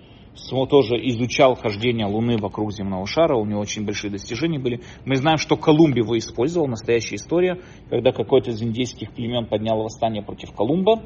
тоже 0.69 0.95
изучал 1.09 1.55
хождение 1.55 2.05
Луны 2.05 2.37
вокруг 2.37 2.71
земного 2.71 3.07
шара, 3.07 3.35
у 3.35 3.45
него 3.45 3.61
очень 3.61 3.83
большие 3.83 4.11
достижения 4.11 4.59
были. 4.59 4.81
Мы 5.05 5.15
знаем, 5.15 5.37
что 5.39 5.57
Колумб 5.57 5.97
его 5.97 6.15
использовал, 6.15 6.67
настоящая 6.67 7.15
история, 7.15 7.59
когда 7.89 8.11
какой-то 8.11 8.51
из 8.51 8.61
индейских 8.61 9.11
племен 9.11 9.47
поднял 9.47 9.81
восстание 9.81 10.21
против 10.21 10.53
Колумба. 10.53 11.01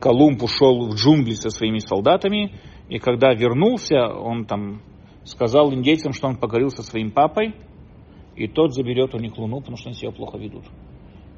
Колумб 0.00 0.42
ушел 0.42 0.88
в 0.88 0.96
джунгли 0.96 1.34
со 1.34 1.50
своими 1.50 1.78
солдатами, 1.78 2.60
и 2.88 2.98
когда 2.98 3.32
вернулся, 3.32 4.08
он 4.08 4.44
там 4.44 4.82
сказал 5.26 5.74
индейцам, 5.74 6.12
что 6.12 6.28
он 6.28 6.36
поговорил 6.36 6.70
со 6.70 6.82
своим 6.82 7.10
папой, 7.10 7.54
и 8.36 8.46
тот 8.46 8.74
заберет 8.74 9.14
у 9.14 9.18
них 9.18 9.36
луну, 9.36 9.60
потому 9.60 9.76
что 9.76 9.90
они 9.90 9.98
себя 9.98 10.12
плохо 10.12 10.38
ведут. 10.38 10.64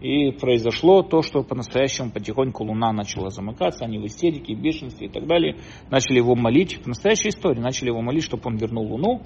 И 0.00 0.30
произошло 0.30 1.02
то, 1.02 1.22
что 1.22 1.42
по-настоящему 1.42 2.12
потихоньку 2.12 2.64
луна 2.64 2.92
начала 2.92 3.30
замыкаться, 3.30 3.84
они 3.84 3.98
в 3.98 4.06
истерике, 4.06 4.54
бешенстве 4.54 5.08
и 5.08 5.10
так 5.10 5.26
далее. 5.26 5.56
Начали 5.90 6.18
его 6.18 6.36
молить, 6.36 6.86
настоящая 6.86 7.30
история, 7.30 7.60
начали 7.60 7.88
его 7.88 8.00
молить, 8.00 8.22
чтобы 8.22 8.42
он 8.46 8.56
вернул 8.56 8.86
луну. 8.86 9.22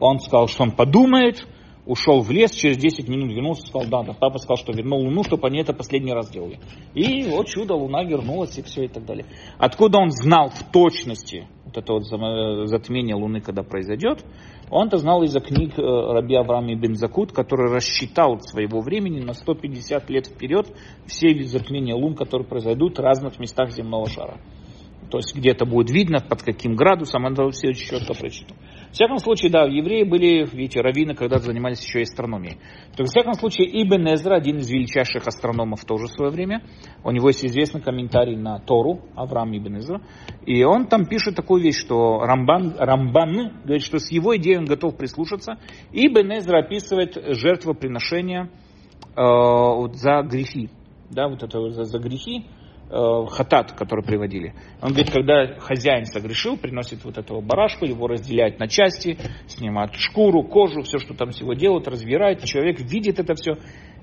Он 0.00 0.18
сказал, 0.20 0.48
что 0.48 0.62
он 0.62 0.70
подумает, 0.70 1.46
ушел 1.86 2.20
в 2.20 2.30
лес, 2.30 2.50
через 2.50 2.76
10 2.76 3.08
минут 3.08 3.30
вернулся, 3.32 3.66
сказал, 3.66 3.88
да, 3.88 4.12
папа 4.12 4.38
сказал, 4.38 4.56
что 4.56 4.72
вернул 4.72 5.00
луну, 5.00 5.22
чтобы 5.22 5.46
они 5.48 5.60
это 5.60 5.72
последний 5.72 6.12
раз 6.12 6.30
делали. 6.30 6.58
И 6.94 7.24
вот 7.24 7.46
чудо, 7.46 7.74
луна 7.74 8.04
вернулась 8.04 8.58
и 8.58 8.62
все 8.62 8.84
и 8.84 8.88
так 8.88 9.04
далее. 9.04 9.24
Откуда 9.58 9.98
он 9.98 10.10
знал 10.10 10.48
в 10.48 10.70
точности, 10.72 11.46
вот 11.64 11.76
это 11.76 11.92
вот 11.92 12.68
затмение 12.68 13.14
Луны, 13.14 13.40
когда 13.40 13.62
произойдет, 13.62 14.24
он-то 14.70 14.98
знал 14.98 15.22
из-за 15.22 15.40
книг 15.40 15.78
э, 15.78 15.82
Раби 15.82 16.34
Авраама 16.34 16.74
Бен 16.74 16.96
Закут, 16.96 17.32
который 17.32 17.72
рассчитал 17.72 18.40
своего 18.40 18.80
времени 18.80 19.20
на 19.20 19.32
150 19.32 20.10
лет 20.10 20.26
вперед 20.26 20.66
все 21.06 21.32
затмения 21.44 21.94
Лун, 21.94 22.14
которые 22.14 22.46
произойдут 22.48 22.98
в 22.98 23.00
разных 23.00 23.38
местах 23.38 23.70
земного 23.70 24.08
шара. 24.08 24.38
То 25.10 25.18
есть 25.18 25.36
где-то 25.36 25.66
будет 25.66 25.90
видно, 25.90 26.18
под 26.18 26.42
каким 26.42 26.74
градусом, 26.74 27.24
он 27.24 27.34
все 27.52 27.68
очень 27.68 27.86
четко 27.86 28.14
прочитал. 28.14 28.56
Всяком 28.96 29.18
случае, 29.18 29.50
да, 29.50 29.66
евреи 29.66 30.04
были, 30.04 30.46
видите, 30.50 30.80
раввины 30.80 31.14
когда-то 31.14 31.44
занимались 31.44 31.84
еще 31.84 31.98
и 31.98 32.04
астрономией. 32.04 32.54
То 32.96 33.02
есть, 33.02 33.10
в 33.10 33.14
всяком 33.14 33.34
случае, 33.34 33.68
Ибн 33.82 34.14
Эзра, 34.14 34.36
один 34.36 34.56
из 34.56 34.70
величайших 34.70 35.26
астрономов 35.26 35.84
тоже 35.84 36.06
в 36.06 36.12
свое 36.12 36.30
время, 36.30 36.62
у 37.04 37.10
него 37.10 37.28
есть 37.28 37.44
известный 37.44 37.82
комментарий 37.82 38.36
на 38.36 38.58
Тору, 38.58 39.02
Авраам 39.14 39.54
Ибн 39.54 39.80
Эзра, 39.80 40.00
и 40.46 40.64
он 40.64 40.86
там 40.86 41.04
пишет 41.04 41.36
такую 41.36 41.62
вещь, 41.62 41.78
что 41.78 42.20
Рамбан, 42.20 42.74
Рамбан 42.78 43.60
говорит, 43.64 43.82
что 43.82 43.98
с 43.98 44.10
его 44.10 44.34
идеей 44.38 44.56
он 44.56 44.64
готов 44.64 44.96
прислушаться. 44.96 45.58
Ибн 45.92 46.38
Эзра 46.38 46.60
описывает 46.60 47.22
жертвоприношение 47.36 48.48
э, 49.14 49.92
за 49.92 50.22
грехи. 50.22 50.70
Да, 51.10 51.28
вот 51.28 51.42
это 51.42 51.68
за, 51.68 51.84
за 51.84 51.98
грехи, 51.98 52.46
хатат, 52.88 53.72
который 53.72 54.04
приводили. 54.04 54.54
Он 54.80 54.90
говорит, 54.90 55.10
когда 55.10 55.58
хозяин 55.58 56.04
согрешил, 56.04 56.56
приносит 56.56 57.04
вот 57.04 57.18
этого 57.18 57.40
барашку, 57.40 57.84
его 57.84 58.06
разделяет 58.06 58.58
на 58.60 58.68
части, 58.68 59.18
снимает 59.48 59.94
шкуру, 59.94 60.44
кожу, 60.44 60.82
все, 60.82 60.98
что 60.98 61.14
там 61.14 61.30
всего 61.30 61.54
делают, 61.54 61.88
разбирает, 61.88 62.44
человек 62.44 62.80
видит 62.80 63.18
это 63.18 63.34
все. 63.34 63.56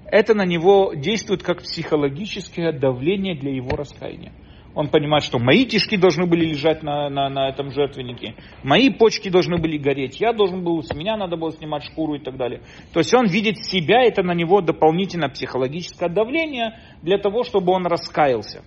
Это 0.05 0.35
на 0.35 0.45
него 0.45 0.93
действует 0.93 1.43
как 1.43 1.61
психологическое 1.63 2.71
давление 2.71 3.35
для 3.35 3.55
его 3.55 3.75
раскаяния. 3.75 4.33
Он 4.75 4.89
понимает, 4.89 5.23
что 5.23 5.39
мои 5.39 5.65
тишки 5.65 5.97
должны 5.97 6.25
были 6.25 6.45
лежать 6.45 6.81
на, 6.81 7.09
на, 7.09 7.29
на 7.29 7.49
этом 7.49 7.71
жертвеннике, 7.71 8.35
мои 8.63 8.89
почки 8.89 9.29
должны 9.29 9.57
были 9.57 9.77
гореть, 9.77 10.19
я 10.19 10.33
должен 10.33 10.63
был, 10.63 10.81
с 10.81 10.93
меня 10.95 11.15
надо 11.15 11.37
было 11.37 11.51
снимать 11.51 11.83
шкуру 11.83 12.15
и 12.15 12.19
так 12.19 12.37
далее. 12.37 12.61
То 12.91 12.99
есть 12.99 13.13
он 13.13 13.27
видит 13.27 13.57
себя, 13.57 14.03
это 14.03 14.23
на 14.23 14.33
него 14.33 14.61
дополнительное 14.61 15.29
психологическое 15.29 16.09
давление 16.09 16.79
для 17.03 17.19
того, 17.19 17.43
чтобы 17.43 17.71
он 17.71 17.85
раскаялся. 17.85 18.63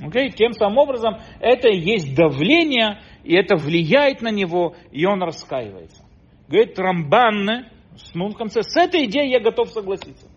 Okay? 0.00 0.30
Тем 0.30 0.52
самым 0.52 0.78
образом, 0.78 1.18
это 1.40 1.68
и 1.68 1.78
есть 1.78 2.14
давление, 2.14 3.00
и 3.24 3.34
это 3.34 3.56
влияет 3.56 4.22
на 4.22 4.30
него, 4.30 4.74
и 4.90 5.04
он 5.04 5.22
раскаивается. 5.22 6.04
Говорит 6.48 6.78
Рамбан, 6.78 7.66
с 7.96 8.14
ну 8.14 8.28
в 8.28 8.36
конце, 8.36 8.62
с 8.62 8.76
этой 8.76 9.04
идеей 9.06 9.30
я 9.30 9.40
готов 9.40 9.68
согласиться. 9.68 10.28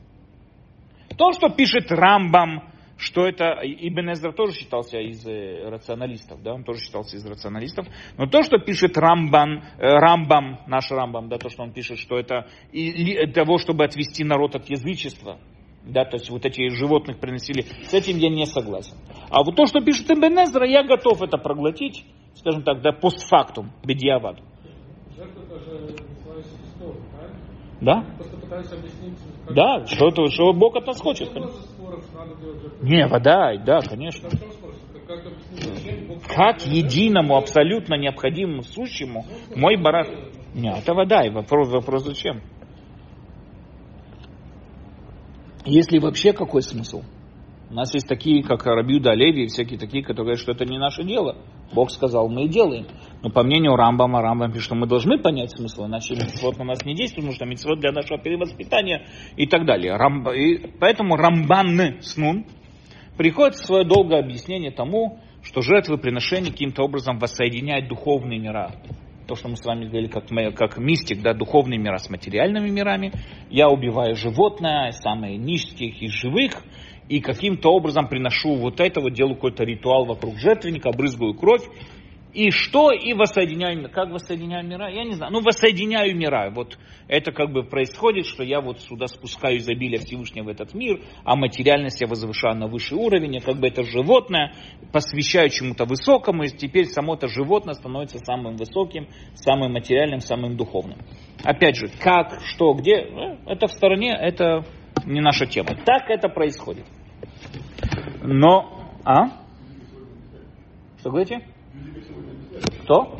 То, 1.18 1.32
что 1.32 1.50
пишет 1.50 1.92
Рамбам, 1.92 2.64
что 2.98 3.26
это, 3.28 3.60
Ибн 3.64 4.12
Эзра 4.12 4.32
тоже 4.32 4.54
считался 4.54 5.00
из 5.00 5.26
э, 5.26 5.68
рационалистов, 5.70 6.42
да, 6.42 6.54
он 6.54 6.64
тоже 6.64 6.80
считался 6.82 7.18
из 7.18 7.26
рационалистов, 7.26 7.88
но 8.18 8.28
то, 8.28 8.44
что 8.44 8.60
пишет 8.60 8.98
Рамбан, 8.98 9.60
э, 9.60 9.62
Рамбам, 9.80 10.60
наш 10.68 10.90
Рамбам, 10.92 11.30
да, 11.30 11.38
то, 11.38 11.50
что 11.50 11.64
он 11.64 11.72
пишет, 11.72 11.98
что 11.98 12.18
это 12.18 12.48
и, 12.72 13.26
того, 13.28 13.58
чтобы 13.58 13.84
отвести 13.84 14.24
народ 14.24 14.56
от 14.56 14.70
язычества, 14.70 15.40
да, 15.86 16.06
то 16.06 16.18
есть 16.18 16.30
вот 16.30 16.46
эти 16.46 16.70
животных 16.70 17.20
приносили, 17.20 17.66
с 17.86 17.94
этим 17.94 18.18
я 18.18 18.30
не 18.30 18.46
согласен. 18.46 18.96
А 19.30 19.44
вот 19.44 19.56
то, 19.56 19.66
что 19.66 19.82
пишет 19.82 20.10
Ибн 20.12 20.44
Эзра, 20.44 20.68
я 20.68 20.84
готов 20.84 21.22
это 21.22 21.38
проглотить, 21.38 22.06
скажем 22.36 22.64
так, 22.64 22.82
да, 22.82 22.92
постфактум, 22.92 23.72
бедиавад. 23.84 24.40
Да? 27.82 28.06
Да, 29.50 29.86
что, 29.88 30.10
то, 30.12 30.28
что 30.28 30.54
Бог 30.54 30.76
от 30.76 30.88
нас 30.88 31.02
хочет. 31.02 31.30
Не, 32.82 33.08
вода, 33.08 33.56
да, 33.58 33.80
конечно. 33.82 34.30
Как 36.34 36.66
единому, 36.66 37.36
абсолютно 37.36 37.96
необходимому, 37.96 38.64
сущему, 38.64 39.26
мой 39.56 39.76
барак... 39.76 40.08
Не, 40.54 40.70
это 40.70 40.94
вода, 40.94 41.26
и 41.26 41.30
вопрос, 41.30 41.70
вопрос 41.70 42.04
зачем? 42.04 42.42
Если 45.66 45.98
вообще 46.00 46.34
какой 46.34 46.62
смысл? 46.62 47.04
У 47.70 47.74
нас 47.76 47.94
есть 47.94 48.08
такие, 48.08 48.44
как 48.44 48.66
Рабиуда 48.66 49.14
Леви, 49.14 49.46
и 49.46 49.48
всякие 49.48 49.80
такие, 49.80 50.04
которые 50.04 50.26
говорят, 50.26 50.40
что 50.40 50.52
это 50.52 50.64
не 50.66 50.78
наше 50.78 51.04
дело. 51.04 51.38
Бог 51.74 51.90
сказал, 51.90 52.30
мы 52.30 52.46
и 52.46 52.48
делаем. 52.48 52.86
Но 53.24 53.32
по 53.32 53.42
мнению 53.42 53.76
Рамбама, 53.76 54.22
Рамбам 54.22 54.52
пишет, 54.52 54.66
что 54.66 54.76
мы 54.76 54.86
должны 54.86 55.18
понять 55.18 55.52
смысл, 55.52 55.86
иначе 55.86 56.14
митцвот 56.14 56.60
на 56.60 56.66
нас 56.66 56.86
не 56.86 56.94
действует, 56.94 57.26
потому 57.26 57.36
что 57.36 57.46
митцвот 57.46 57.80
для 57.80 57.92
нашего 57.92 58.20
перевоспитания 58.20 59.08
и 59.38 59.48
так 59.48 59.66
далее. 59.66 59.96
Рамба, 59.96 60.36
и 60.36 60.68
поэтому 60.80 61.16
Рамбан 61.16 62.02
Снун 62.02 62.46
приходит 63.18 63.56
свое 63.56 63.86
долгое 63.86 64.20
объяснение 64.20 64.70
тому, 64.70 65.20
что 65.42 65.62
жертвы 65.62 65.98
приношения 65.98 66.52
каким-то 66.52 66.84
образом 66.84 67.18
воссоединяют 67.18 67.88
духовные 67.88 68.40
мира. 68.40 68.72
То, 69.28 69.36
что 69.36 69.48
мы 69.48 69.56
с 69.56 69.66
вами 69.66 69.86
говорили, 69.86 70.08
как, 70.08 70.26
как 70.56 70.78
мистик, 70.78 71.22
да, 71.22 71.34
духовные 71.34 71.80
мира 71.80 71.98
с 71.98 72.10
материальными 72.10 72.70
мирами. 72.70 73.14
Я 73.50 73.70
убиваю 73.70 74.16
животное, 74.16 74.92
самые 74.92 75.38
низких 75.38 76.02
из 76.02 76.12
живых, 76.12 76.62
и 77.10 77.20
каким-то 77.20 77.70
образом 77.70 78.08
приношу 78.08 78.56
вот 78.56 78.80
это, 78.80 79.02
вот 79.02 79.14
делаю 79.14 79.36
какой-то 79.36 79.64
ритуал 79.64 80.06
вокруг 80.06 80.38
жертвенника, 80.38 80.92
брызгаю 80.92 81.34
кровь, 81.36 81.64
и 82.34 82.50
что? 82.50 82.92
И 82.92 83.14
воссоединяю, 83.14 83.90
как 83.92 84.10
воссоединяю 84.10 84.68
мира? 84.68 84.90
Я 84.90 85.04
не 85.04 85.14
знаю. 85.14 85.32
Ну, 85.32 85.42
воссоединяю 85.42 86.16
мира. 86.16 86.52
Вот 86.54 86.80
это 87.08 87.32
как 87.32 87.52
бы 87.52 87.64
происходит, 87.64 88.26
что 88.26 88.44
я 88.44 88.60
вот 88.60 88.82
сюда 88.82 89.06
спускаю 89.08 89.58
изобилие 89.58 90.00
Всевышнего 90.00 90.46
в 90.46 90.48
этот 90.48 90.74
мир, 90.74 91.02
а 91.24 91.36
материальность 91.36 92.02
я 92.02 92.08
возвышаю 92.08 92.56
на 92.56 92.68
высший 92.68 92.98
уровень, 92.98 93.36
и 93.36 93.40
как 93.40 93.58
бы 93.58 93.68
это 93.68 93.84
животное 93.84 94.54
посвящаю 94.92 95.50
чему-то 95.50 95.86
высокому, 95.86 96.44
и 96.44 96.48
теперь 96.48 96.86
само 96.86 97.14
это 97.14 97.28
животное 97.28 97.76
становится 97.76 98.18
самым 98.20 98.56
высоким, 98.56 99.08
самым 99.36 99.74
материальным, 99.74 100.20
самым 100.20 100.58
духовным. 100.58 100.98
Опять 101.44 101.76
же, 101.76 101.88
как, 102.00 102.42
что, 102.46 102.74
где, 102.74 102.96
э, 102.96 103.38
это 103.46 103.68
в 103.68 103.72
стороне, 103.72 104.12
это 104.12 104.66
не 105.06 105.22
наша 105.22 105.46
тема. 105.46 105.76
Так 105.86 106.10
это 106.10 106.30
происходит. 106.30 106.86
Но, 108.24 108.90
а? 109.06 109.28
Что 111.00 111.10
говорите? 111.10 111.46
Кто? 112.84 113.20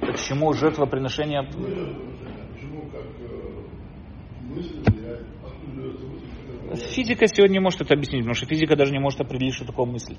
Так 0.00 0.18
чему 0.18 0.52
жертвоприношение? 0.52 1.48
Физика 6.94 7.26
сегодня 7.26 7.54
не 7.54 7.60
может 7.60 7.80
это 7.80 7.94
объяснить, 7.94 8.22
потому 8.22 8.34
что 8.34 8.46
физика 8.46 8.76
даже 8.76 8.92
не 8.92 9.00
может 9.00 9.20
определить, 9.20 9.54
что 9.54 9.64
такое 9.64 9.86
мысль. 9.86 10.16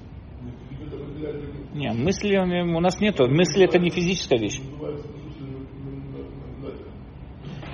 Не, 1.73 1.93
мысли 1.93 2.37
у 2.37 2.79
нас 2.79 2.99
нету. 2.99 3.29
Мысли 3.29 3.63
это 3.63 3.79
не 3.79 3.89
физическая 3.89 4.39
вещь. 4.39 4.59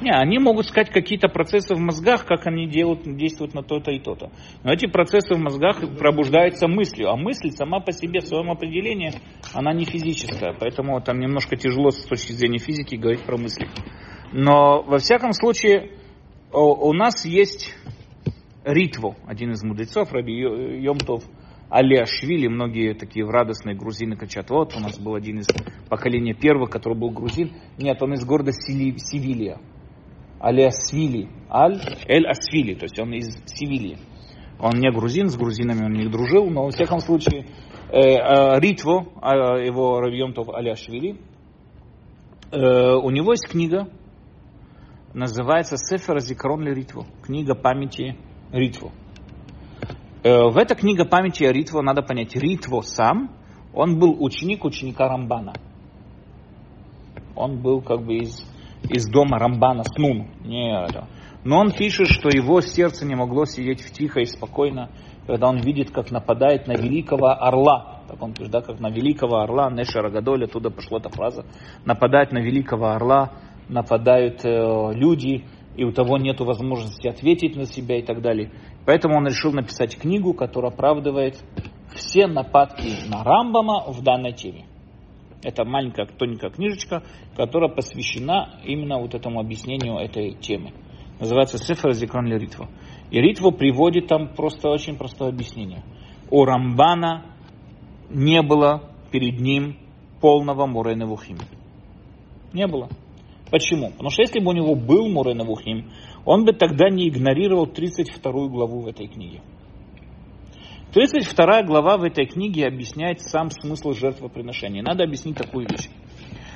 Не, 0.01 0.11
они 0.11 0.37
могут 0.37 0.67
сказать 0.67 0.91
какие-то 0.91 1.27
процессы 1.27 1.73
в 1.73 1.79
мозгах, 1.79 2.25
как 2.25 2.45
они 2.45 2.67
делают, 2.67 3.03
действуют 3.03 3.55
на 3.55 3.63
то-то 3.63 3.91
и 3.91 3.99
то-то. 3.99 4.29
Но 4.63 4.71
эти 4.71 4.85
процессы 4.85 5.33
в 5.33 5.39
мозгах 5.39 5.79
пробуждаются 5.97 6.67
мыслью. 6.67 7.09
А 7.09 7.15
мысль 7.15 7.49
сама 7.49 7.79
по 7.79 7.91
себе, 7.91 8.19
в 8.19 8.27
своем 8.27 8.51
определении, 8.51 9.11
она 9.53 9.73
не 9.73 9.85
физическая. 9.85 10.55
Поэтому 10.59 11.01
там 11.01 11.19
немножко 11.19 11.55
тяжело 11.55 11.89
с 11.89 12.05
точки 12.05 12.31
зрения 12.33 12.59
физики 12.59 12.95
говорить 12.95 13.23
про 13.23 13.37
мысли. 13.37 13.67
Но 14.33 14.83
во 14.83 14.99
всяком 14.99 15.31
случае, 15.33 15.93
у 16.51 16.93
нас 16.93 17.25
есть 17.25 17.73
Ритву, 18.63 19.15
один 19.25 19.51
из 19.51 19.63
мудрецов, 19.63 20.11
Раби 20.11 20.33
Йомтов, 20.33 21.23
Алиашвили, 21.69 22.47
многие 22.47 22.93
такие 22.93 23.25
радостные 23.25 23.75
грузины 23.75 24.15
кричат, 24.15 24.49
вот 24.49 24.75
у 24.75 24.79
нас 24.79 24.99
был 24.99 25.15
один 25.15 25.39
из 25.39 25.47
поколения 25.89 26.33
первых, 26.33 26.69
который 26.69 26.97
был 26.97 27.09
грузин. 27.09 27.51
Нет, 27.77 28.01
он 28.01 28.13
из 28.13 28.25
города 28.25 28.51
Севилья. 28.51 29.57
Аль-Асвили, 30.41 31.29
Аль-Эль-Асвили, 31.49 32.75
то 32.75 32.83
есть 32.83 32.99
он 32.99 33.13
из 33.13 33.38
Севильи. 33.45 33.97
Он 34.59 34.79
не 34.79 34.91
грузин, 34.91 35.29
с 35.29 35.38
грузинами 35.38 35.85
он 35.85 35.93
не 35.93 36.07
дружил, 36.07 36.49
но 36.49 36.65
во 36.65 36.71
всяком 36.71 36.99
случае 36.99 37.45
э, 37.91 37.99
э, 37.99 38.59
Ритво, 38.59 39.05
э, 39.21 39.65
его 39.65 39.99
Равьемтов 39.99 40.49
Аляшвили, 40.49 41.19
э, 42.51 42.57
у 42.57 43.09
него 43.11 43.33
есть 43.33 43.47
книга, 43.47 43.88
называется 45.13 45.77
Сефер 45.77 46.19
Зикрон 46.19 46.63
Ритво, 46.67 47.05
книга 47.23 47.53
памяти 47.55 48.17
Ритво. 48.51 48.91
Э, 50.23 50.49
в 50.49 50.57
этой 50.57 50.75
книге 50.75 51.05
памяти 51.05 51.43
Ритво 51.43 51.81
надо 51.81 52.01
понять, 52.01 52.35
Ритво 52.35 52.81
сам, 52.81 53.31
он 53.73 53.99
был 53.99 54.15
ученик 54.19 54.65
ученика 54.65 55.07
Рамбана. 55.07 55.53
Он 57.35 57.61
был 57.61 57.81
как 57.81 58.03
бы 58.03 58.15
из 58.15 58.43
из 58.89 59.07
дома 59.09 59.39
Рамбана 59.39 59.83
Снун. 59.83 60.27
Не. 60.43 60.88
Но 61.43 61.59
он 61.59 61.71
пишет, 61.71 62.07
что 62.07 62.29
его 62.29 62.61
сердце 62.61 63.05
не 63.05 63.15
могло 63.15 63.45
сидеть 63.45 63.81
в 63.81 63.91
тихо 63.91 64.19
и 64.19 64.25
спокойно, 64.25 64.89
когда 65.25 65.47
он 65.47 65.59
видит, 65.59 65.91
как 65.91 66.11
нападает 66.11 66.67
на 66.67 66.73
великого 66.73 67.29
орла. 67.29 68.01
Так 68.09 68.21
он 68.21 68.33
пишет, 68.33 68.51
да, 68.51 68.61
как 68.61 68.79
на 68.79 68.89
великого 68.89 69.41
орла, 69.41 69.69
Неша 69.69 70.01
Рагадоль, 70.01 70.45
оттуда 70.45 70.69
пошла 70.69 70.99
эта 70.99 71.09
фраза. 71.09 71.45
Нападает 71.85 72.31
на 72.31 72.39
великого 72.39 72.88
орла, 72.88 73.31
нападают 73.69 74.43
э, 74.45 74.91
люди, 74.93 75.45
и 75.75 75.83
у 75.83 75.91
того 75.91 76.17
нет 76.17 76.39
возможности 76.39 77.07
ответить 77.07 77.55
на 77.55 77.65
себя 77.65 77.99
и 77.99 78.01
так 78.01 78.21
далее. 78.21 78.51
Поэтому 78.85 79.17
он 79.17 79.27
решил 79.27 79.51
написать 79.51 79.97
книгу, 79.97 80.33
которая 80.33 80.71
оправдывает 80.71 81.38
все 81.93 82.27
нападки 82.27 83.07
на 83.09 83.23
Рамбама 83.23 83.83
в 83.88 84.01
данной 84.01 84.33
теме. 84.33 84.65
Это 85.43 85.65
маленькая 85.65 86.05
тоненькая 86.05 86.49
книжечка, 86.49 87.03
которая 87.35 87.69
посвящена 87.69 88.59
именно 88.63 88.99
вот 88.99 89.13
этому 89.13 89.39
объяснению 89.39 89.97
этой 89.97 90.33
темы. 90.33 90.73
Называется 91.19 91.57
Сефер 91.57 91.93
Зикрон 91.93 92.27
Ритва. 92.27 92.69
И 93.11 93.19
Ритва 93.19 93.51
приводит 93.51 94.07
там 94.07 94.33
просто 94.35 94.69
очень 94.69 94.97
простое 94.97 95.29
объяснение. 95.29 95.83
У 96.29 96.43
Рамбана 96.43 97.25
не 98.09 98.41
было 98.41 98.91
перед 99.11 99.39
ним 99.39 99.77
полного 100.21 100.65
Мурена 100.65 101.05
Вухим. 101.05 101.38
Не 102.53 102.67
было. 102.67 102.89
Почему? 103.49 103.91
Потому 103.91 104.09
что 104.09 104.21
если 104.21 104.39
бы 104.39 104.49
у 104.49 104.53
него 104.53 104.75
был 104.75 105.07
Мурена 105.07 105.43
Вухим, 105.43 105.91
он 106.25 106.45
бы 106.45 106.53
тогда 106.53 106.89
не 106.89 107.07
игнорировал 107.07 107.67
32 107.67 108.31
главу 108.47 108.81
в 108.81 108.88
этой 108.88 109.07
книге. 109.07 109.41
32 110.93 111.63
глава 111.63 111.97
в 111.97 112.03
этой 112.03 112.25
книге 112.25 112.65
объясняет 112.65 113.19
сам 113.19 113.51
смысл 113.51 113.91
жертвоприношения. 113.91 114.81
Надо 114.81 115.03
объяснить 115.03 115.35
такую 115.35 115.67
вещь. 115.69 115.89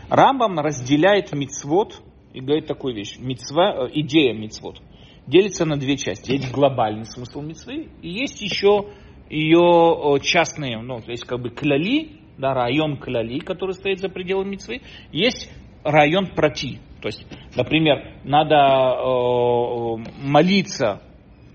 Рамбам 0.10 0.60
разделяет 0.60 1.34
мицвод 1.34 2.02
и 2.34 2.40
говорит 2.40 2.66
такую 2.66 2.96
вещь. 2.96 3.18
Мицва, 3.20 3.88
э, 3.88 3.90
идея 3.96 4.34
мицвод 4.34 4.82
делится 5.28 5.66
на 5.66 5.78
две 5.78 5.98
части. 5.98 6.32
Есть 6.32 6.52
глобальный 6.52 7.06
смысл 7.06 7.42
мицвы 7.42 7.90
и 8.02 8.10
есть 8.10 8.42
еще 8.42 8.88
ее 9.30 10.20
частные, 10.22 10.82
ну, 10.82 11.00
то 11.00 11.12
есть 11.12 11.26
как 11.26 11.42
бы 11.42 11.50
кляли, 11.50 12.20
да, 12.38 12.54
район 12.54 12.98
кляли, 12.98 13.40
который 13.40 13.74
стоит 13.74 14.00
за 14.00 14.10
пределами 14.10 14.52
мецвы, 14.52 14.82
есть 15.12 15.52
район 15.84 16.28
прати. 16.28 16.80
То 17.02 17.08
есть, 17.08 17.26
например, 17.56 18.16
надо 18.24 18.56
э, 18.56 20.28
молиться 20.28 21.02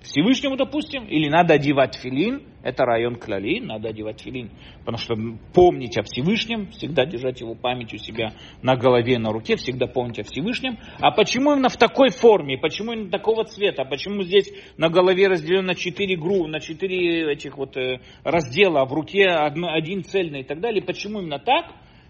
Всевышнему, 0.02 0.56
допустим, 0.56 1.04
или 1.04 1.28
надо 1.28 1.54
одевать 1.54 1.96
филин, 1.96 2.42
это 2.66 2.84
район 2.84 3.14
Клали, 3.14 3.60
надо 3.60 3.90
одевать 3.90 4.20
филин, 4.20 4.50
потому 4.80 4.98
что 4.98 5.14
помнить 5.54 5.96
о 5.96 6.02
Всевышнем, 6.02 6.66
всегда 6.72 7.06
держать 7.06 7.40
его 7.40 7.54
память 7.54 7.94
у 7.94 7.96
себя 7.96 8.32
на 8.60 8.76
голове, 8.76 9.18
на 9.18 9.30
руке, 9.30 9.54
всегда 9.54 9.86
помнить 9.86 10.18
о 10.18 10.24
Всевышнем. 10.24 10.76
А 10.98 11.12
почему 11.12 11.52
именно 11.52 11.68
в 11.68 11.76
такой 11.76 12.10
форме, 12.10 12.58
почему 12.58 12.92
именно 12.92 13.10
такого 13.10 13.44
цвета, 13.44 13.84
почему 13.84 14.24
здесь 14.24 14.52
на 14.76 14.88
голове 14.88 15.28
разделено 15.28 15.74
четыре 15.74 16.16
гру, 16.16 16.48
на 16.48 16.58
четыре 16.58 17.32
этих 17.32 17.56
вот 17.56 17.76
э, 17.76 18.00
раздела, 18.24 18.80
а 18.80 18.84
в 18.84 18.92
руке 18.92 19.26
один 19.26 20.02
цельный 20.02 20.40
и 20.40 20.44
так 20.44 20.60
далее, 20.60 20.82
почему 20.82 21.20
именно 21.20 21.38
так, 21.38 21.66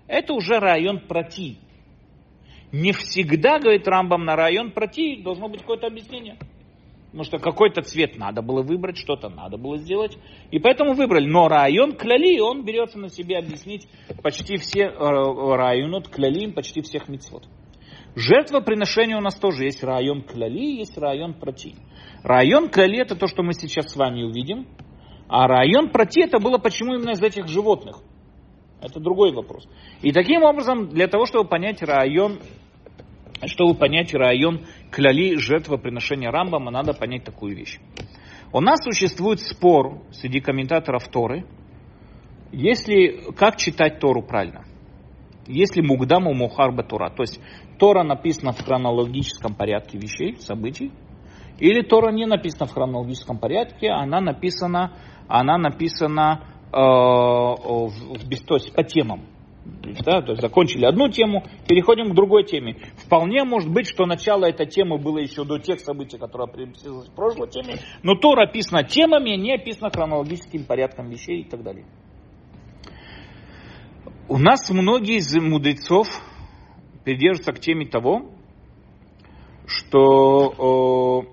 это 0.08 0.32
уже 0.32 0.58
район 0.58 1.00
прати. 1.00 1.58
Не 2.72 2.92
всегда, 2.92 3.58
говорит 3.58 3.86
Рамбам, 3.86 4.24
на 4.24 4.36
район 4.36 4.70
прати 4.70 5.20
должно 5.22 5.48
быть 5.48 5.60
какое-то 5.60 5.86
объяснение. 5.86 6.38
Потому 7.06 7.24
что 7.24 7.38
какой-то 7.38 7.82
цвет 7.82 8.18
надо 8.18 8.42
было 8.42 8.62
выбрать, 8.62 8.98
что-то 8.98 9.28
надо 9.28 9.56
было 9.56 9.78
сделать. 9.78 10.18
И 10.50 10.58
поэтому 10.58 10.94
выбрали. 10.94 11.26
Но 11.26 11.48
район 11.48 11.92
кляли, 11.92 12.38
он 12.40 12.64
берется 12.64 12.98
на 12.98 13.08
себя 13.08 13.38
объяснить 13.38 13.88
почти 14.22 14.56
все 14.56 14.82
э, 14.82 14.90
районот 14.94 16.08
кляли, 16.08 16.50
почти 16.50 16.82
всех 16.82 17.08
мецвод. 17.08 17.44
Жертвоприношение 18.16 19.16
у 19.16 19.20
нас 19.20 19.36
тоже 19.38 19.64
есть 19.64 19.84
район 19.84 20.22
кляли, 20.22 20.78
есть 20.78 20.96
район 20.96 21.34
прати. 21.34 21.74
Район 22.22 22.68
кляли 22.68 22.98
это 23.00 23.14
то, 23.14 23.26
что 23.26 23.42
мы 23.42 23.52
сейчас 23.52 23.92
с 23.92 23.96
вами 23.96 24.22
увидим. 24.22 24.66
А 25.28 25.46
район 25.46 25.90
прати 25.90 26.22
это 26.22 26.38
было 26.38 26.58
почему 26.58 26.94
именно 26.94 27.10
из 27.10 27.22
этих 27.22 27.46
животных. 27.46 27.98
Это 28.80 29.00
другой 29.00 29.32
вопрос. 29.32 29.68
И 30.02 30.12
таким 30.12 30.42
образом, 30.44 30.88
для 30.88 31.08
того, 31.08 31.26
чтобы 31.26 31.48
понять 31.48 31.82
район 31.82 32.38
чтобы 33.44 33.74
понять 33.74 34.14
район 34.14 34.66
кляли 34.90 35.36
жертвоприношения 35.36 36.30
Рамбама, 36.30 36.70
надо 36.70 36.94
понять 36.94 37.24
такую 37.24 37.56
вещь. 37.56 37.78
У 38.52 38.60
нас 38.60 38.82
существует 38.82 39.40
спор 39.40 40.02
среди 40.12 40.40
комментаторов 40.40 41.08
Торы, 41.08 41.44
если, 42.52 43.32
как 43.36 43.56
читать 43.56 43.98
Тору 44.00 44.22
правильно. 44.22 44.64
Если 45.46 45.80
Мугдаму 45.80 46.32
Мухарба 46.32 46.82
Тора, 46.82 47.10
то 47.10 47.22
есть 47.22 47.40
Тора 47.78 48.02
написана 48.02 48.52
в 48.52 48.64
хронологическом 48.64 49.54
порядке 49.54 49.98
вещей, 49.98 50.36
событий, 50.40 50.90
или 51.58 51.82
Тора 51.82 52.12
не 52.12 52.26
написана 52.26 52.66
в 52.66 52.72
хронологическом 52.72 53.38
порядке, 53.38 53.90
она 53.90 54.20
написана, 54.20 54.92
она 55.28 55.56
написана 55.56 56.44
э, 56.72 56.76
в, 56.76 58.44
то 58.46 58.54
есть 58.54 58.74
по 58.74 58.82
темам. 58.82 59.26
Да, 60.04 60.20
то 60.20 60.32
есть 60.32 60.42
закончили 60.42 60.84
одну 60.84 61.08
тему, 61.08 61.44
переходим 61.68 62.10
к 62.10 62.14
другой 62.14 62.44
теме. 62.44 62.76
Вполне 62.96 63.44
может 63.44 63.70
быть, 63.72 63.86
что 63.88 64.04
начало 64.04 64.46
этой 64.46 64.66
темы 64.66 64.98
было 64.98 65.18
еще 65.18 65.44
до 65.44 65.58
тех 65.58 65.80
событий, 65.80 66.18
которые 66.18 66.48
описывались 66.48 67.08
в 67.08 67.14
прошлой 67.14 67.48
теме, 67.48 67.76
но 68.02 68.14
Тора 68.14 68.48
описана 68.48 68.82
темами, 68.84 69.30
не 69.36 69.54
описана 69.54 69.90
хронологическим 69.90 70.64
порядком 70.64 71.08
вещей 71.08 71.42
и 71.42 71.44
так 71.44 71.62
далее. 71.62 71.84
У 74.28 74.38
нас 74.38 74.68
многие 74.70 75.18
из 75.18 75.34
мудрецов 75.36 76.08
придерживаются 77.04 77.52
к 77.52 77.60
теме 77.60 77.86
того, 77.86 78.30
что 79.66 81.24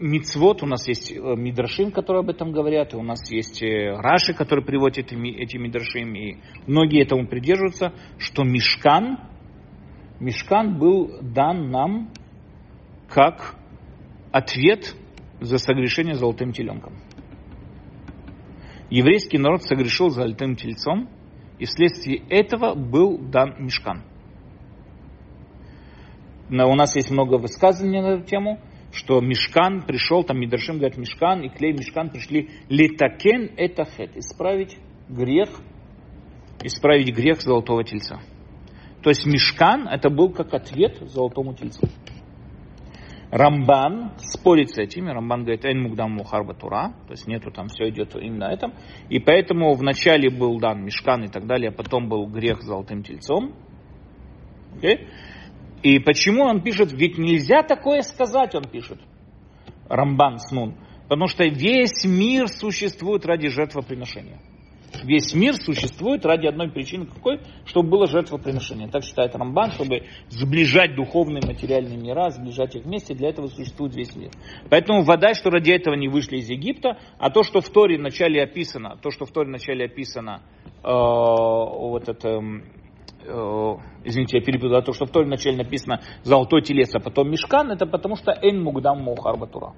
Мицвод, 0.00 0.62
у 0.62 0.66
нас 0.66 0.86
есть 0.86 1.10
э, 1.10 1.16
Мидрашим, 1.18 1.90
которые 1.90 2.20
об 2.20 2.30
этом 2.30 2.52
говорят, 2.52 2.94
и 2.94 2.96
у 2.96 3.02
нас 3.02 3.30
есть 3.32 3.62
э, 3.62 3.96
Раши, 3.96 4.32
которые 4.32 4.64
приводят 4.64 4.98
эти, 4.98 5.56
Мидрашим, 5.56 6.14
и 6.14 6.36
многие 6.66 7.02
этому 7.02 7.26
придерживаются, 7.26 7.92
что 8.16 8.44
Мишкан, 8.44 9.18
Мишкан 10.20 10.78
был 10.78 11.18
дан 11.20 11.70
нам 11.70 12.12
как 13.08 13.56
ответ 14.30 14.94
за 15.40 15.58
согрешение 15.58 16.14
золотым 16.14 16.52
теленком. 16.52 16.94
Еврейский 18.90 19.38
народ 19.38 19.64
согрешил 19.64 20.10
золотым 20.10 20.54
тельцом, 20.54 21.08
и 21.58 21.64
вследствие 21.64 22.22
этого 22.28 22.74
был 22.74 23.18
дан 23.18 23.56
Мишкан. 23.58 24.04
У 26.50 26.74
нас 26.74 26.94
есть 26.94 27.10
много 27.10 27.36
высказываний 27.36 28.00
на 28.00 28.14
эту 28.14 28.24
тему 28.24 28.60
что 28.92 29.20
Мешкан 29.20 29.82
пришел, 29.82 30.24
там 30.24 30.38
Мидрашим 30.38 30.78
говорят 30.78 30.96
Мешкан, 30.96 31.42
и 31.42 31.48
Клей 31.48 31.72
Мешкан 31.72 32.10
пришли 32.10 32.50
литакен 32.68 33.50
это 33.56 33.84
хет, 33.84 34.16
исправить 34.16 34.78
грех, 35.08 35.48
исправить 36.62 37.14
грех 37.14 37.40
золотого 37.40 37.84
тельца. 37.84 38.20
То 39.02 39.10
есть 39.10 39.26
Мешкан 39.26 39.88
это 39.88 40.10
был 40.10 40.30
как 40.30 40.54
ответ 40.54 40.98
золотому 41.10 41.54
тельцу. 41.54 41.88
Рамбан 43.30 44.12
спорит 44.18 44.70
с 44.70 44.78
этим, 44.78 45.06
Рамбан 45.06 45.42
говорит, 45.42 45.64
Эн 45.66 45.82
Мугдам 45.82 46.12
Мухарба 46.12 46.54
Тура, 46.54 46.94
то 47.06 47.12
есть 47.12 47.26
нету 47.26 47.50
там, 47.50 47.68
все 47.68 47.90
идет 47.90 48.16
именно 48.16 48.44
этом. 48.44 48.72
И 49.10 49.18
поэтому 49.18 49.74
вначале 49.74 50.30
был 50.30 50.58
дан 50.58 50.82
Мешкан 50.82 51.24
и 51.24 51.28
так 51.28 51.46
далее, 51.46 51.68
а 51.68 51.72
потом 51.72 52.08
был 52.08 52.26
грех 52.26 52.62
золотым 52.62 53.02
тельцом. 53.02 53.54
Okay? 54.76 55.06
И 55.82 55.98
почему 56.00 56.44
он 56.44 56.62
пишет, 56.62 56.92
ведь 56.92 57.18
нельзя 57.18 57.62
такое 57.62 58.02
сказать, 58.02 58.54
он 58.54 58.64
пишет, 58.64 58.98
Рамбан 59.88 60.38
Снун, 60.38 60.74
потому 61.08 61.28
что 61.28 61.44
весь 61.44 62.04
мир 62.04 62.48
существует 62.48 63.24
ради 63.26 63.48
жертвоприношения. 63.48 64.40
Весь 65.04 65.34
мир 65.34 65.54
существует 65.54 66.24
ради 66.24 66.46
одной 66.46 66.70
причины, 66.70 67.06
какой? 67.06 67.40
Чтобы 67.66 67.90
было 67.90 68.06
жертвоприношение. 68.06 68.88
Так 68.88 69.04
считает 69.04 69.36
Рамбан, 69.36 69.70
чтобы 69.72 70.06
сближать 70.28 70.96
духовные 70.96 71.42
и 71.42 71.46
материальные 71.46 71.98
мира, 71.98 72.30
сближать 72.30 72.74
их 72.74 72.84
вместе, 72.84 73.14
для 73.14 73.28
этого 73.28 73.46
существует 73.48 73.94
весь 73.94 74.16
мир. 74.16 74.30
Поэтому 74.70 75.02
вода, 75.02 75.34
что 75.34 75.50
ради 75.50 75.72
этого 75.72 75.94
не 75.94 76.08
вышли 76.08 76.38
из 76.38 76.48
Египта, 76.48 76.98
а 77.18 77.30
то, 77.30 77.42
что 77.42 77.60
в 77.60 77.68
Торе 77.68 77.98
вначале 77.98 78.42
описано, 78.42 78.98
то, 79.00 79.10
что 79.10 79.26
в 79.26 79.30
Торе 79.30 79.48
вначале 79.48 79.84
описано, 79.84 80.42
э, 80.82 80.88
вот 80.88 82.08
это, 82.08 82.40
Э, 82.40 82.87
извините, 83.24 84.38
я 84.38 84.44
перепутал, 84.44 84.82
то, 84.82 84.92
что 84.92 85.06
в 85.06 85.10
Торе 85.10 85.26
вначале 85.26 85.56
написано 85.56 86.00
«золотой 86.22 86.62
телес», 86.62 86.94
а 86.94 87.00
потом 87.00 87.30
«мешкан», 87.30 87.70
это 87.70 87.86
потому 87.86 88.16
что 88.16 88.32
«эн 88.32 88.62
мугдам 88.62 89.02
мухар 89.02 89.36
батура». 89.36 89.74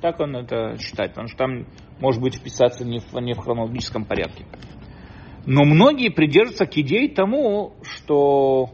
Так 0.00 0.20
он 0.20 0.36
это 0.36 0.76
считает, 0.78 1.12
потому 1.12 1.28
что 1.28 1.38
там 1.38 1.66
может 1.98 2.20
быть 2.20 2.34
вписаться 2.34 2.84
не 2.84 2.98
в, 2.98 3.14
не 3.20 3.32
в 3.32 3.38
хронологическом 3.38 4.04
порядке. 4.04 4.44
Но 5.46 5.64
многие 5.64 6.10
придерживаются 6.10 6.66
к 6.66 6.76
идее 6.76 7.08
тому, 7.08 7.74
что, 7.82 8.70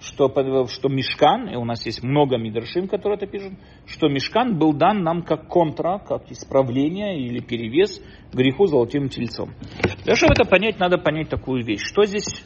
что, 0.00 0.28
что 0.66 0.88
Мешкан, 0.88 1.48
и 1.48 1.56
у 1.56 1.64
нас 1.64 1.84
есть 1.84 2.02
много 2.02 2.38
Мидршим, 2.38 2.88
которые 2.88 3.16
это 3.16 3.26
пишут, 3.26 3.54
что 3.86 4.08
Мешкан 4.08 4.58
был 4.58 4.72
дан 4.72 5.02
нам 5.02 5.22
как 5.22 5.48
контра, 5.48 5.98
как 5.98 6.30
исправление 6.30 7.20
или 7.20 7.40
перевес 7.40 8.00
греху 8.32 8.66
золотым 8.66 9.08
тельцом. 9.08 9.50
Для 9.82 10.04
того, 10.04 10.16
чтобы 10.16 10.32
это 10.34 10.44
понять, 10.44 10.78
надо 10.78 10.98
понять 10.98 11.28
такую 11.28 11.64
вещь. 11.64 11.82
Что 11.82 12.04
здесь 12.04 12.44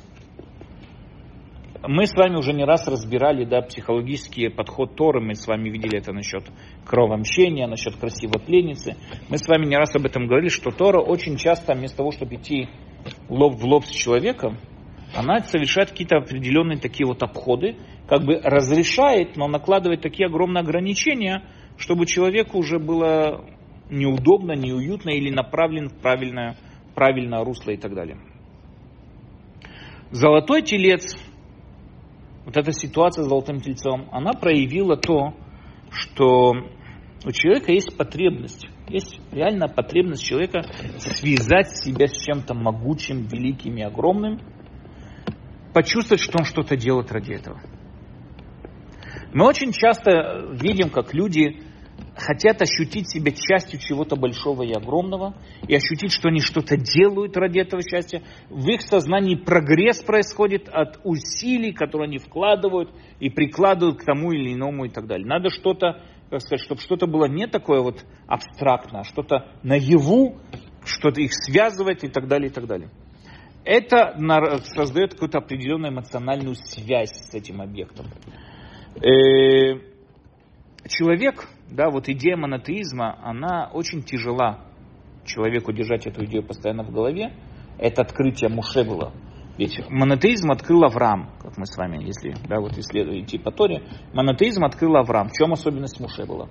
мы 1.86 2.06
с 2.06 2.14
вами 2.14 2.36
уже 2.36 2.52
не 2.52 2.64
раз 2.64 2.86
разбирали 2.86 3.44
да, 3.44 3.60
психологический 3.60 4.48
подход 4.48 4.94
Торы, 4.94 5.20
мы 5.20 5.34
с 5.34 5.46
вами 5.46 5.68
видели 5.68 5.98
это 5.98 6.12
насчет 6.12 6.44
кровомщения, 6.86 7.66
насчет 7.66 7.96
красивой 7.96 8.40
пленницы. 8.40 8.96
Мы 9.28 9.36
с 9.36 9.48
вами 9.48 9.66
не 9.66 9.76
раз 9.76 9.94
об 9.96 10.06
этом 10.06 10.26
говорили, 10.26 10.48
что 10.48 10.70
Тора 10.70 11.00
очень 11.00 11.36
часто 11.36 11.74
вместо 11.74 11.98
того, 11.98 12.12
чтобы 12.12 12.36
идти 12.36 12.68
лоб 13.28 13.54
в 13.54 13.64
лоб 13.64 13.84
с 13.84 13.90
человеком, 13.90 14.58
она 15.14 15.40
совершает 15.40 15.90
какие-то 15.90 16.16
определенные 16.16 16.78
такие 16.78 17.06
вот 17.06 17.22
обходы, 17.22 17.76
как 18.08 18.24
бы 18.24 18.40
разрешает, 18.42 19.36
но 19.36 19.48
накладывает 19.48 20.00
такие 20.00 20.26
огромные 20.26 20.62
ограничения, 20.62 21.44
чтобы 21.76 22.06
человеку 22.06 22.58
уже 22.58 22.78
было 22.78 23.44
неудобно, 23.90 24.52
неуютно 24.52 25.10
или 25.10 25.30
направлен 25.30 25.88
в 25.88 26.00
правильное, 26.00 26.56
правильное 26.94 27.44
русло 27.44 27.70
и 27.72 27.76
так 27.76 27.94
далее. 27.94 28.18
Золотой 30.10 30.62
телец 30.62 31.16
вот 32.44 32.56
эта 32.56 32.72
ситуация 32.72 33.24
с 33.24 33.28
золотым 33.28 33.60
тельцом, 33.60 34.08
она 34.10 34.32
проявила 34.32 34.96
то, 34.96 35.34
что 35.90 36.52
у 37.24 37.30
человека 37.30 37.72
есть 37.72 37.96
потребность, 37.96 38.66
есть 38.88 39.20
реальная 39.30 39.68
потребность 39.68 40.24
человека 40.24 40.62
связать 40.98 41.76
себя 41.76 42.08
с 42.08 42.24
чем-то 42.24 42.54
могучим, 42.54 43.26
великим 43.26 43.76
и 43.76 43.82
огромным, 43.82 44.40
почувствовать, 45.72 46.22
что 46.22 46.38
он 46.38 46.44
что-то 46.44 46.76
делает 46.76 47.10
ради 47.12 47.32
этого. 47.32 47.60
Мы 49.32 49.46
очень 49.46 49.72
часто 49.72 50.46
видим, 50.52 50.90
как 50.90 51.14
люди 51.14 51.62
хотят 52.16 52.60
ощутить 52.60 53.10
себя 53.10 53.32
частью 53.32 53.80
чего-то 53.80 54.16
большого 54.16 54.62
и 54.62 54.72
огромного, 54.72 55.34
и 55.66 55.74
ощутить, 55.74 56.12
что 56.12 56.28
они 56.28 56.40
что-то 56.40 56.76
делают 56.76 57.36
ради 57.36 57.60
этого 57.60 57.82
счастья. 57.82 58.22
В 58.50 58.68
их 58.68 58.82
сознании 58.82 59.36
прогресс 59.36 60.02
происходит 60.02 60.68
от 60.68 61.00
усилий, 61.04 61.72
которые 61.72 62.08
они 62.08 62.18
вкладывают 62.18 62.90
и 63.20 63.30
прикладывают 63.30 64.00
к 64.00 64.04
тому 64.04 64.32
или 64.32 64.52
иному 64.52 64.84
и 64.84 64.90
так 64.90 65.06
далее. 65.06 65.26
Надо 65.26 65.50
что-то 65.50 66.02
как 66.32 66.40
сказать, 66.40 66.64
чтобы 66.64 66.80
что-то 66.80 67.06
было 67.06 67.26
не 67.26 67.46
такое 67.46 67.82
вот 67.82 68.06
абстрактное, 68.26 69.02
а 69.02 69.04
что-то 69.04 69.50
наяву, 69.62 70.38
что-то 70.82 71.20
их 71.20 71.32
связывать 71.34 72.04
и 72.04 72.08
так 72.08 72.26
далее, 72.26 72.48
и 72.48 72.52
так 72.52 72.66
далее. 72.66 72.88
Это 73.64 74.16
создает 74.74 75.14
какую-то 75.14 75.38
определенную 75.38 75.92
эмоциональную 75.92 76.54
связь 76.56 77.12
с 77.12 77.34
этим 77.34 77.60
объектом. 77.60 78.06
Э, 78.96 79.78
человек, 80.88 81.48
да, 81.70 81.90
вот 81.90 82.08
идея 82.08 82.36
монотеизма, 82.36 83.18
она 83.22 83.70
очень 83.72 84.02
тяжела 84.02 84.66
человеку 85.24 85.72
держать 85.72 86.06
эту 86.06 86.24
идею 86.24 86.44
постоянно 86.44 86.82
в 86.82 86.90
голове. 86.90 87.32
Это 87.78 88.02
открытие 88.02 88.50
Муше 88.50 88.84
было. 88.84 89.12
Ведь 89.58 89.78
монотеизм 89.90 90.50
открыл 90.50 90.84
Авраам, 90.84 91.30
как 91.40 91.56
мы 91.56 91.66
с 91.66 91.76
вами, 91.76 92.04
если 92.04 92.34
да, 92.48 92.58
вот 92.58 92.72
идти 92.72 93.38
по 93.38 93.50
Торе, 93.50 93.82
монотеизм 94.12 94.64
открыл 94.64 94.96
Авраам. 94.96 95.28
В 95.28 95.32
чем 95.32 95.52
особенность 95.52 96.00
Муше 96.00 96.24
была? 96.24 96.48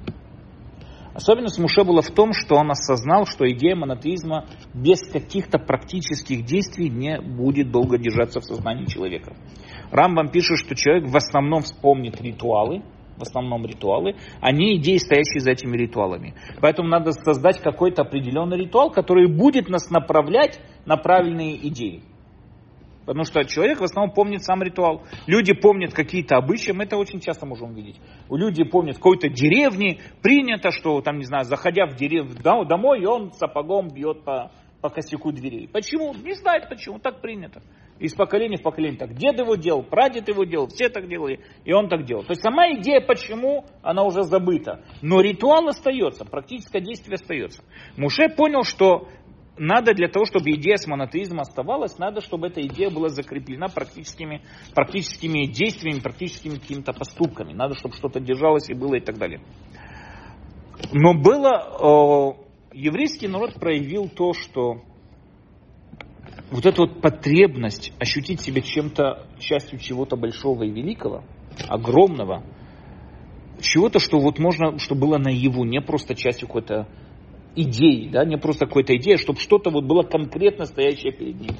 Особенность 1.14 1.59
Муше 1.59 1.84
была 1.84 2.01
в 2.01 2.12
том, 2.12 2.32
что 2.34 2.55
он 2.55 2.72
осознал, 2.72 3.26
что 3.26 3.49
идея 3.49 3.76
монотеизма 3.76 4.45
без 4.74 5.01
каких-то 5.12 5.59
практических 5.59 6.45
действий 6.45 6.89
не 6.89 7.20
будет 7.20 7.72
долго 7.72 7.97
держаться 7.97 8.39
в 8.39 8.45
сознании 8.45 8.86
человека. 8.86 9.36
Рамбам 9.91 10.30
пишет, 10.30 10.57
что 10.57 10.76
человек 10.76 11.09
в 11.09 11.18
основном 11.18 11.64
вспомнит 11.64 12.22
ритуалы, 12.22 12.82
в 13.18 13.22
основном 13.24 13.66
ритуалы, 13.66 14.16
а 14.39 14.51
не 14.51 14.78
идеи, 14.78 14.97
стоящие 14.97 15.41
за 15.41 15.51
этими 15.51 15.78
ритуалами. 15.78 16.34
Поэтому 16.62 16.88
надо 16.88 17.12
создать 17.12 17.62
какой-то 17.62 18.03
определенный 18.03 18.57
ритуал, 18.57 18.89
который 18.89 19.28
будет 19.28 19.70
нас 19.70 19.89
направлять 19.89 20.59
на 20.86 20.97
правильные 20.97 21.55
идеи. 21.68 22.03
Потому 23.12 23.26
что 23.26 23.43
человек 23.43 23.82
в 23.82 23.84
основном 23.84 24.16
помнит 24.16 24.41
сам 24.41 24.64
ритуал. 24.64 25.03
Люди 25.28 25.51
помнят 25.51 25.93
какие-то 25.93 26.38
обычаи, 26.38 26.72
мы 26.72 26.86
это 26.86 26.95
очень 26.95 27.20
часто 27.20 27.45
можем 27.45 27.74
видеть. 27.74 27.99
У 28.30 28.38
людей 28.38 28.64
помнят 28.64 28.95
какой-то 28.95 29.28
деревни, 29.28 29.99
принято, 30.22 30.72
что 30.72 31.01
там, 31.01 31.18
не 31.18 31.26
знаю, 31.26 31.43
заходя 31.43 31.88
в 31.88 31.97
деревню 31.97 32.36
домой, 32.41 33.05
он 33.05 33.34
сапогом 33.34 33.89
бьет 33.89 34.24
по, 34.24 34.49
по 34.80 34.88
косяку 34.88 35.34
дверей. 35.34 35.68
Почему? 35.68 36.14
Не 36.14 36.36
знает 36.36 36.70
почему, 36.70 36.99
так 36.99 37.20
принято. 37.20 37.62
Из 37.99 38.14
поколения 38.16 38.55
в 38.55 38.64
поколение 38.64 38.97
так. 38.97 39.14
Дед 39.14 39.38
его 39.39 39.55
делал, 39.55 39.84
прадед 39.84 40.30
его 40.30 40.45
делал, 40.45 40.68
все 40.68 40.88
так 40.88 41.09
делали, 41.09 41.41
и 41.66 41.74
он 41.74 41.89
так 41.89 42.05
делал. 42.05 42.24
То 42.24 42.32
есть 42.32 42.41
сама 42.41 42.72
идея 42.72 43.01
почему, 43.01 43.66
она 43.84 44.03
уже 44.03 44.24
забыта. 44.24 44.86
Но 45.01 45.20
ритуал 45.20 45.68
остается, 45.68 46.24
практическое 46.24 46.80
действие 46.80 47.16
остается. 47.16 47.62
Муше 47.97 48.30
понял, 48.30 48.64
что 48.64 49.09
надо 49.58 49.93
для 49.93 50.08
того, 50.08 50.26
чтобы 50.26 50.52
идея 50.52 50.78
с 50.78 50.88
монотеизмом 50.88 51.41
оставалась, 51.41 51.97
надо, 51.97 52.22
чтобы 52.22 52.47
эта 52.47 52.62
идея 52.62 52.89
была 52.89 53.10
закреплена 53.10 53.68
практическими, 53.68 54.41
практическими 54.74 55.45
действиями, 55.45 55.99
практическими 55.99 56.56
какими-то 56.56 56.93
поступками. 56.93 57.54
Надо, 57.54 57.76
чтобы 57.76 57.95
что-то 57.95 58.20
держалось 58.20 58.70
и 58.70 58.74
было 58.74 58.95
и 58.95 59.02
так 59.02 59.18
далее. 59.18 59.41
Но 60.93 61.14
было, 61.14 62.38
э, 62.72 62.78
еврейский 62.78 63.28
народ 63.28 63.56
проявил 63.56 64.10
то, 64.10 64.34
что 64.34 64.82
вот 66.49 66.66
эта 66.66 66.82
вот 66.82 67.02
потребность 67.02 67.93
ощутить 67.99 68.41
себя 68.41 68.62
чем-то, 68.62 69.28
частью 69.39 69.80
чего-то 69.80 70.16
большого 70.16 70.64
и 70.64 70.72
великого, 70.72 71.24
огромного, 71.68 72.43
чего-то, 73.62 73.99
что 73.99 74.20
вот 74.20 74.39
можно, 74.39 74.80
что 74.80 74.95
было 74.95 75.18
наяву, 75.18 75.66
не 75.66 75.82
просто 75.82 76.16
частью 76.16 76.47
какой-то 76.47 76.88
идеи, 77.56 78.10
да, 78.10 78.26
не 78.26 78.38
просто 78.38 78.66
какой-то 78.66 78.95
идея, 78.97 79.18
чтобы 79.18 79.39
что-то 79.39 79.70
вот 79.70 79.86
было 79.86 80.04
конкретно 80.04 80.66
стоящее 80.66 81.12
перед 81.12 81.39
ним. 81.39 81.56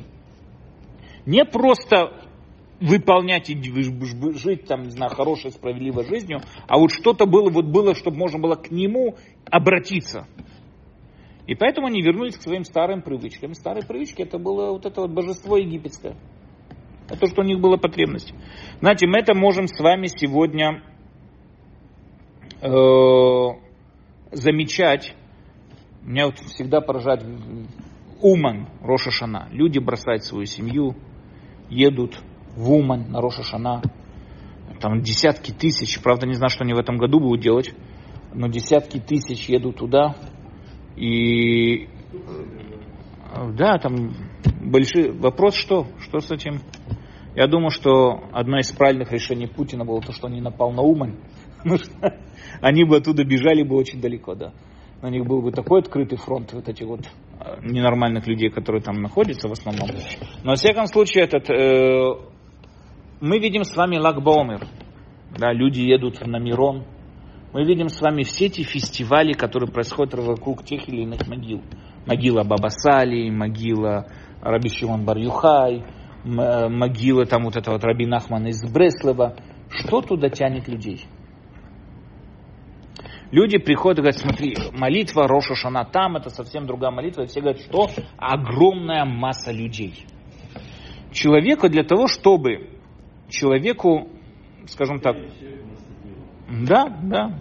Не 1.26 1.46
просто 1.46 2.14
выполнять 2.80 3.50
и 3.50 3.56
жить 4.34 4.66
там, 4.66 4.84
не 4.84 4.90
знаю, 4.90 5.12
хорошей, 5.12 5.52
справедливой 5.52 6.06
жизнью, 6.06 6.42
а 6.68 6.80
вот 6.80 6.92
что-то 6.92 7.26
было, 7.28 7.50
вот 7.50 7.66
было, 7.66 7.94
чтобы 7.94 8.18
можно 8.18 8.40
было 8.40 8.56
к 8.56 8.72
нему 8.72 9.16
обратиться. 9.46 10.28
И 11.46 11.56
поэтому 11.56 11.88
они 11.88 12.02
вернулись 12.02 12.38
к 12.38 12.42
своим 12.42 12.64
старым 12.64 13.02
привычкам. 13.02 13.54
Старые 13.54 13.86
привычки 13.86 14.22
это 14.22 14.40
было 14.40 14.72
вот 14.72 14.86
это 14.86 15.02
вот 15.02 15.12
божество 15.12 15.58
египетское. 15.58 16.16
Это 17.08 17.20
то, 17.20 17.28
что 17.28 17.42
у 17.42 17.46
них 17.46 17.60
была 17.60 17.78
потребность. 17.78 18.34
Знаете, 18.80 19.06
мы 19.06 19.20
это 19.20 19.36
можем 19.36 19.68
с 19.68 19.80
вами 19.80 20.08
сегодня 20.08 20.82
э, 22.62 22.68
замечать 24.32 25.14
меня 26.04 26.26
вот 26.26 26.40
всегда 26.40 26.82
поражает 26.82 27.24
Уман, 28.22 28.68
Роша 28.82 29.12
Шана. 29.12 29.48
Люди 29.52 29.80
бросают 29.80 30.24
свою 30.24 30.46
семью, 30.46 30.96
едут 31.70 32.20
в 32.56 32.72
Уман 32.72 33.12
на 33.12 33.22
Роша 33.22 33.44
Шана. 33.44 33.82
Там 34.80 35.02
десятки 35.02 35.52
тысяч, 35.52 36.02
правда 36.02 36.26
не 36.26 36.34
знаю, 36.34 36.50
что 36.50 36.64
они 36.64 36.74
в 36.74 36.80
этом 36.80 36.98
году 36.98 37.20
будут 37.20 37.42
делать, 37.42 37.74
но 38.34 38.48
десятки 38.48 39.00
тысяч 39.00 39.48
едут 39.48 39.78
туда. 39.78 40.16
И 40.96 41.88
да, 43.54 43.78
там 43.78 44.14
большой 44.60 45.12
вопрос, 45.12 45.56
что? 45.56 45.88
Что 46.00 46.20
с 46.20 46.32
этим? 46.32 46.62
Я 47.36 47.48
думаю, 47.48 47.70
что 47.70 48.24
одно 48.34 48.60
из 48.60 48.72
правильных 48.72 49.12
решений 49.12 49.48
Путина 49.48 49.86
было 49.86 50.02
то, 50.02 50.12
что 50.12 50.28
он 50.28 50.34
не 50.34 50.42
напал 50.42 50.72
на 50.72 50.82
Умань. 50.82 51.16
Они 52.62 52.84
бы 52.84 52.98
оттуда 52.98 53.24
бежали 53.24 53.64
бы 53.64 53.76
очень 53.76 54.02
далеко, 54.02 54.36
да 54.36 54.52
на 55.02 55.10
них 55.10 55.26
был 55.26 55.42
бы 55.42 55.52
такой 55.52 55.82
открытый 55.82 56.18
фронт 56.18 56.54
вот 56.54 56.68
этих 56.68 56.86
вот 56.86 57.02
э, 57.40 57.60
ненормальных 57.64 58.28
людей, 58.28 58.50
которые 58.50 58.82
там 58.82 59.02
находятся 59.02 59.48
в 59.48 59.52
основном. 59.52 59.90
Но, 60.44 60.52
во 60.52 60.56
всяком 60.56 60.86
случае, 60.86 61.24
этот, 61.24 61.50
э, 61.50 62.14
мы 63.20 63.40
видим 63.40 63.64
с 63.64 63.76
вами 63.76 63.98
Лагбаумер. 63.98 64.68
Да, 65.38 65.52
люди 65.54 65.82
едут 65.82 66.26
на 66.26 66.38
Мирон. 66.38 66.84
Мы 67.54 67.66
видим 67.66 67.90
с 67.90 68.00
вами 68.00 68.24
все 68.24 68.46
эти 68.46 68.64
фестивали, 68.64 69.34
которые 69.34 69.72
происходят 69.72 70.14
вокруг 70.14 70.64
тех 70.64 70.88
или 70.88 71.02
иных 71.02 71.28
могил. 71.28 71.62
Могила 72.06 72.44
Бабасали, 72.44 73.30
могила 73.30 74.08
Раби 74.42 74.70
Шимон 74.70 75.06
Барюхай, 75.06 75.84
э, 76.24 76.68
могила 76.70 77.26
там 77.26 77.44
вот 77.46 77.56
этого 77.56 77.76
вот 77.76 77.84
Раби 77.84 78.06
Нахмана 78.06 78.48
из 78.48 78.64
Бреслова. 78.72 79.36
Что 79.70 80.02
туда 80.02 80.30
тянет 80.30 80.68
людей? 80.68 81.06
Люди 83.32 83.58
приходят 83.58 84.00
и 84.00 84.02
говорят, 84.02 84.20
смотри, 84.20 84.56
молитва 84.74 85.28
Роша 85.28 85.56
Шана 85.56 85.86
там, 85.86 86.18
это 86.18 86.30
совсем 86.30 86.66
другая 86.68 86.92
молитва. 86.92 87.24
И 87.24 87.28
все 87.28 87.40
говорят, 87.40 87.62
что 87.62 87.90
огромная 88.18 89.06
масса 89.06 89.52
людей. 89.52 90.06
Человеку 91.14 91.70
для 91.70 91.84
того, 91.84 92.08
чтобы 92.08 92.70
человеку, 93.30 94.10
скажем 94.68 95.00
так, 95.00 95.16
да, 96.50 96.88
да, 97.02 97.40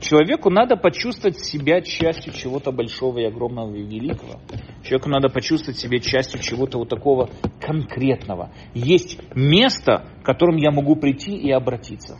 человеку 0.00 0.50
надо 0.50 0.76
почувствовать 0.76 1.38
себя 1.38 1.80
частью 1.80 2.34
чего-то 2.34 2.70
большого 2.70 3.18
и 3.18 3.24
огромного 3.24 3.74
и 3.74 3.82
великого. 3.82 4.40
Человеку 4.82 5.08
надо 5.08 5.30
почувствовать 5.30 5.78
себя 5.78 5.98
частью 5.98 6.40
чего-то 6.42 6.78
вот 6.78 6.90
такого 6.90 7.30
конкретного. 7.60 8.50
Есть 8.74 9.18
место, 9.34 10.06
к 10.22 10.26
которому 10.26 10.58
я 10.58 10.70
могу 10.70 10.96
прийти 10.96 11.34
и 11.34 11.50
обратиться. 11.50 12.18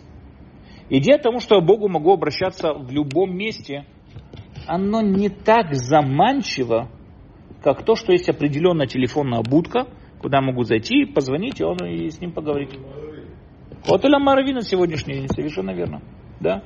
Идея 0.94 1.16
тому, 1.16 1.40
что 1.40 1.54
я 1.54 1.62
Богу 1.62 1.88
могу 1.88 2.12
обращаться 2.12 2.74
в 2.74 2.90
любом 2.92 3.34
месте, 3.34 3.86
оно 4.66 5.00
не 5.00 5.30
так 5.30 5.72
заманчиво, 5.72 6.90
как 7.62 7.82
то, 7.82 7.94
что 7.94 8.12
есть 8.12 8.28
определенная 8.28 8.86
телефонная 8.86 9.40
будка, 9.40 9.86
куда 10.20 10.42
могу 10.42 10.64
зайти, 10.64 11.06
позвонить, 11.06 11.60
и 11.62 11.64
он 11.64 11.78
и 11.78 12.10
с 12.10 12.20
ним 12.20 12.32
поговорить. 12.32 12.78
Вот 13.86 14.04
Иля 14.04 14.18
Маравина 14.18 14.60
сегодняшний 14.60 15.14
день, 15.14 15.28
совершенно 15.28 15.70
верно. 15.70 16.02
Да. 16.40 16.62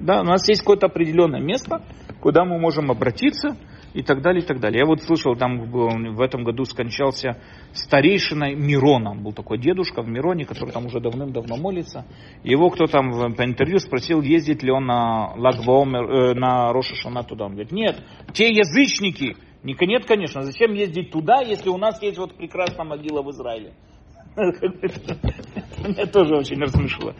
Да, 0.00 0.22
у 0.22 0.24
нас 0.24 0.48
есть 0.48 0.62
какое-то 0.62 0.86
определенное 0.86 1.40
место, 1.40 1.84
куда 2.20 2.44
мы 2.44 2.58
можем 2.58 2.90
обратиться, 2.90 3.56
и 3.98 4.02
так 4.02 4.22
далее, 4.22 4.44
и 4.44 4.46
так 4.46 4.60
далее. 4.60 4.78
Я 4.78 4.86
вот 4.86 5.02
слышал, 5.02 5.34
там 5.34 5.72
в 5.72 6.20
этом 6.20 6.44
году 6.44 6.64
скончался 6.64 7.36
старейшина 7.72 8.54
Мирона. 8.54 9.16
Был 9.16 9.32
такой 9.32 9.58
дедушка 9.58 10.02
в 10.02 10.08
Мироне, 10.08 10.44
который 10.44 10.70
там 10.70 10.86
уже 10.86 11.00
давным-давно 11.00 11.56
молится. 11.56 12.06
Его 12.44 12.70
кто 12.70 12.86
там 12.86 13.34
по 13.34 13.44
интервью 13.44 13.80
спросил, 13.80 14.22
ездит 14.22 14.62
ли 14.62 14.70
он 14.70 14.86
на 14.86 15.34
Лагваомер, 15.34 16.10
э, 16.10 16.34
на 16.34 16.72
Рошашана 16.72 17.24
туда. 17.24 17.46
Он 17.46 17.54
говорит, 17.54 17.72
нет, 17.72 18.00
те 18.32 18.50
язычники. 18.50 19.36
Нет, 19.64 20.06
конечно, 20.06 20.42
зачем 20.42 20.74
ездить 20.74 21.10
туда, 21.10 21.40
если 21.40 21.68
у 21.68 21.76
нас 21.76 22.00
есть 22.00 22.18
вот 22.18 22.36
прекрасная 22.36 22.86
могила 22.86 23.22
в 23.22 23.32
Израиле? 23.32 23.72
Меня 24.36 26.06
тоже 26.06 26.36
очень 26.36 26.60
рассмешило. 26.60 27.16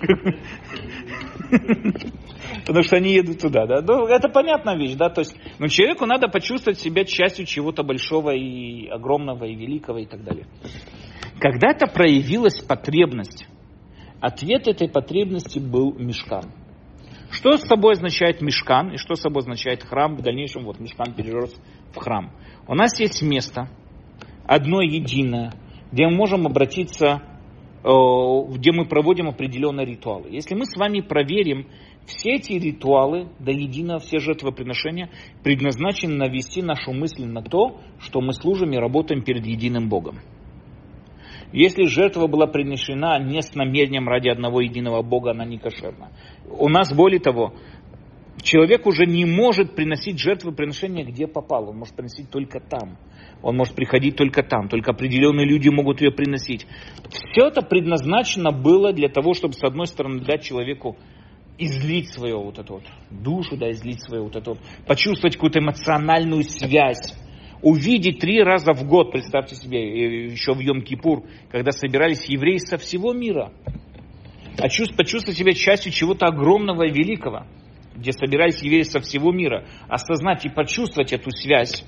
Потому 2.66 2.82
что 2.82 2.96
они 2.96 3.12
едут 3.12 3.40
туда, 3.40 3.64
да. 3.66 3.80
Ну, 3.80 4.06
это 4.06 4.28
понятная 4.28 4.76
вещь, 4.76 4.94
да. 4.96 5.08
То 5.08 5.20
есть, 5.20 5.36
ну, 5.60 5.68
человеку 5.68 6.04
надо 6.04 6.26
почувствовать 6.26 6.80
себя 6.80 7.04
частью 7.04 7.46
чего-то 7.46 7.84
большого 7.84 8.34
и 8.34 8.88
огромного 8.88 9.44
и 9.44 9.54
великого 9.54 9.98
и 9.98 10.06
так 10.06 10.24
далее. 10.24 10.46
Когда-то 11.38 11.86
проявилась 11.86 12.60
потребность. 12.60 13.46
Ответ 14.20 14.66
этой 14.66 14.88
потребности 14.88 15.60
был 15.60 15.94
мешкан. 15.96 16.52
Что 17.30 17.56
с 17.56 17.62
собой 17.62 17.92
означает 17.92 18.40
мешкан 18.40 18.92
и 18.92 18.96
что 18.96 19.14
с 19.14 19.20
собой 19.20 19.42
означает 19.42 19.84
храм? 19.84 20.16
В 20.16 20.22
дальнейшем 20.22 20.64
вот 20.64 20.80
мешкан 20.80 21.12
перерос 21.14 21.54
в 21.92 21.96
храм. 21.98 22.32
У 22.66 22.74
нас 22.74 22.98
есть 22.98 23.22
место, 23.22 23.68
одно 24.44 24.80
единое, 24.80 25.52
где 25.92 26.06
мы 26.06 26.16
можем 26.16 26.46
обратиться, 26.46 27.22
э, 27.84 27.88
где 28.54 28.72
мы 28.72 28.86
проводим 28.86 29.28
определенные 29.28 29.86
ритуалы. 29.86 30.30
Если 30.30 30.54
мы 30.54 30.64
с 30.64 30.76
вами 30.76 31.00
проверим 31.00 31.68
Все 32.06 32.34
эти 32.34 32.52
ритуалы, 32.52 33.28
до 33.40 33.50
единого 33.50 33.98
все 33.98 34.18
жертвоприношения, 34.18 35.10
предназначены 35.42 36.14
навести 36.14 36.62
нашу 36.62 36.92
мысль 36.92 37.24
на 37.24 37.42
то, 37.42 37.80
что 37.98 38.20
мы 38.20 38.32
служим 38.32 38.72
и 38.72 38.76
работаем 38.76 39.22
перед 39.22 39.44
единым 39.44 39.88
Богом. 39.88 40.20
Если 41.52 41.84
жертва 41.86 42.26
была 42.26 42.46
принесена 42.46 43.18
не 43.18 43.40
с 43.40 43.54
намерением 43.54 44.08
ради 44.08 44.28
одного 44.28 44.60
единого 44.60 45.02
Бога, 45.02 45.32
она 45.32 45.44
не 45.44 45.58
кошерна. 45.58 46.10
У 46.48 46.68
нас, 46.68 46.92
более 46.94 47.20
того, 47.20 47.54
человек 48.42 48.86
уже 48.86 49.06
не 49.06 49.24
может 49.24 49.74
приносить 49.74 50.18
жертвоприношения 50.18 51.04
где 51.04 51.26
попал. 51.26 51.70
Он 51.70 51.78
может 51.78 51.94
приносить 51.94 52.30
только 52.30 52.60
там. 52.60 52.98
Он 53.42 53.56
может 53.56 53.74
приходить 53.74 54.16
только 54.16 54.42
там. 54.42 54.68
Только 54.68 54.92
определенные 54.92 55.46
люди 55.46 55.68
могут 55.68 56.00
ее 56.00 56.10
приносить. 56.10 56.66
Все 57.08 57.46
это 57.46 57.62
предназначено 57.62 58.50
было 58.50 58.92
для 58.92 59.08
того, 59.08 59.34
чтобы, 59.34 59.54
с 59.54 59.62
одной 59.64 59.86
стороны, 59.86 60.20
дать 60.20 60.42
человеку 60.42 60.96
излить 61.58 62.12
свою 62.12 62.42
вот 62.42 62.58
эту 62.58 62.74
вот 62.74 62.84
душу, 63.10 63.56
да, 63.56 63.70
излить 63.70 64.02
свою 64.02 64.24
вот 64.24 64.36
эту 64.36 64.50
вот, 64.50 64.60
почувствовать 64.86 65.36
какую-то 65.36 65.60
эмоциональную 65.60 66.42
связь. 66.42 67.14
Увидеть 67.62 68.18
три 68.18 68.42
раза 68.42 68.72
в 68.72 68.86
год, 68.86 69.12
представьте 69.12 69.56
себе, 69.56 70.26
еще 70.26 70.52
в 70.52 70.60
Йом-Кипур, 70.60 71.26
когда 71.50 71.72
собирались 71.72 72.26
евреи 72.26 72.58
со 72.58 72.76
всего 72.76 73.14
мира, 73.14 73.52
а 74.58 74.68
почувствовать 74.96 75.36
себя 75.36 75.52
частью 75.52 75.92
чего-то 75.92 76.26
огромного 76.26 76.84
и 76.84 76.92
великого, 76.92 77.46
где 77.94 78.12
собирались 78.12 78.62
евреи 78.62 78.82
со 78.82 79.00
всего 79.00 79.32
мира, 79.32 79.64
осознать 79.88 80.44
и 80.44 80.50
почувствовать 80.50 81.12
эту 81.12 81.30
связь, 81.30 81.84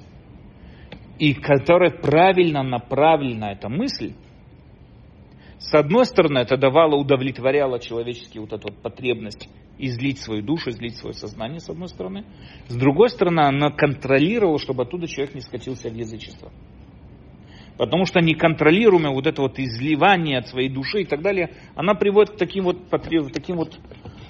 и 1.19 1.35
которая 1.35 1.91
правильно 1.91 2.63
направлена, 2.63 3.53
эта 3.53 3.69
мысль, 3.69 4.15
с 5.59 5.75
одной 5.75 6.07
стороны, 6.07 6.39
это 6.39 6.57
давало, 6.57 6.97
удовлетворяло 6.97 7.81
человеческие 7.81 8.43
вот 8.43 8.53
эту 8.53 8.69
вот 8.69 8.81
потребность 8.81 9.49
излить 9.79 10.19
свою 10.19 10.43
душу, 10.43 10.71
излить 10.71 10.97
свое 10.97 11.15
сознание, 11.15 11.61
с 11.61 11.69
одной 11.69 11.89
стороны. 11.89 12.25
С 12.69 12.77
другой 12.77 13.11
стороны, 13.11 13.41
она 13.41 13.71
контролировала, 13.71 14.59
чтобы 14.59 14.85
оттуда 14.85 15.09
человек 15.09 15.35
не 15.35 15.41
скатился 15.41 15.91
в 15.91 15.95
язычество. 15.95 16.53
Потому 17.77 18.07
что 18.07 18.21
неконтролируемое 18.21 19.13
вот 19.13 19.27
это 19.27 19.43
вот 19.43 19.59
изливание 19.59 20.39
от 20.39 20.49
своей 20.49 20.69
души 20.69 21.03
и 21.03 21.05
так 21.05 21.23
далее, 21.23 21.55
она 21.77 21.95
приводит 21.95 22.35
к 22.35 22.37
таким 22.37 22.65
вот, 22.65 22.89
таким 22.91 23.57
вот 23.57 23.79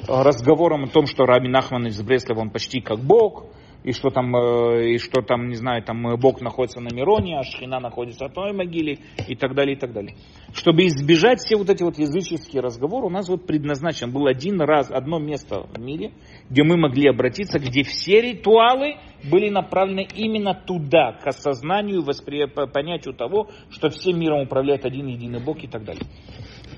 разговорам 0.06 0.84
о 0.84 0.88
том, 0.88 1.06
что 1.06 1.24
Раби 1.24 1.48
Нахман 1.48 1.86
из 1.86 2.00
Бреслова, 2.02 2.40
он 2.40 2.50
почти 2.50 2.80
как 2.80 3.00
Бог, 3.00 3.46
и 3.84 3.92
что 3.92 4.10
там, 4.10 4.34
э, 4.34 4.94
и 4.94 4.98
что 4.98 5.22
там, 5.22 5.48
не 5.48 5.54
знаю, 5.54 5.82
там 5.82 6.06
э, 6.08 6.16
Бог 6.16 6.40
находится 6.40 6.80
на 6.80 6.88
Мироне, 6.94 7.38
а 7.38 7.42
Шхина 7.42 7.80
находится 7.80 8.28
в 8.28 8.32
той 8.32 8.52
могиле, 8.52 8.98
и 9.28 9.34
так 9.34 9.54
далее, 9.54 9.76
и 9.76 9.78
так 9.78 9.92
далее. 9.92 10.16
Чтобы 10.52 10.86
избежать 10.86 11.40
все 11.40 11.56
вот 11.56 11.70
эти 11.70 11.82
вот 11.82 11.98
языческие 11.98 12.60
разговоры, 12.60 13.06
у 13.06 13.10
нас 13.10 13.28
вот 13.28 13.46
предназначен 13.46 14.12
был 14.12 14.26
один 14.26 14.60
раз, 14.60 14.90
одно 14.90 15.18
место 15.18 15.62
в 15.62 15.78
мире, 15.80 16.12
где 16.50 16.64
мы 16.64 16.76
могли 16.76 17.08
обратиться, 17.08 17.58
где 17.58 17.82
все 17.84 18.20
ритуалы 18.20 18.96
были 19.30 19.48
направлены 19.48 20.06
именно 20.14 20.54
туда, 20.54 21.12
к 21.12 21.26
осознанию, 21.26 22.02
воспри... 22.02 22.46
понятию 22.46 23.14
того, 23.14 23.48
что 23.70 23.90
всем 23.90 24.18
миром 24.18 24.42
управляет 24.42 24.84
один 24.84 25.06
единый 25.06 25.40
Бог 25.40 25.62
и 25.62 25.68
так 25.68 25.84
далее. 25.84 26.04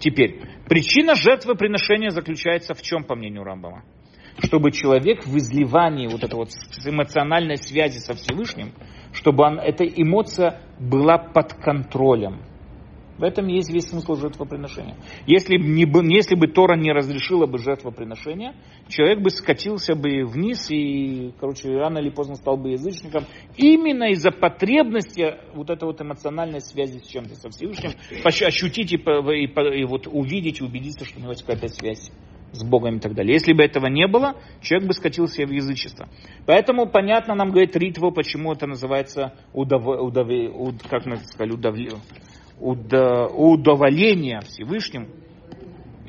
Теперь, 0.00 0.40
причина 0.68 1.14
жертвоприношения 1.14 2.10
заключается 2.10 2.74
в 2.74 2.82
чем, 2.82 3.04
по 3.04 3.14
мнению 3.14 3.44
Рамбама? 3.44 3.84
Чтобы 4.38 4.70
человек 4.70 5.26
в 5.26 5.36
изливании 5.36 6.08
вот 6.08 6.22
этой 6.22 6.34
вот 6.34 6.50
эмоциональной 6.84 7.56
связи 7.56 7.98
со 7.98 8.14
Всевышним, 8.14 8.72
чтобы 9.12 9.44
он, 9.44 9.58
эта 9.58 9.84
эмоция 9.84 10.60
была 10.78 11.18
под 11.18 11.54
контролем. 11.54 12.42
В 13.20 13.22
этом 13.22 13.48
есть 13.48 13.70
весь 13.70 13.86
смысл 13.86 14.14
жертвоприношения. 14.14 14.96
Если, 15.26 15.58
не, 15.58 15.82
если 16.10 16.34
бы 16.34 16.46
Тора 16.48 16.74
не 16.74 16.90
разрешила 16.90 17.44
бы 17.44 17.58
жертвоприношение, 17.58 18.54
человек 18.88 19.20
бы 19.20 19.28
скатился 19.28 19.94
бы 19.94 20.24
вниз 20.24 20.70
и, 20.70 21.32
короче, 21.38 21.68
рано 21.68 21.98
или 21.98 22.08
поздно 22.08 22.36
стал 22.36 22.56
бы 22.56 22.70
язычником. 22.70 23.24
Именно 23.58 24.12
из-за 24.12 24.30
потребности 24.30 25.34
вот 25.54 25.68
этой 25.68 25.84
вот 25.84 26.00
эмоциональной 26.00 26.62
связи 26.62 26.98
с 26.98 27.08
чем-то, 27.08 27.34
со 27.34 27.50
Всевышним, 27.50 27.90
ощутить 28.24 28.94
и, 28.94 28.96
и, 28.96 29.80
и 29.80 29.84
вот 29.84 30.06
увидеть, 30.06 30.62
убедиться, 30.62 31.04
что 31.04 31.18
у 31.18 31.20
него 31.20 31.32
есть 31.32 31.42
какая-то 31.44 31.68
связь 31.68 32.10
с 32.52 32.64
Богом 32.64 32.96
и 32.96 33.00
так 33.00 33.14
далее. 33.14 33.34
Если 33.34 33.52
бы 33.52 33.62
этого 33.62 33.86
не 33.86 34.06
было, 34.06 34.36
человек 34.60 34.88
бы 34.88 34.94
скатился 34.94 35.44
в 35.44 35.50
язычество. 35.50 36.08
Поэтому 36.46 36.86
понятно 36.86 37.34
нам 37.34 37.50
говорит 37.50 37.76
Ритво, 37.76 38.10
почему 38.10 38.52
это 38.52 38.66
называется 38.66 39.34
удов, 39.52 39.86
удов, 39.86 40.28
уд, 40.28 40.82
как 40.88 41.06
мы 41.06 41.16
сказали, 41.18 41.52
удов, 41.52 41.76
уд, 42.58 42.92
удоволение 42.92 44.40
Всевышним. 44.40 45.08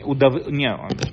Удов, 0.03 0.47
не, 0.47 0.67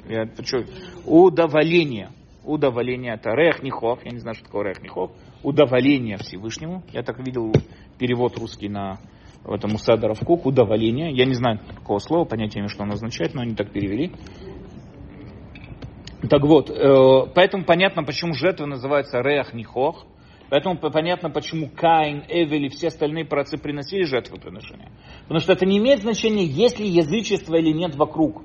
я, 0.08 0.26
что, 0.44 0.64
удоволение. 1.04 2.10
Удоволение 2.44 3.12
это 3.12 3.30
рехнихов, 3.32 4.02
я 4.06 4.10
не 4.10 4.18
знаю, 4.20 4.34
что 4.34 4.46
такое 4.46 4.70
рехнихов. 4.70 5.10
Удоволение 5.42 6.16
Всевышнему. 6.16 6.82
Я 6.92 7.02
так 7.02 7.18
видел 7.18 7.52
перевод 7.98 8.38
русский 8.38 8.70
на 8.70 8.98
в 9.44 9.52
этом 9.52 9.74
Усадаров 9.74 10.20
Кук, 10.20 10.46
удоволение. 10.46 11.12
Я 11.12 11.24
не 11.24 11.34
знаю 11.34 11.60
какого 11.74 11.98
слова, 11.98 12.24
понятия 12.24 12.66
что 12.68 12.82
оно 12.82 12.94
означает, 12.94 13.34
но 13.34 13.42
они 13.42 13.54
так 13.54 13.72
перевели. 13.72 14.12
Так 16.26 16.42
вот, 16.42 16.68
э, 16.68 17.30
поэтому 17.34 17.64
понятно, 17.64 18.02
почему 18.02 18.34
жертвы 18.34 18.66
называются 18.66 19.20
Реах 19.20 19.54
Нихох. 19.54 20.04
Поэтому 20.50 20.76
понятно, 20.78 21.28
почему 21.30 21.68
Каин, 21.68 22.24
Эвель 22.26 22.66
и 22.66 22.68
все 22.70 22.88
остальные 22.88 23.26
працы 23.26 23.58
приносили 23.58 24.04
жертвоприношения. 24.04 24.90
Потому 25.22 25.40
что 25.40 25.52
это 25.52 25.66
не 25.66 25.78
имеет 25.78 26.00
значения, 26.00 26.44
есть 26.44 26.78
ли 26.80 26.88
язычество 26.88 27.56
или 27.56 27.70
нет 27.70 27.94
вокруг. 27.96 28.42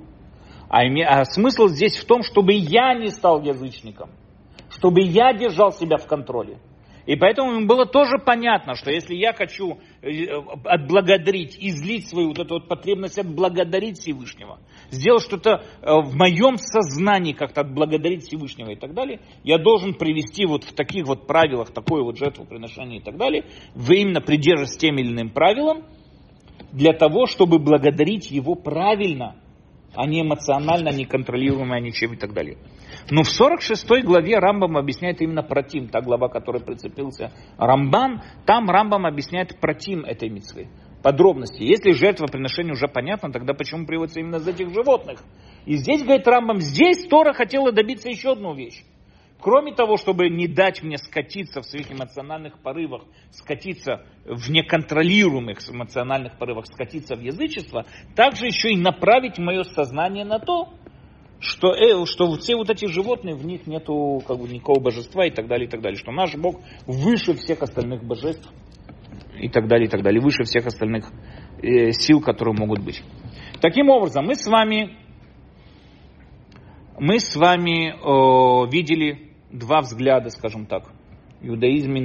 А, 0.70 0.86
име... 0.86 1.06
а 1.06 1.24
смысл 1.24 1.68
здесь 1.68 1.96
в 1.98 2.06
том, 2.06 2.24
чтобы 2.24 2.54
я 2.54 2.94
не 2.94 3.08
стал 3.08 3.42
язычником. 3.42 4.10
Чтобы 4.70 5.02
я 5.02 5.34
держал 5.34 5.72
себя 5.72 5.98
в 5.98 6.06
контроле. 6.06 6.58
И 7.06 7.16
поэтому 7.16 7.60
им 7.60 7.68
было 7.68 7.86
тоже 7.86 8.18
понятно, 8.18 8.76
что 8.76 8.92
если 8.92 9.16
я 9.16 9.34
хочу 9.34 9.80
э, 10.02 10.26
отблагодарить, 10.64 11.58
излить 11.60 12.08
свою 12.08 12.30
вот 12.30 12.40
эту 12.40 12.56
вот 12.56 12.68
потребность 12.70 13.20
отблагодарить 13.20 13.98
Всевышнего, 14.00 14.60
сделать 14.90 15.24
что-то 15.24 15.64
э, 15.82 15.92
в 16.02 16.16
моем 16.16 16.56
сознании, 16.58 17.34
как-то 17.34 17.62
отблагодарить 17.62 18.24
Всевышнего 18.24 18.72
и 18.72 18.76
так 18.76 18.94
далее, 18.94 19.20
я 19.44 19.58
должен 19.58 19.96
привести 19.96 20.46
вот 20.46 20.64
в 20.64 20.74
таких 20.74 21.06
вот 21.06 21.28
правилах 21.28 21.72
такое 21.72 22.04
вот 22.04 22.18
жертвоприношение 22.18 23.00
и 23.00 23.04
так 23.04 23.18
далее, 23.18 23.46
вы 23.76 23.98
именно 23.98 24.22
придерживаясь 24.22 24.78
тем 24.78 24.98
или 24.98 25.10
иным 25.12 25.30
правилам, 25.30 25.84
для 26.72 26.94
того, 26.94 27.26
чтобы 27.28 27.60
благодарить 27.60 28.32
его 28.32 28.56
правильно, 28.56 29.36
а 29.94 30.08
не 30.08 30.22
эмоционально, 30.22 30.90
не 30.90 31.06
контролируемо, 31.06 31.80
ничем 31.80 32.14
и 32.14 32.18
так 32.18 32.34
далее. 32.34 32.58
Но 33.10 33.24
в 33.24 33.30
46 33.30 34.04
главе 34.04 34.40
Рамбам 34.40 34.78
объясняет 34.78 35.22
именно 35.22 35.44
протим, 35.44 35.90
та 35.90 36.02
глава, 36.02 36.30
которой 36.30 36.62
прицепился 36.62 37.32
Рамбан, 37.58 38.22
там 38.46 38.70
Рамбам 38.70 39.06
объясняет 39.06 39.60
протим 39.60 40.06
этой 40.06 40.30
митцвы. 40.30 40.68
Подробности. 41.02 41.62
Если 41.64 41.92
жертвоприношение 41.92 42.74
уже 42.74 42.88
понятно, 42.88 43.32
тогда 43.32 43.54
почему 43.54 43.86
приводится 43.86 44.22
именно 44.22 44.38
из 44.38 44.48
этих 44.48 44.70
животных? 44.70 45.20
И 45.66 45.76
здесь, 45.76 46.02
говорит 46.02 46.28
Рамбам, 46.28 46.60
здесь 46.60 47.06
Тора 47.08 47.34
хотела 47.34 47.74
добиться 47.74 48.10
еще 48.10 48.32
одну 48.32 48.56
вещь. 48.56 48.84
Кроме 49.44 49.74
того, 49.74 49.98
чтобы 49.98 50.30
не 50.30 50.48
дать 50.48 50.82
мне 50.84 50.98
скатиться 50.98 51.60
в 51.60 51.66
своих 51.66 51.92
эмоциональных 51.92 52.60
порывах, 52.60 53.04
скатиться 53.32 54.06
в 54.24 54.50
неконтролируемых 54.50 55.60
эмоциональных 55.70 56.38
порывах, 56.38 56.66
скатиться 56.68 57.18
в 57.18 57.20
язычество, 57.20 57.86
также 58.16 58.46
еще 58.46 58.70
и 58.70 58.78
направить 58.78 59.40
мое 59.40 59.64
сознание 59.64 60.24
на 60.24 60.40
то, 60.40 60.70
что, 61.44 61.74
э, 61.74 62.06
что 62.06 62.32
все 62.38 62.56
вот 62.56 62.70
эти 62.70 62.86
животные, 62.86 63.36
в 63.36 63.46
них 63.46 63.68
нету 63.68 64.24
как 64.26 64.40
бы, 64.40 64.48
никакого 64.48 64.80
божества 64.80 65.26
и 65.26 65.32
так 65.32 65.48
далее, 65.48 65.68
и 65.68 65.70
так 65.70 65.82
далее. 65.82 65.98
Что 65.98 66.12
наш 66.12 66.36
Бог 66.36 66.62
выше 66.88 67.34
всех 67.34 67.62
остальных 67.62 68.04
божеств 68.04 68.50
и 69.38 69.50
так 69.50 69.68
далее, 69.68 69.88
и 69.88 69.90
так 69.90 70.02
далее. 70.04 70.22
Выше 70.22 70.44
всех 70.44 70.66
остальных 70.66 71.12
э, 71.62 71.92
сил, 71.92 72.22
которые 72.22 72.56
могут 72.58 72.80
быть. 72.80 73.04
Таким 73.62 73.90
образом, 73.90 74.26
мы 74.26 74.36
с 74.36 74.48
вами, 74.48 74.98
мы 76.98 77.20
с 77.20 77.36
вами 77.36 77.90
э, 77.92 78.70
видели 78.72 79.32
два 79.52 79.82
взгляда, 79.82 80.30
скажем 80.30 80.66
так, 80.66 80.92
иудаизме 81.44 82.02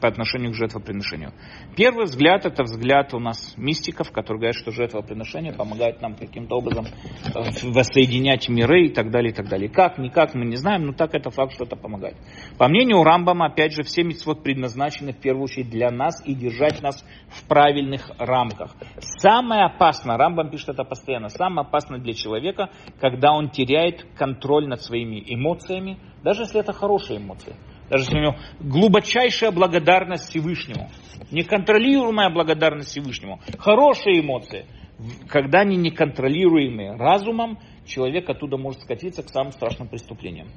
по 0.00 0.08
отношению 0.08 0.52
к 0.52 0.54
жертвоприношению. 0.54 1.32
Первый 1.76 2.04
взгляд 2.04 2.44
это 2.44 2.64
взгляд 2.64 3.14
у 3.14 3.18
нас 3.18 3.54
мистиков, 3.56 4.10
которые 4.10 4.40
говорят, 4.40 4.56
что 4.56 4.70
жертвоприношение 4.70 5.52
помогает 5.52 6.02
нам 6.02 6.14
каким-то 6.14 6.56
образом 6.56 6.86
э, 6.86 7.40
воссоединять 7.62 8.48
миры 8.48 8.86
и 8.86 8.88
так 8.92 9.10
далее, 9.10 9.32
и 9.32 9.34
так 9.34 9.48
далее. 9.48 9.68
Как, 9.68 9.98
никак, 9.98 10.34
мы 10.34 10.44
не 10.44 10.56
знаем, 10.56 10.84
но 10.86 10.92
так 10.92 11.14
это 11.14 11.30
факт, 11.30 11.54
что 11.54 11.64
это 11.64 11.76
помогает. 11.76 12.16
По 12.58 12.68
мнению 12.68 13.02
Рамбама, 13.02 13.46
опять 13.46 13.72
же, 13.72 13.82
все 13.82 14.02
митцвот 14.02 14.42
предназначены 14.42 15.12
в 15.12 15.18
первую 15.18 15.44
очередь 15.44 15.70
для 15.70 15.90
нас 15.90 16.22
и 16.26 16.34
держать 16.34 16.82
нас 16.82 17.04
в 17.28 17.46
правильных 17.46 18.10
рамках. 18.18 18.74
Самое 19.18 19.64
опасное, 19.64 20.16
Рамбам 20.16 20.50
пишет 20.50 20.70
это 20.70 20.84
постоянно, 20.84 21.28
самое 21.28 21.66
опасное 21.66 22.00
для 22.00 22.12
человека, 22.12 22.70
когда 23.00 23.32
он 23.32 23.50
теряет 23.50 24.04
контроль 24.16 24.66
над 24.68 24.82
своими 24.82 25.22
эмоциями, 25.26 25.98
даже 26.22 26.42
если 26.42 26.60
это 26.60 26.72
хорошие 26.72 27.18
эмоции 27.18 27.54
даже 27.88 28.04
если 28.04 28.16
у 28.16 28.20
него 28.20 28.36
глубочайшая 28.60 29.50
благодарность 29.50 30.30
Всевышнему, 30.30 30.90
неконтролируемая 31.30 32.30
благодарность 32.30 32.90
Всевышнему, 32.90 33.40
хорошие 33.58 34.20
эмоции, 34.20 34.66
когда 35.28 35.60
они 35.60 35.76
неконтролируемые 35.76 36.96
разумом, 36.96 37.58
человек 37.84 38.28
оттуда 38.28 38.56
может 38.56 38.82
скатиться 38.82 39.22
к 39.22 39.28
самым 39.28 39.52
страшным 39.52 39.88
преступлениям. 39.88 40.48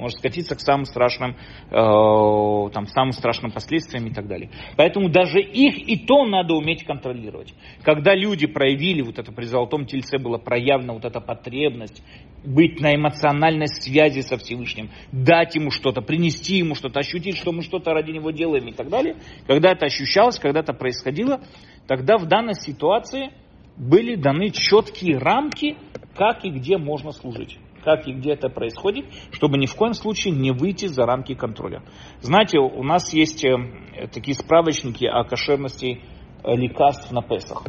Может 0.00 0.18
скатиться 0.18 0.56
к 0.56 0.60
самым 0.60 0.86
страшным, 0.86 1.36
э, 1.70 2.70
там, 2.72 2.86
самым 2.86 3.12
страшным 3.12 3.52
последствиям 3.52 4.06
и 4.06 4.12
так 4.12 4.26
далее. 4.26 4.50
Поэтому 4.76 5.10
даже 5.10 5.40
их 5.40 5.78
и 5.88 5.96
то 5.96 6.24
надо 6.24 6.54
уметь 6.54 6.84
контролировать. 6.84 7.54
Когда 7.82 8.14
люди 8.14 8.46
проявили, 8.46 9.02
вот 9.02 9.18
это 9.18 9.30
при 9.30 9.44
Золотом 9.44 9.86
Тельце 9.86 10.18
была 10.18 10.38
проявлена 10.38 10.94
вот 10.94 11.04
эта 11.04 11.20
потребность 11.20 12.02
быть 12.44 12.80
на 12.80 12.94
эмоциональной 12.94 13.68
связи 13.68 14.20
со 14.20 14.38
Всевышним, 14.38 14.90
дать 15.12 15.54
ему 15.54 15.70
что-то, 15.70 16.00
принести 16.00 16.56
ему 16.56 16.74
что-то, 16.74 17.00
ощутить, 17.00 17.36
что 17.36 17.52
мы 17.52 17.62
что-то 17.62 17.92
ради 17.92 18.10
него 18.10 18.30
делаем 18.30 18.66
и 18.66 18.72
так 18.72 18.88
далее. 18.88 19.16
Когда 19.46 19.72
это 19.72 19.86
ощущалось, 19.86 20.38
когда 20.38 20.60
это 20.60 20.72
происходило, 20.72 21.40
тогда 21.86 22.16
в 22.16 22.26
данной 22.26 22.54
ситуации 22.54 23.30
были 23.76 24.14
даны 24.14 24.50
четкие 24.50 25.18
рамки, 25.18 25.76
как 26.14 26.44
и 26.44 26.50
где 26.50 26.78
можно 26.78 27.12
служить 27.12 27.58
как 27.84 28.06
и 28.06 28.12
где 28.12 28.32
это 28.32 28.48
происходит, 28.48 29.06
чтобы 29.32 29.58
ни 29.58 29.66
в 29.66 29.74
коем 29.74 29.94
случае 29.94 30.34
не 30.34 30.52
выйти 30.52 30.86
за 30.86 31.04
рамки 31.04 31.34
контроля. 31.34 31.82
Знаете, 32.20 32.58
у 32.58 32.82
нас 32.82 33.12
есть 33.12 33.44
э, 33.44 34.08
такие 34.12 34.34
справочники 34.34 35.04
о 35.04 35.24
кошерности 35.24 36.02
э, 36.44 36.56
лекарств 36.56 37.10
на 37.12 37.22
Песах. 37.22 37.64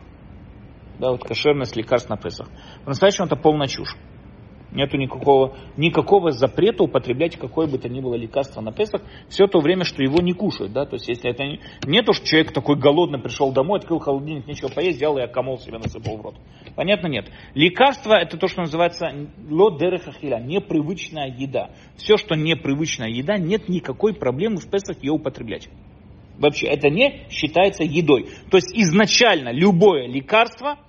Да, 1.00 1.12
вот 1.12 1.24
кошерность 1.24 1.76
лекарств 1.76 2.10
на 2.10 2.18
Песах. 2.18 2.48
По-настоящему 2.84 3.28
это 3.28 3.36
полная 3.36 3.68
чушь. 3.68 3.96
Нету 4.72 4.98
никакого, 4.98 5.58
никакого 5.76 6.32
запрета 6.32 6.84
употреблять 6.84 7.36
какое 7.36 7.68
бы 7.68 7.78
то 7.78 7.90
ни 7.90 8.00
было 8.00 8.16
лекарство 8.16 8.62
на 8.62 8.72
Песах 8.72 9.02
все 9.28 9.46
то 9.48 9.60
время, 9.60 9.84
что 9.84 10.02
его 10.02 10.22
не 10.22 10.34
кушают. 10.34 10.72
Да? 10.72 10.86
То 10.86 10.96
есть, 10.96 11.10
если 11.10 11.30
это 11.30 11.44
не, 11.44 11.60
не 11.86 12.02
то, 12.02 12.14
что 12.14 12.26
человек 12.26 12.54
такой 12.54 12.78
голодный 12.78 13.20
пришел 13.20 13.52
домой, 13.52 13.80
открыл 13.80 14.00
холодильник, 14.00 14.48
нечего 14.48 14.70
поесть, 14.70 14.98
взял 14.98 15.18
и 15.18 15.22
акамол 15.22 15.60
себе 15.60 15.78
насыпал 15.78 16.18
в 16.18 16.22
рот. 16.22 16.36
Понятно, 16.76 17.08
нет. 17.08 17.30
Лекарство 17.54 18.14
это 18.14 18.38
то, 18.38 18.48
что 18.48 18.62
называется 18.62 19.12
ло 19.50 19.78
дерехахиля, 19.78 20.40
непривычная 20.40 21.28
еда. 21.28 21.72
Все, 21.98 22.16
что 22.16 22.36
непривычная 22.36 23.10
еда, 23.10 23.38
нет 23.38 23.68
никакой 23.68 24.14
проблемы 24.14 24.58
в 24.58 24.70
Песах 24.70 25.04
ее 25.04 25.12
употреблять. 25.12 25.70
Вообще, 26.40 26.68
это 26.68 26.90
не 26.90 27.26
считается 27.30 27.84
едой. 27.84 28.30
То 28.50 28.58
есть, 28.58 28.72
изначально 28.74 29.52
любое 29.52 30.08
лекарство, 30.08 30.80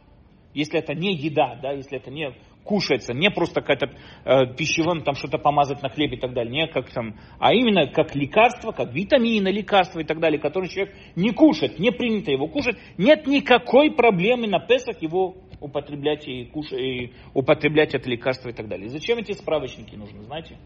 если 0.54 0.78
это 0.78 0.94
не 0.94 1.14
еда, 1.14 1.58
да, 1.60 1.72
если 1.72 1.98
это 1.98 2.10
не 2.10 2.32
кушается, 2.64 3.12
не 3.12 3.30
просто 3.30 3.60
какая-то 3.60 3.90
э, 4.24 4.54
пищевым, 4.56 5.02
там 5.02 5.14
что-то 5.14 5.38
помазать 5.38 5.82
на 5.82 5.88
хлеб 5.88 6.12
и 6.12 6.16
так 6.16 6.32
далее, 6.32 6.52
не 6.52 6.66
как 6.66 6.90
там, 6.90 7.16
а 7.38 7.52
именно 7.52 7.86
как 7.86 8.14
лекарство, 8.14 8.72
как 8.72 8.92
витамины, 8.92 9.48
лекарства 9.48 10.00
и 10.00 10.04
так 10.04 10.20
далее, 10.20 10.40
которые 10.40 10.70
человек 10.70 10.94
не 11.16 11.30
кушает, 11.30 11.78
не 11.78 11.90
принято 11.90 12.30
его 12.30 12.46
кушать, 12.46 12.76
нет 12.98 13.26
никакой 13.26 13.90
проблемы 13.90 14.46
на 14.46 14.60
Песах 14.60 15.02
его 15.02 15.36
употреблять 15.60 16.26
и, 16.26 16.44
кушать, 16.44 16.78
и 16.78 17.12
употреблять 17.34 17.94
это 17.94 18.08
лекарство 18.08 18.48
и 18.48 18.52
так 18.52 18.68
далее. 18.68 18.88
зачем 18.88 19.18
эти 19.18 19.32
справочники 19.32 19.94
нужны, 19.94 20.22
знаете? 20.22 20.56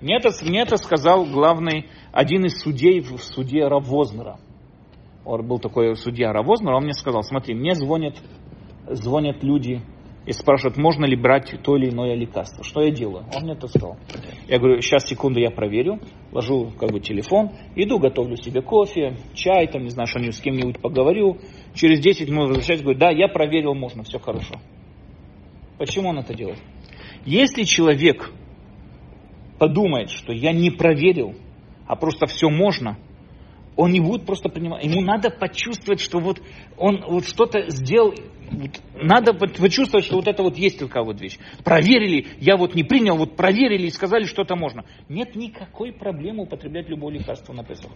Мне 0.00 0.16
это, 0.16 0.30
мне 0.44 0.60
это 0.60 0.76
сказал 0.76 1.24
главный, 1.24 1.86
один 2.12 2.44
из 2.44 2.60
судей 2.60 3.00
в 3.00 3.18
суде 3.18 3.66
Равознера. 3.66 4.38
Он 5.24 5.46
был 5.46 5.58
такой 5.58 5.96
судья 5.96 6.32
Равознер, 6.32 6.72
он 6.72 6.84
мне 6.84 6.92
сказал, 6.92 7.22
смотри, 7.22 7.54
мне 7.54 7.74
звонят, 7.74 8.14
звонят 8.86 9.42
люди 9.42 9.80
и 10.26 10.32
спрашивают, 10.32 10.76
можно 10.76 11.04
ли 11.04 11.16
брать 11.16 11.54
то 11.62 11.76
или 11.76 11.90
иное 11.90 12.14
лекарство. 12.14 12.64
Что 12.64 12.82
я 12.82 12.90
делаю? 12.90 13.26
Он 13.34 13.42
мне 13.42 13.52
это 13.52 13.68
сказал. 13.68 13.98
Я 14.48 14.58
говорю, 14.58 14.80
сейчас, 14.80 15.06
секунду, 15.06 15.38
я 15.38 15.50
проверю, 15.50 16.00
ложу 16.32 16.72
как 16.78 16.90
бы 16.90 17.00
телефон, 17.00 17.50
иду, 17.76 17.98
готовлю 17.98 18.36
себе 18.36 18.62
кофе, 18.62 19.16
чай, 19.34 19.66
там, 19.66 19.82
не 19.82 19.90
знаю, 19.90 20.06
что-нибудь 20.06 20.34
с 20.34 20.40
кем-нибудь 20.40 20.80
поговорю. 20.80 21.38
Через 21.74 22.00
10 22.00 22.28
минут 22.30 22.48
возвращаюсь, 22.48 22.82
говорю, 22.82 22.98
да, 22.98 23.10
я 23.10 23.28
проверил, 23.28 23.74
можно, 23.74 24.02
все 24.02 24.18
хорошо. 24.18 24.54
Почему 25.78 26.10
он 26.10 26.18
это 26.18 26.34
делает? 26.34 26.58
Если 27.26 27.64
человек 27.64 28.32
подумает, 29.58 30.10
что 30.10 30.32
я 30.32 30.52
не 30.52 30.70
проверил, 30.70 31.34
а 31.86 31.96
просто 31.96 32.26
все 32.26 32.48
можно, 32.48 32.96
он 33.76 33.92
не 33.92 34.00
будет 34.00 34.26
просто 34.26 34.48
принимать. 34.48 34.84
Ему 34.84 35.00
надо 35.00 35.30
почувствовать, 35.30 36.00
что 36.00 36.18
вот 36.18 36.40
он 36.76 37.02
вот 37.08 37.26
что-то 37.26 37.70
сделал. 37.70 38.14
Вот, 38.50 38.80
надо 38.94 39.32
почувствовать, 39.32 40.04
что 40.04 40.16
вот 40.16 40.28
это 40.28 40.42
вот 40.42 40.56
есть 40.56 40.78
только 40.78 41.02
вот 41.02 41.20
вещь. 41.20 41.38
Проверили, 41.64 42.26
я 42.40 42.56
вот 42.56 42.74
не 42.74 42.84
принял, 42.84 43.16
вот 43.16 43.36
проверили 43.36 43.86
и 43.86 43.90
сказали, 43.90 44.24
что 44.24 44.42
это 44.42 44.54
можно. 44.54 44.84
Нет 45.08 45.34
никакой 45.34 45.92
проблемы 45.92 46.44
употреблять 46.44 46.88
любое 46.88 47.14
лекарство 47.14 47.52
на 47.52 47.64
Песах. 47.64 47.90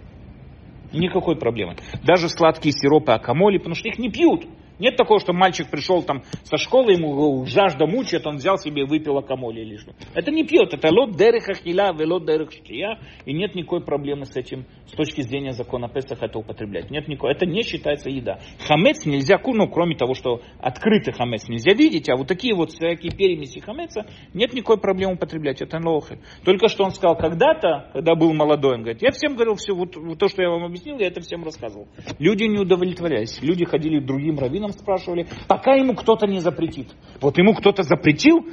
Никакой 0.92 1.36
проблемы. 1.36 1.76
Даже 2.02 2.28
сладкие 2.28 2.72
сиропы 2.72 3.12
акамоли, 3.12 3.58
потому 3.58 3.74
что 3.74 3.88
их 3.88 3.98
не 3.98 4.10
пьют. 4.10 4.46
Нет 4.78 4.96
такого, 4.96 5.20
что 5.20 5.32
мальчик 5.32 5.70
пришел 5.70 6.02
там 6.02 6.22
со 6.44 6.56
школы, 6.56 6.92
ему 6.92 7.44
жажда 7.46 7.86
мучает, 7.86 8.26
он 8.26 8.36
взял 8.36 8.58
себе 8.58 8.82
и 8.82 8.86
выпил 8.86 9.18
акамоли 9.18 9.60
или 9.60 9.76
что. 9.76 9.92
Это 10.14 10.30
не 10.30 10.44
пьет, 10.44 10.72
это 10.72 10.92
лот 10.92 11.16
дереха 11.16 11.54
хиля, 11.54 11.92
велот 11.92 12.26
дерех 12.26 12.52
штия, 12.52 12.98
и 13.24 13.32
нет 13.32 13.54
никакой 13.54 13.82
проблемы 13.84 14.24
с 14.24 14.36
этим, 14.36 14.66
с 14.86 14.92
точки 14.92 15.22
зрения 15.22 15.52
закона 15.52 15.88
Песах 15.88 16.22
это 16.22 16.38
употреблять. 16.38 16.90
Нет 16.90 17.08
никакой, 17.08 17.32
это 17.32 17.46
не 17.46 17.62
считается 17.62 18.10
еда. 18.10 18.38
Хамец 18.66 19.04
нельзя, 19.06 19.38
ну, 19.44 19.68
кроме 19.68 19.96
того, 19.96 20.14
что 20.14 20.40
открытый 20.60 21.12
хамец 21.12 21.48
нельзя 21.48 21.72
видеть, 21.72 22.08
а 22.08 22.16
вот 22.16 22.28
такие 22.28 22.54
вот 22.54 22.70
всякие 22.70 23.12
перемеси 23.12 23.60
хамеца, 23.60 24.06
нет 24.34 24.52
никакой 24.52 24.78
проблемы 24.78 25.14
употреблять, 25.14 25.60
это 25.62 25.78
лохи. 25.78 26.18
Только 26.44 26.68
что 26.68 26.84
он 26.84 26.90
сказал 26.90 27.16
когда-то, 27.16 27.90
когда 27.92 28.14
был 28.14 28.32
молодой, 28.32 28.74
он 28.74 28.82
говорит, 28.82 29.02
я 29.02 29.10
всем 29.10 29.34
говорил 29.34 29.54
все, 29.54 29.74
вот, 29.74 29.96
вот 29.96 30.18
то, 30.18 30.28
что 30.28 30.42
я 30.42 30.50
вам 30.50 30.64
объяснил, 30.64 30.98
я 30.98 31.06
это 31.08 31.20
всем 31.20 31.44
рассказывал. 31.44 31.88
Люди 32.18 32.44
не 32.44 32.58
удовлетворялись, 32.58 33.40
люди 33.42 33.64
ходили 33.64 34.00
к 34.00 34.06
другим 34.06 34.38
раввинам, 34.38 34.67
раввином 34.68 34.72
спрашивали, 34.72 35.26
пока 35.46 35.74
ему 35.74 35.94
кто-то 35.94 36.26
не 36.26 36.40
запретит. 36.40 36.88
Вот 37.20 37.38
ему 37.38 37.54
кто-то 37.54 37.82
запретил, 37.82 38.46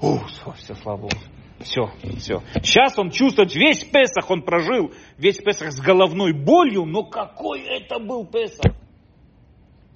о, 0.00 0.18
все, 0.26 0.52
все, 0.52 0.74
слава 0.74 1.02
Богу. 1.02 1.16
Все, 1.60 1.90
все. 2.18 2.42
Сейчас 2.62 2.98
он 2.98 3.10
чувствует, 3.10 3.54
весь 3.54 3.84
Песах 3.84 4.30
он 4.30 4.42
прожил, 4.42 4.92
весь 5.18 5.38
Песах 5.38 5.72
с 5.72 5.80
головной 5.80 6.32
болью, 6.32 6.86
но 6.86 7.04
какой 7.04 7.60
это 7.60 7.98
был 7.98 8.24
Песах? 8.24 8.72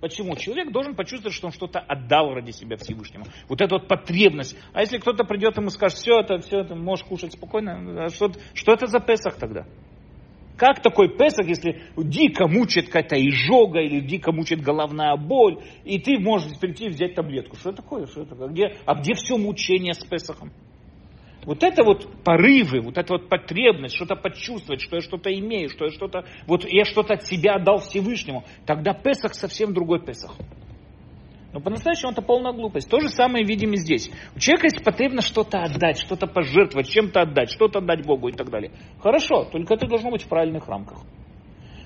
Почему? 0.00 0.36
Человек 0.36 0.70
должен 0.70 0.94
почувствовать, 0.94 1.34
что 1.34 1.46
он 1.46 1.52
что-то 1.54 1.78
отдал 1.78 2.34
ради 2.34 2.50
себя 2.50 2.76
Всевышнему. 2.76 3.24
Вот 3.48 3.62
эта 3.62 3.76
вот 3.76 3.88
потребность. 3.88 4.54
А 4.74 4.80
если 4.80 4.98
кто-то 4.98 5.24
придет 5.24 5.56
ему 5.56 5.68
и 5.68 5.70
скажет, 5.70 5.96
все 5.96 6.20
это, 6.20 6.40
все 6.40 6.58
это, 6.60 6.74
можешь 6.74 7.06
кушать 7.06 7.32
спокойно, 7.32 8.10
что, 8.10 8.30
что 8.52 8.72
это 8.72 8.86
за 8.86 9.00
Песах 9.00 9.36
тогда? 9.36 9.64
Как 10.56 10.82
такой 10.82 11.08
Песах, 11.08 11.48
если 11.48 11.82
дико 11.96 12.46
мучает 12.46 12.86
какая-то 12.86 13.16
изжога 13.16 13.80
или 13.80 14.00
дико 14.00 14.30
мучает 14.30 14.62
головная 14.62 15.16
боль, 15.16 15.58
и 15.84 15.98
ты 15.98 16.18
можешь 16.18 16.58
прийти 16.60 16.86
и 16.86 16.88
взять 16.88 17.14
таблетку? 17.14 17.56
Что 17.56 17.72
такое? 17.72 18.06
Что 18.06 18.22
это? 18.22 18.34
Где, 18.46 18.76
а 18.86 18.94
где 18.94 19.14
все 19.14 19.36
мучение 19.36 19.94
с 19.94 20.04
Песахом? 20.04 20.52
Вот 21.44 21.62
это 21.62 21.84
вот 21.84 22.08
порывы, 22.22 22.80
вот 22.80 22.96
эта 22.96 23.14
вот 23.14 23.28
потребность, 23.28 23.96
что-то 23.96 24.16
почувствовать, 24.16 24.80
что 24.80 24.96
я 24.96 25.02
что-то 25.02 25.30
имею, 25.30 25.68
что 25.68 25.86
я 25.86 25.90
что-то, 25.90 26.24
вот 26.46 26.64
я 26.64 26.84
что-то 26.84 27.14
от 27.14 27.24
себя 27.24 27.56
отдал 27.56 27.78
Всевышнему, 27.78 28.44
тогда 28.64 28.94
Песах 28.94 29.34
совсем 29.34 29.74
другой 29.74 30.00
Песах. 30.04 30.36
Но 31.54 31.60
по-настоящему 31.60 32.10
это 32.10 32.20
полная 32.20 32.52
глупость. 32.52 32.90
То 32.90 32.98
же 32.98 33.08
самое 33.08 33.44
видим 33.44 33.74
и 33.74 33.76
здесь. 33.76 34.10
У 34.34 34.40
человека 34.40 34.66
есть 34.66 34.82
потребность 34.82 35.28
что-то 35.28 35.62
отдать, 35.62 36.00
что-то 36.00 36.26
пожертвовать, 36.26 36.88
чем-то 36.88 37.20
отдать, 37.20 37.48
что-то 37.48 37.78
отдать 37.78 38.04
Богу 38.04 38.28
и 38.28 38.32
так 38.32 38.50
далее. 38.50 38.72
Хорошо, 38.98 39.44
только 39.44 39.74
это 39.74 39.86
должно 39.86 40.10
быть 40.10 40.24
в 40.24 40.28
правильных 40.28 40.66
рамках. 40.66 40.98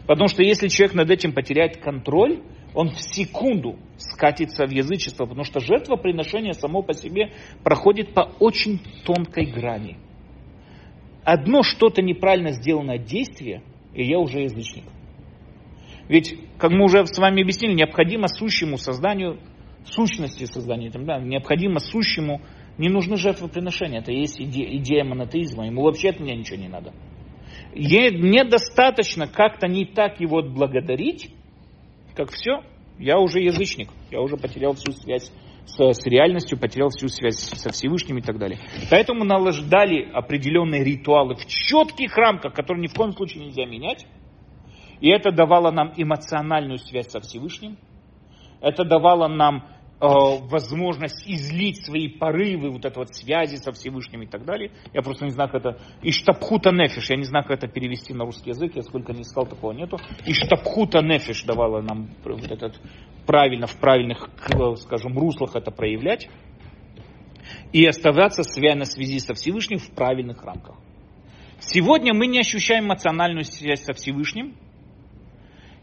Потому 0.07 0.29
что 0.29 0.43
если 0.43 0.69
человек 0.69 0.95
над 0.95 1.11
этим 1.11 1.35
потеряет 1.35 1.77
контроль, 1.83 2.41
он 2.75 2.89
в 2.89 2.99
секунду 2.99 3.77
скатится 3.99 4.65
в 4.65 4.71
язычество, 4.71 5.27
потому 5.27 5.45
что 5.45 5.61
жертвоприношение 5.61 6.55
само 6.55 6.81
по 6.81 6.95
себе 6.95 7.33
проходит 7.63 8.15
по 8.15 8.33
очень 8.41 8.81
тонкой 9.05 9.53
грани. 9.53 9.99
Одно 11.25 11.63
что-то 11.63 12.01
неправильно 12.01 12.53
сделанное 12.53 12.97
действие, 12.97 13.63
и 13.93 14.03
я 14.03 14.19
уже 14.19 14.41
язычник. 14.41 14.85
Ведь, 16.09 16.39
как 16.57 16.71
мы 16.71 16.87
уже 16.87 17.05
с 17.05 17.19
вами 17.19 17.43
объяснили, 17.43 17.75
необходимо 17.75 18.29
сущему 18.29 18.79
созданию 18.79 19.39
сущности 19.89 20.45
создания, 20.45 20.91
там, 20.91 21.05
да, 21.05 21.19
необходимо 21.19 21.81
сущему, 21.81 22.41
не 22.79 22.89
нужны 22.89 23.17
жертвоприношения. 23.17 24.01
Это 24.01 24.13
есть 24.13 24.41
идея, 24.41 24.77
идея 24.77 25.05
монотеизма. 25.05 25.67
Ему 25.67 25.83
вообще 25.83 26.11
от 26.11 26.21
меня 26.21 26.37
ничего 26.37 26.59
не 26.59 26.69
надо. 26.69 26.93
Ей 27.75 28.11
недостаточно 28.11 29.27
как-то 29.27 29.67
не 29.67 29.85
так 29.85 30.21
его 30.21 30.39
отблагодарить, 30.39 31.31
как 32.15 32.31
все, 32.31 32.63
я 32.99 33.19
уже 33.19 33.41
язычник, 33.41 33.91
я 34.11 34.21
уже 34.21 34.37
потерял 34.37 34.73
всю 34.75 34.93
связь 34.93 35.31
с, 35.67 35.79
с 35.79 36.07
реальностью, 36.07 36.59
потерял 36.59 36.89
всю 36.89 37.09
связь 37.09 37.37
со 37.37 37.71
Всевышним 37.71 38.19
и 38.19 38.23
так 38.23 38.39
далее. 38.39 38.59
Поэтому 38.91 39.25
налождали 39.25 40.09
определенные 40.13 40.83
ритуалы 40.83 41.37
в 41.37 41.47
четких 41.47 42.17
рамках, 42.17 42.55
которые 42.55 42.83
ни 42.83 42.89
в 42.89 42.95
коем 42.95 43.13
случае 43.13 43.45
нельзя 43.45 43.67
менять. 43.67 44.07
И 45.01 45.11
это 45.11 45.31
давало 45.31 45.71
нам 45.71 45.93
эмоциональную 45.97 46.79
связь 46.79 47.09
со 47.09 47.21
Всевышним. 47.21 47.79
Это 48.61 48.85
давало 48.85 49.29
нам 49.29 49.69
возможность 50.01 51.27
излить 51.27 51.85
свои 51.85 52.09
порывы, 52.09 52.71
вот 52.71 52.85
это 52.85 53.01
вот 53.01 53.15
связи 53.15 53.57
со 53.57 53.73
Всевышним 53.73 54.23
и 54.23 54.27
так 54.27 54.45
далее. 54.45 54.71
Я 54.93 55.03
просто 55.03 55.25
не 55.25 55.33
знаю, 55.33 55.51
как 55.51 55.65
это... 55.65 55.79
Иштабхута 56.03 56.71
нефиш, 56.71 57.11
я 57.11 57.17
не 57.17 57.25
знаю, 57.25 57.45
как 57.45 57.59
это 57.59 57.69
перевести 57.69 58.15
на 58.15 58.25
русский 58.25 58.51
язык, 58.51 58.77
я 58.77 58.83
сколько 58.83 59.13
не 59.13 59.23
искал, 59.23 59.47
такого 59.47 59.73
нету. 59.73 59.99
Иштабхута 60.25 61.03
нефиш 61.03 61.43
давала 61.43 61.81
нам 61.81 62.11
вот 62.25 62.51
этот 62.51 62.81
правильно, 63.27 63.67
в 63.67 63.77
правильных, 63.79 64.29
скажем, 64.77 65.19
руслах 65.19 65.57
это 65.57 65.71
проявлять. 65.71 66.29
И 67.73 67.85
оставаться 67.85 68.43
на 68.75 68.85
связи 68.85 69.19
со 69.19 69.35
Всевышним 69.35 69.79
в 69.79 69.91
правильных 69.91 70.45
рамках. 70.45 70.77
Сегодня 71.59 72.15
мы 72.15 72.27
не 72.27 72.39
ощущаем 72.39 72.85
эмоциональную 72.85 73.45
связь 73.45 73.83
со 73.83 73.95
Всевышним. 73.95 74.55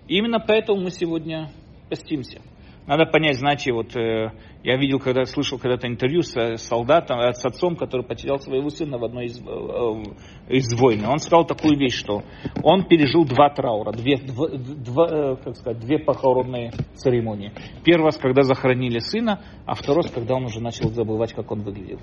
Именно 0.08 0.40
поэтому 0.40 0.82
мы 0.82 0.92
сегодня 0.92 1.52
постимся. 1.90 2.42
Надо 2.88 3.06
понять, 3.08 3.38
знаете, 3.38 3.74
вот 3.74 3.96
э, 3.96 4.32
я 4.64 4.78
видел, 4.78 5.00
когда 5.00 5.26
слышал 5.26 5.58
когда-то 5.58 5.88
интервью 5.88 6.22
с 6.22 6.36
э, 6.38 6.58
солдатом, 6.58 7.20
э, 7.20 7.34
с 7.34 7.44
отцом, 7.44 7.76
который 7.76 8.06
потерял 8.06 8.38
своего 8.38 8.70
сына 8.70 9.00
в 9.00 9.04
одной 9.04 9.26
из, 9.26 9.40
э, 9.40 10.54
из 10.54 10.80
войн. 10.80 11.04
Он 11.06 11.18
сказал 11.18 11.46
такую 11.46 11.80
вещь, 11.80 11.96
что 11.96 12.22
он 12.62 12.84
пережил 12.84 13.26
два 13.26 13.50
траура, 13.50 13.92
две, 13.92 14.18
два, 14.18 14.50
два, 14.50 15.36
как 15.36 15.56
сказать, 15.56 15.80
две 15.80 15.98
похоронные 15.98 16.74
церемонии. 16.94 17.54
Первый 17.84 18.06
раз, 18.06 18.18
когда 18.18 18.44
захоронили 18.44 19.00
сына, 19.00 19.42
а 19.66 19.74
второй 19.74 20.04
раз, 20.04 20.12
когда 20.12 20.36
он 20.36 20.46
уже 20.46 20.62
начал 20.62 20.90
забывать, 20.90 21.34
как 21.34 21.52
он 21.52 21.64
выглядел 21.64 22.00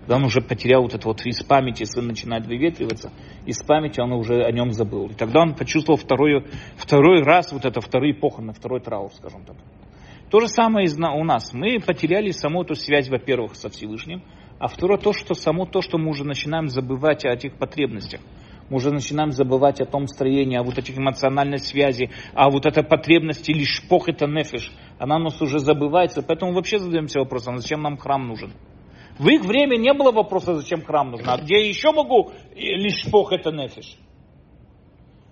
когда 0.00 0.16
он 0.16 0.24
уже 0.24 0.40
потерял 0.40 0.82
вот 0.82 0.94
это 0.94 1.06
вот 1.06 1.24
из 1.24 1.42
памяти, 1.42 1.84
сын 1.84 2.06
начинает 2.06 2.46
выветриваться, 2.46 3.12
из 3.46 3.62
памяти 3.62 4.00
он 4.00 4.12
уже 4.12 4.42
о 4.42 4.50
нем 4.50 4.72
забыл. 4.72 5.06
И 5.06 5.14
тогда 5.14 5.40
он 5.42 5.54
почувствовал 5.54 5.98
второй, 5.98 6.44
второй 6.76 7.22
раз 7.22 7.52
вот 7.52 7.64
это, 7.64 7.80
вторые 7.80 8.14
похороны, 8.14 8.52
второй 8.52 8.80
траур, 8.80 9.12
скажем 9.12 9.44
так. 9.44 9.56
То 10.30 10.40
же 10.40 10.48
самое 10.48 10.88
у 10.88 11.24
нас. 11.24 11.52
Мы 11.52 11.80
потеряли 11.80 12.30
саму 12.30 12.62
эту 12.62 12.76
связь, 12.76 13.08
во-первых, 13.08 13.56
со 13.56 13.68
Всевышним, 13.68 14.22
а 14.58 14.68
второе 14.68 14.98
то, 14.98 15.12
что 15.12 15.34
само 15.34 15.66
то, 15.66 15.80
что 15.80 15.98
мы 15.98 16.10
уже 16.10 16.24
начинаем 16.24 16.68
забывать 16.68 17.24
о 17.24 17.30
этих 17.30 17.56
потребностях. 17.56 18.20
Мы 18.68 18.76
уже 18.76 18.92
начинаем 18.92 19.32
забывать 19.32 19.80
о 19.80 19.86
том 19.86 20.06
строении, 20.06 20.56
о 20.56 20.62
вот 20.62 20.78
этих 20.78 20.96
эмоциональной 20.96 21.58
связи, 21.58 22.10
а 22.34 22.48
вот 22.48 22.66
этой 22.66 22.84
потребности 22.84 23.50
лишь 23.50 23.82
пох 23.88 24.08
это 24.08 24.26
нефиш. 24.26 24.70
Она 24.98 25.16
у 25.16 25.20
нас 25.20 25.42
уже 25.42 25.58
забывается, 25.58 26.22
поэтому 26.22 26.52
вообще 26.52 26.78
задаемся 26.78 27.18
вопросом, 27.18 27.58
зачем 27.58 27.82
нам 27.82 27.96
храм 27.96 28.28
нужен. 28.28 28.52
В 29.20 29.28
их 29.28 29.44
время 29.44 29.76
не 29.76 29.92
было 29.92 30.12
вопроса, 30.12 30.54
зачем 30.54 30.80
храм 30.80 31.10
нужен. 31.10 31.28
А 31.28 31.36
где 31.36 31.60
я 31.60 31.68
еще 31.68 31.92
могу 31.92 32.32
лишь 32.54 33.04
пох 33.10 33.32
это 33.32 33.50
нефиш? 33.52 33.98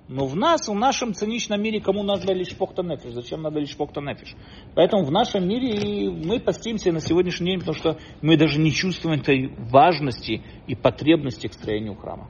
Но 0.09 0.27
в 0.27 0.37
нас, 0.37 0.69
в 0.69 0.75
нашем 0.75 1.15
циничном 1.15 1.63
мире, 1.63 1.81
кому 1.81 2.03
надо 2.03 2.35
лишь 2.35 2.55
похта 2.55 2.83
нефиш? 2.83 3.13
Зачем 3.13 3.41
надо 3.41 3.61
лишь 3.61 3.75
похта 3.75 4.03
нефиш? 4.03 4.35
Поэтому 4.75 5.05
в 5.05 5.11
нашем 5.11 5.49
мире 5.49 6.11
мы 6.11 6.39
постимся 6.39 6.93
на 6.93 7.01
сегодняшний 7.01 7.53
день, 7.53 7.61
потому 7.61 7.79
что 7.79 7.97
мы 8.21 8.37
даже 8.37 8.61
не 8.61 8.73
чувствуем 8.73 9.21
этой 9.21 9.55
важности 9.71 10.43
и 10.67 10.75
потребности 10.75 11.47
к 11.47 11.55
строению 11.55 11.95
храма. 11.95 12.29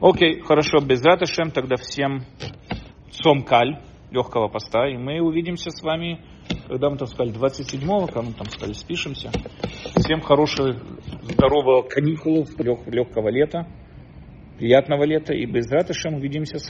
Окей, 0.00 0.40
хорошо, 0.40 0.78
без 0.80 1.02
раташем, 1.02 1.50
тогда 1.50 1.76
всем 1.76 2.24
цомкаль, 3.10 3.78
легкого 4.10 4.48
поста, 4.48 4.88
и 4.88 4.96
мы 4.96 5.20
увидимся 5.20 5.68
с 5.68 5.82
вами 5.82 6.18
когда 6.68 6.90
мы 6.90 6.96
там 6.96 7.08
сказали, 7.08 7.34
27-го, 7.34 8.06
когда 8.06 8.22
мы 8.22 8.32
там 8.32 8.46
сказали, 8.48 8.72
спишемся. 8.72 9.30
Всем 9.96 10.20
хорошего, 10.20 10.76
здорового 11.22 11.82
каникулов, 11.82 12.48
лег, 12.58 12.86
легкого 12.86 13.28
лета, 13.28 13.66
приятного 14.58 15.04
лета, 15.04 15.34
и 15.34 15.46
без 15.46 15.70
ратышем 15.70 16.14
увидимся 16.14 16.58
с 16.58 16.62